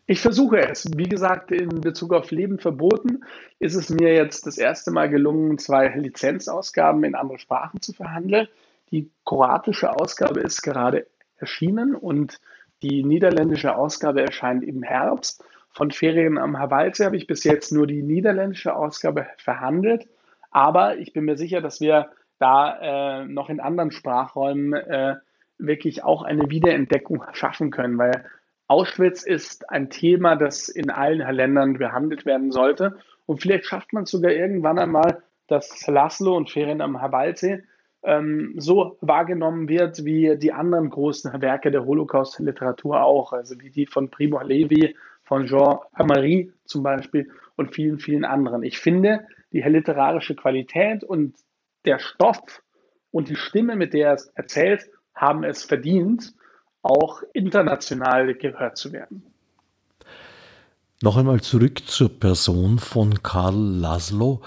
Ich 0.05 0.21
versuche 0.21 0.57
es. 0.57 0.85
Wie 0.95 1.07
gesagt, 1.07 1.51
in 1.51 1.81
Bezug 1.81 2.13
auf 2.13 2.31
Leben 2.31 2.59
verboten 2.59 3.23
ist 3.59 3.75
es 3.75 3.89
mir 3.89 4.13
jetzt 4.13 4.45
das 4.47 4.57
erste 4.57 4.91
Mal 4.91 5.09
gelungen, 5.09 5.57
zwei 5.57 5.87
Lizenzausgaben 5.87 7.03
in 7.03 7.15
andere 7.15 7.39
Sprachen 7.39 7.81
zu 7.81 7.93
verhandeln. 7.93 8.47
Die 8.91 9.09
kroatische 9.25 9.95
Ausgabe 9.95 10.41
ist 10.41 10.61
gerade 10.61 11.07
erschienen 11.37 11.95
und 11.95 12.39
die 12.81 13.03
niederländische 13.03 13.75
Ausgabe 13.75 14.21
erscheint 14.21 14.63
im 14.63 14.83
Herbst. 14.83 15.43
Von 15.73 15.91
Ferien 15.91 16.37
am 16.37 16.59
Hawaii 16.59 16.91
habe 16.91 17.17
ich 17.17 17.27
bis 17.27 17.43
jetzt 17.43 17.71
nur 17.71 17.87
die 17.87 18.03
niederländische 18.03 18.75
Ausgabe 18.75 19.27
verhandelt, 19.37 20.07
Aber 20.51 20.97
ich 20.97 21.13
bin 21.13 21.25
mir 21.25 21.35
sicher, 21.35 21.61
dass 21.61 21.81
wir 21.81 22.11
da 22.37 23.21
äh, 23.21 23.25
noch 23.25 23.49
in 23.49 23.59
anderen 23.59 23.91
Sprachräumen 23.91 24.73
äh, 24.73 25.15
wirklich 25.57 26.03
auch 26.03 26.23
eine 26.23 26.49
Wiederentdeckung 26.49 27.23
schaffen 27.33 27.71
können, 27.71 27.97
weil 27.97 28.25
Auschwitz 28.67 29.23
ist 29.23 29.69
ein 29.69 29.89
Thema, 29.89 30.35
das 30.35 30.69
in 30.69 30.89
allen 30.89 31.19
Ländern 31.19 31.73
behandelt 31.73 32.25
werden 32.25 32.51
sollte. 32.51 32.97
Und 33.25 33.41
vielleicht 33.41 33.65
schafft 33.65 33.93
man 33.93 34.03
es 34.03 34.11
sogar 34.11 34.31
irgendwann 34.31 34.79
einmal, 34.79 35.23
dass 35.47 35.85
Laszlo 35.87 36.35
und 36.35 36.49
Ferien 36.49 36.81
am 36.81 37.01
Habalsee 37.01 37.63
ähm, 38.03 38.53
so 38.57 38.97
wahrgenommen 39.01 39.69
wird 39.69 40.05
wie 40.05 40.37
die 40.37 40.51
anderen 40.51 40.89
großen 40.89 41.41
Werke 41.41 41.71
der 41.71 41.85
Holocaust-Literatur 41.85 43.01
auch, 43.01 43.33
also 43.33 43.59
wie 43.59 43.69
die 43.69 43.85
von 43.85 44.09
Primo 44.09 44.41
Levi, 44.41 44.95
von 45.23 45.47
Jean 45.47 45.77
Amary 45.93 46.51
zum 46.65 46.83
Beispiel 46.83 47.29
und 47.55 47.73
vielen, 47.73 47.99
vielen 47.99 48.25
anderen. 48.25 48.63
Ich 48.63 48.79
finde, 48.79 49.27
die 49.51 49.61
literarische 49.61 50.35
Qualität 50.35 51.03
und 51.03 51.35
der 51.85 51.99
Stoff 51.99 52.61
und 53.11 53.29
die 53.29 53.35
Stimme, 53.35 53.75
mit 53.75 53.93
der 53.93 54.07
er 54.07 54.13
es 54.13 54.27
erzählt, 54.35 54.89
haben 55.13 55.43
es 55.43 55.63
verdient, 55.63 56.33
auch 56.81 57.21
international 57.33 58.33
gehört 58.33 58.77
zu 58.77 58.91
werden. 58.91 59.23
Noch 61.01 61.17
einmal 61.17 61.41
zurück 61.41 61.85
zur 61.85 62.17
Person 62.17 62.79
von 62.79 63.21
Karl 63.21 63.55
Laszlo. 63.55 64.41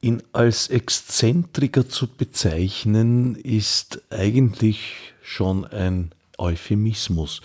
Ihn 0.00 0.22
als 0.32 0.68
Exzentriker 0.68 1.88
zu 1.88 2.08
bezeichnen, 2.08 3.36
ist 3.36 4.02
eigentlich 4.10 5.12
schon 5.22 5.64
ein 5.64 6.12
Euphemismus. 6.38 7.40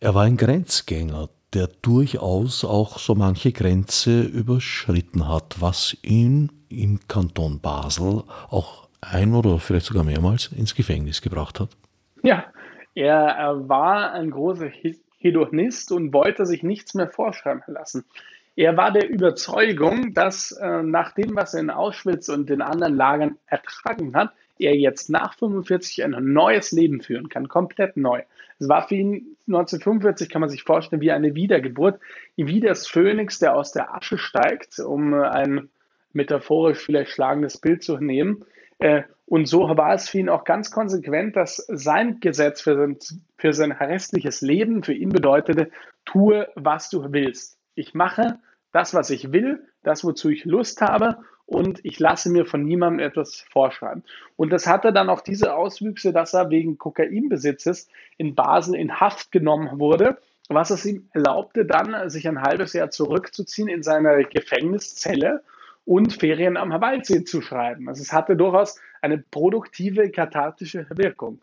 Er 0.00 0.14
war 0.14 0.24
ein 0.24 0.36
Grenzgänger, 0.36 1.28
der 1.54 1.68
durchaus 1.82 2.64
auch 2.64 2.98
so 2.98 3.14
manche 3.14 3.52
Grenze 3.52 4.22
überschritten 4.22 5.28
hat, 5.28 5.56
was 5.60 5.96
ihn 6.02 6.50
im 6.68 7.00
Kanton 7.08 7.60
Basel 7.60 8.24
auch 8.50 8.88
ein 9.00 9.34
oder 9.34 9.58
vielleicht 9.58 9.86
sogar 9.86 10.04
mehrmals 10.04 10.48
ins 10.52 10.74
Gefängnis 10.74 11.22
gebracht 11.22 11.60
hat. 11.60 11.70
Ja, 12.22 12.44
er 12.94 13.68
war 13.68 14.12
ein 14.12 14.30
großer 14.30 14.70
Hedonist 15.18 15.92
und 15.92 16.12
wollte 16.12 16.46
sich 16.46 16.62
nichts 16.62 16.94
mehr 16.94 17.08
vorschreiben 17.08 17.62
lassen. 17.66 18.04
Er 18.56 18.76
war 18.76 18.90
der 18.90 19.10
Überzeugung, 19.10 20.14
dass 20.14 20.50
äh, 20.52 20.82
nach 20.82 21.12
dem, 21.12 21.36
was 21.36 21.52
er 21.52 21.60
in 21.60 21.70
Auschwitz 21.70 22.30
und 22.30 22.48
den 22.48 22.62
anderen 22.62 22.96
Lagern 22.96 23.36
ertragen 23.46 24.16
hat, 24.16 24.32
er 24.58 24.74
jetzt 24.74 25.10
nach 25.10 25.34
45 25.34 26.04
ein 26.04 26.32
neues 26.32 26.72
Leben 26.72 27.00
führen 27.00 27.28
kann, 27.28 27.48
komplett 27.48 27.96
neu. 27.96 28.22
Es 28.58 28.68
war 28.68 28.88
für 28.88 28.94
ihn 28.94 29.36
1945, 29.48 30.28
kann 30.28 30.40
man 30.40 30.50
sich 30.50 30.62
vorstellen, 30.62 31.02
wie 31.02 31.12
eine 31.12 31.34
Wiedergeburt, 31.34 32.00
wie 32.36 32.60
das 32.60 32.86
Phönix, 32.86 33.38
der 33.38 33.54
aus 33.54 33.72
der 33.72 33.94
Asche 33.94 34.18
steigt, 34.18 34.78
um 34.78 35.12
äh, 35.12 35.22
ein 35.22 35.68
metaphorisch 36.12 36.78
vielleicht 36.78 37.10
schlagendes 37.10 37.58
Bild 37.58 37.82
zu 37.82 37.98
nehmen. 37.98 38.44
Äh, 38.78 39.02
und 39.26 39.46
so 39.46 39.68
war 39.76 39.92
es 39.94 40.08
für 40.08 40.18
ihn 40.18 40.28
auch 40.28 40.44
ganz 40.44 40.70
konsequent, 40.70 41.36
dass 41.36 41.56
sein 41.68 42.20
Gesetz 42.20 42.60
für 42.62 42.76
sein, 42.76 42.96
für 43.36 43.52
sein 43.52 43.72
restliches 43.72 44.40
Leben 44.40 44.82
für 44.82 44.94
ihn 44.94 45.10
bedeutete, 45.10 45.70
tue, 46.04 46.48
was 46.54 46.90
du 46.90 47.12
willst. 47.12 47.58
Ich 47.74 47.92
mache 47.92 48.38
das, 48.72 48.94
was 48.94 49.10
ich 49.10 49.32
will, 49.32 49.66
das, 49.82 50.04
wozu 50.04 50.30
ich 50.30 50.44
Lust 50.44 50.80
habe 50.80 51.18
und 51.46 51.84
ich 51.84 51.98
lasse 52.00 52.28
mir 52.28 52.44
von 52.44 52.64
niemandem 52.64 53.06
etwas 53.06 53.42
vorschreiben. 53.50 54.02
Und 54.36 54.50
das 54.50 54.66
hatte 54.66 54.92
dann 54.92 55.08
auch 55.08 55.20
diese 55.20 55.54
Auswüchse, 55.54 56.12
dass 56.12 56.34
er 56.34 56.50
wegen 56.50 56.76
Kokainbesitzes 56.76 57.88
in 58.16 58.34
Basel 58.34 58.74
in 58.74 59.00
Haft 59.00 59.30
genommen 59.30 59.78
wurde, 59.78 60.18
was 60.48 60.70
es 60.70 60.84
ihm 60.84 61.08
erlaubte, 61.12 61.64
dann 61.64 62.10
sich 62.10 62.28
ein 62.28 62.42
halbes 62.42 62.72
Jahr 62.72 62.90
zurückzuziehen 62.90 63.68
in 63.68 63.82
seine 63.82 64.24
Gefängniszelle 64.24 65.42
und 65.84 66.12
Ferien 66.12 66.56
am 66.56 66.70
Waldsee 66.70 67.24
zu 67.24 67.40
schreiben. 67.40 67.88
Also 67.88 68.02
es 68.02 68.12
hatte 68.12 68.36
durchaus 68.36 68.80
eine 69.00 69.18
produktive, 69.18 70.10
kathartische 70.10 70.86
Wirkung. 70.90 71.40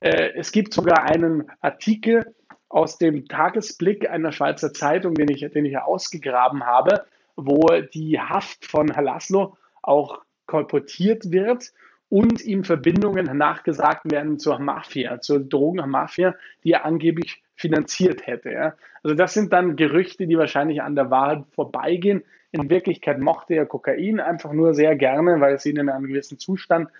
Äh, 0.00 0.32
es 0.34 0.50
gibt 0.50 0.72
sogar 0.72 1.04
einen 1.04 1.50
Artikel 1.60 2.34
aus 2.68 2.98
dem 2.98 3.28
Tagesblick 3.28 4.08
einer 4.08 4.32
Schweizer 4.32 4.72
Zeitung, 4.72 5.14
den 5.14 5.28
ich, 5.28 5.40
den 5.40 5.64
ich 5.64 5.78
ausgegraben 5.78 6.64
habe, 6.64 7.04
wo 7.36 7.68
die 7.94 8.18
Haft 8.18 8.66
von 8.66 8.90
Herr 8.90 9.02
Laszlo 9.02 9.56
auch 9.82 10.22
kolportiert 10.46 11.30
wird 11.30 11.72
und 12.08 12.44
ihm 12.44 12.64
Verbindungen 12.64 13.36
nachgesagt 13.36 14.10
werden 14.10 14.38
zur 14.38 14.58
Mafia, 14.58 15.20
zur 15.20 15.40
Drogenmafia, 15.40 16.34
die 16.64 16.72
er 16.72 16.84
angeblich 16.84 17.42
finanziert 17.56 18.26
hätte. 18.26 18.52
Ja. 18.52 18.74
Also 19.02 19.14
das 19.14 19.34
sind 19.34 19.52
dann 19.52 19.76
Gerüchte, 19.76 20.26
die 20.26 20.38
wahrscheinlich 20.38 20.82
an 20.82 20.94
der 20.94 21.10
Wahrheit 21.10 21.44
vorbeigehen. 21.52 22.22
In 22.52 22.70
Wirklichkeit 22.70 23.18
mochte 23.18 23.54
er 23.54 23.66
Kokain 23.66 24.20
einfach 24.20 24.52
nur 24.52 24.74
sehr 24.74 24.94
gerne, 24.96 25.40
weil 25.40 25.54
es 25.54 25.66
ihn 25.66 25.76
in 25.76 25.88
einem 25.88 26.06
gewissen 26.06 26.38
Zustand 26.38 26.90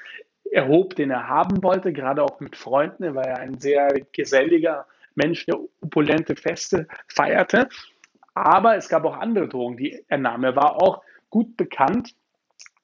erhob, 0.51 0.97
den 0.97 1.11
er 1.11 1.29
haben 1.29 1.63
wollte, 1.63 1.93
gerade 1.93 2.23
auch 2.23 2.41
mit 2.41 2.57
Freunden. 2.57 3.05
Er 3.05 3.15
war 3.15 3.27
ja 3.27 3.35
ein 3.35 3.59
sehr 3.59 3.89
geselliger 4.13 4.87
Mensch, 5.15 5.47
der 5.47 5.59
opulente 5.81 6.37
Feste 6.37 6.87
feierte. 7.09 7.69
Aber 8.37 8.77
es 8.77 8.91
gab 8.91 9.07
auch 9.07 9.17
andere 9.17 9.49
Drogen, 9.49 9.79
die 9.79 10.05
er 10.09 10.19
nahm. 10.19 10.45
Er 10.45 10.55
war 10.55 10.83
auch 10.83 11.01
gut 11.31 11.57
bekannt 11.57 12.15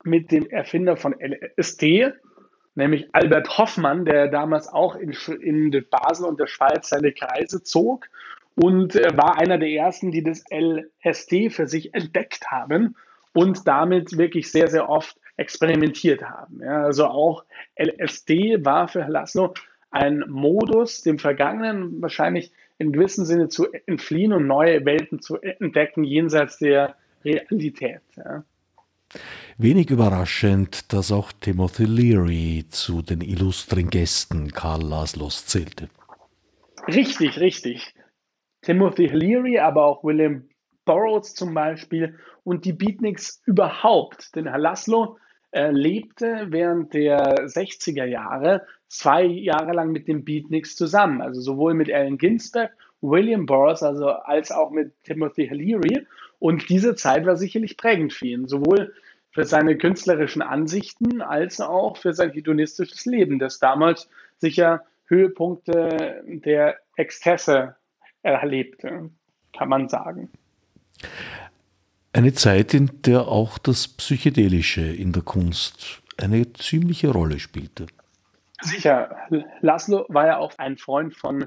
mit 0.03 0.33
dem 0.33 0.49
Erfinder 0.49 0.97
von 0.97 1.15
LSD, 1.21 2.11
nämlich 2.75 3.15
Albert 3.15 3.59
Hoffmann, 3.59 4.07
der 4.07 4.29
damals 4.29 4.67
auch 4.67 4.97
in, 4.97 5.13
in 5.43 5.85
Basel 5.91 6.25
und 6.25 6.41
der 6.41 6.47
Schweiz 6.47 6.89
seine 6.89 7.13
Kreise 7.13 7.63
zog 7.63 8.07
und 8.55 8.95
war 8.95 9.39
einer 9.39 9.59
der 9.59 9.69
ersten, 9.69 10.11
die 10.11 10.23
das 10.23 10.43
LSD 10.51 11.51
für 11.51 11.67
sich 11.67 11.93
entdeckt 11.93 12.51
haben 12.51 12.97
und 13.35 13.69
damit 13.69 14.17
wirklich 14.17 14.51
sehr, 14.51 14.69
sehr 14.69 14.89
oft 14.89 15.19
experimentiert 15.37 16.23
haben. 16.23 16.63
Ja, 16.63 16.83
also 16.83 17.09
auch 17.09 17.45
LSD 17.79 18.65
war 18.65 18.89
für 18.89 19.05
Laszlo 19.07 19.53
ein 19.91 20.25
Modus, 20.29 21.03
dem 21.03 21.19
Vergangenen 21.19 22.01
wahrscheinlich 22.01 22.53
in 22.83 22.93
gewissem 22.93 23.25
Sinne 23.25 23.49
zu 23.49 23.67
entfliehen 23.87 24.33
und 24.33 24.47
neue 24.47 24.85
Welten 24.85 25.21
zu 25.21 25.39
entdecken 25.41 26.05
jenseits 26.05 26.59
der 26.59 26.97
Realität. 27.25 28.01
Ja. 28.17 28.45
Wenig 29.59 29.91
überraschend, 29.91 30.93
dass 30.93 31.13
auch 31.13 31.33
Timothy 31.33 31.85
Leary 31.85 32.65
zu 32.69 33.03
den 33.03 33.21
illustren 33.21 33.91
Gästen 33.91 34.51
Karl 34.51 34.83
Laszlos 34.83 35.47
zählte. 35.47 35.89
Richtig, 36.89 37.39
richtig. 37.39 37.95
Timothy 38.63 39.07
Leary, 39.07 39.59
aber 39.59 39.85
auch 39.85 40.03
William 40.03 40.49
Burroughs 40.85 41.35
zum 41.35 41.55
Beispiel 41.55 42.19
und 42.45 42.65
die 42.65 42.73
Beatniks 42.73 43.43
überhaupt. 43.45 44.35
Denn 44.35 44.49
Herr 44.49 44.59
Laszlo 44.59 45.19
äh, 45.53 45.71
lebte 45.71 46.47
während 46.49 46.95
der 46.95 47.47
60er 47.47 48.05
Jahre 48.05 48.67
zwei 48.93 49.25
Jahre 49.25 49.73
lang 49.73 49.91
mit 49.91 50.07
den 50.07 50.25
Beatniks 50.25 50.77
zusammen. 50.77 51.23
Also 51.23 51.41
sowohl 51.41 51.75
mit 51.75 51.91
Allen 51.91 52.19
Ginsberg, 52.19 52.73
William 53.01 53.47
Burroughs, 53.47 53.83
also 53.83 54.09
als 54.09 54.53
auch 54.53 54.71
mit 54.71 54.93
Timothy 55.05 55.47
Leary. 55.47 56.07
Und 56.39 56.69
diese 56.69 56.95
Zeit 56.95 57.25
war 57.25 57.37
sicherlich 57.37 57.77
prägend 57.77 58.13
für 58.13 58.27
ihn, 58.27 58.49
sowohl 58.49 58.93
für 59.31 59.47
seine 59.47 59.79
künstlerischen 59.79 60.43
Ansichten 60.43 61.23
als 61.23 61.61
auch 61.61 61.97
für 61.97 62.13
sein 62.13 62.33
hedonistisches 62.33 63.07
Leben, 63.07 63.39
das 63.39 63.59
damals 63.59 64.11
sicher 64.37 64.85
Höhepunkte 65.07 66.23
der 66.27 66.77
Exzesse 66.97 67.77
erlebte, 68.23 69.11
kann 69.57 69.69
man 69.71 69.89
sagen. 69.89 70.29
Eine 72.13 72.35
Zeit, 72.35 72.75
in 72.75 72.91
der 73.07 73.27
auch 73.27 73.57
das 73.57 73.89
Psychedelische 73.89 74.83
in 74.83 75.13
der 75.13 75.23
Kunst 75.23 76.03
eine 76.19 76.53
ziemliche 76.53 77.09
Rolle 77.09 77.39
spielte. 77.39 77.87
Sicher, 78.63 79.17
Laszlo 79.61 80.07
war 80.09 80.27
ja 80.27 80.39
auch 80.39 80.53
ein 80.59 80.77
Freund 80.77 81.15
von 81.17 81.47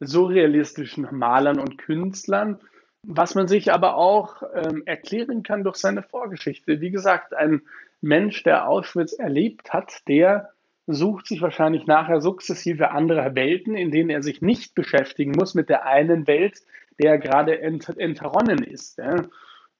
surrealistischen 0.00 1.08
Malern 1.10 1.58
und 1.58 1.78
Künstlern, 1.78 2.60
was 3.02 3.34
man 3.34 3.48
sich 3.48 3.72
aber 3.72 3.96
auch 3.96 4.42
ähm, 4.54 4.82
erklären 4.86 5.42
kann 5.42 5.64
durch 5.64 5.76
seine 5.76 6.02
Vorgeschichte. 6.02 6.80
Wie 6.80 6.90
gesagt, 6.90 7.34
ein 7.34 7.62
Mensch, 8.00 8.42
der 8.42 8.68
Auschwitz 8.68 9.12
erlebt 9.12 9.72
hat, 9.72 10.06
der 10.08 10.50
sucht 10.86 11.26
sich 11.26 11.42
wahrscheinlich 11.42 11.86
nachher 11.86 12.20
sukzessive 12.20 12.90
andere 12.90 13.34
Welten, 13.34 13.76
in 13.76 13.90
denen 13.90 14.10
er 14.10 14.22
sich 14.22 14.40
nicht 14.40 14.74
beschäftigen 14.74 15.32
muss 15.32 15.54
mit 15.54 15.68
der 15.68 15.84
einen 15.86 16.26
Welt, 16.26 16.60
der 16.98 17.18
gerade 17.18 17.60
ent 17.60 17.88
entronnen 17.98 18.62
ist. 18.64 18.98
Ja. 18.98 19.16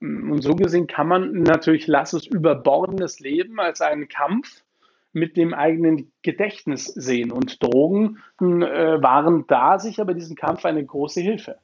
Und 0.00 0.42
so 0.42 0.54
gesehen 0.54 0.86
kann 0.86 1.08
man 1.08 1.42
natürlich 1.42 1.86
Lasses 1.86 2.26
überbordendes 2.26 3.18
Leben 3.20 3.58
als 3.58 3.80
einen 3.80 4.08
Kampf 4.08 4.62
mit 5.12 5.36
dem 5.36 5.54
eigenen 5.54 6.12
Gedächtnis 6.22 6.86
sehen. 6.86 7.32
Und 7.32 7.62
Drogen 7.62 8.18
äh, 8.40 9.02
waren 9.02 9.46
da 9.46 9.78
sicher 9.78 10.04
bei 10.04 10.14
diesem 10.14 10.36
Kampf 10.36 10.64
eine 10.64 10.84
große 10.84 11.20
Hilfe. 11.20 11.58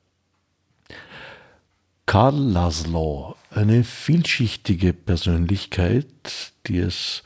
Karl 2.07 2.37
Laszlo, 2.37 3.35
eine 3.51 3.83
vielschichtige 3.83 4.93
Persönlichkeit, 4.93 6.53
die 6.67 6.79
es 6.79 7.23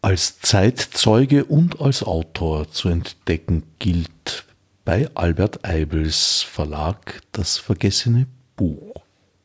als 0.00 0.38
Zeitzeuge 0.40 1.44
und 1.44 1.80
als 1.80 2.02
Autor 2.02 2.70
zu 2.70 2.88
entdecken 2.88 3.64
gilt 3.78 4.44
bei 4.84 5.08
Albert 5.14 5.64
Eibels 5.64 6.42
Verlag 6.42 7.22
Das 7.32 7.58
vergessene 7.58 8.26
Buch. 8.54 8.94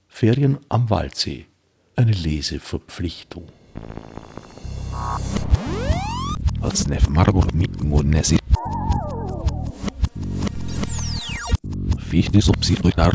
Ferien 0.07 0.57
am 0.67 0.89
Waldsee. 0.89 1.45
Eine 1.95 2.11
Leseverpflichtung. 2.11 3.47
Als 6.61 6.87
nef 6.87 7.07
Margot 7.09 7.53
mit 7.55 7.83
Monesi. 7.83 8.37
Fichte 11.99 12.41
subsidiar 12.41 13.13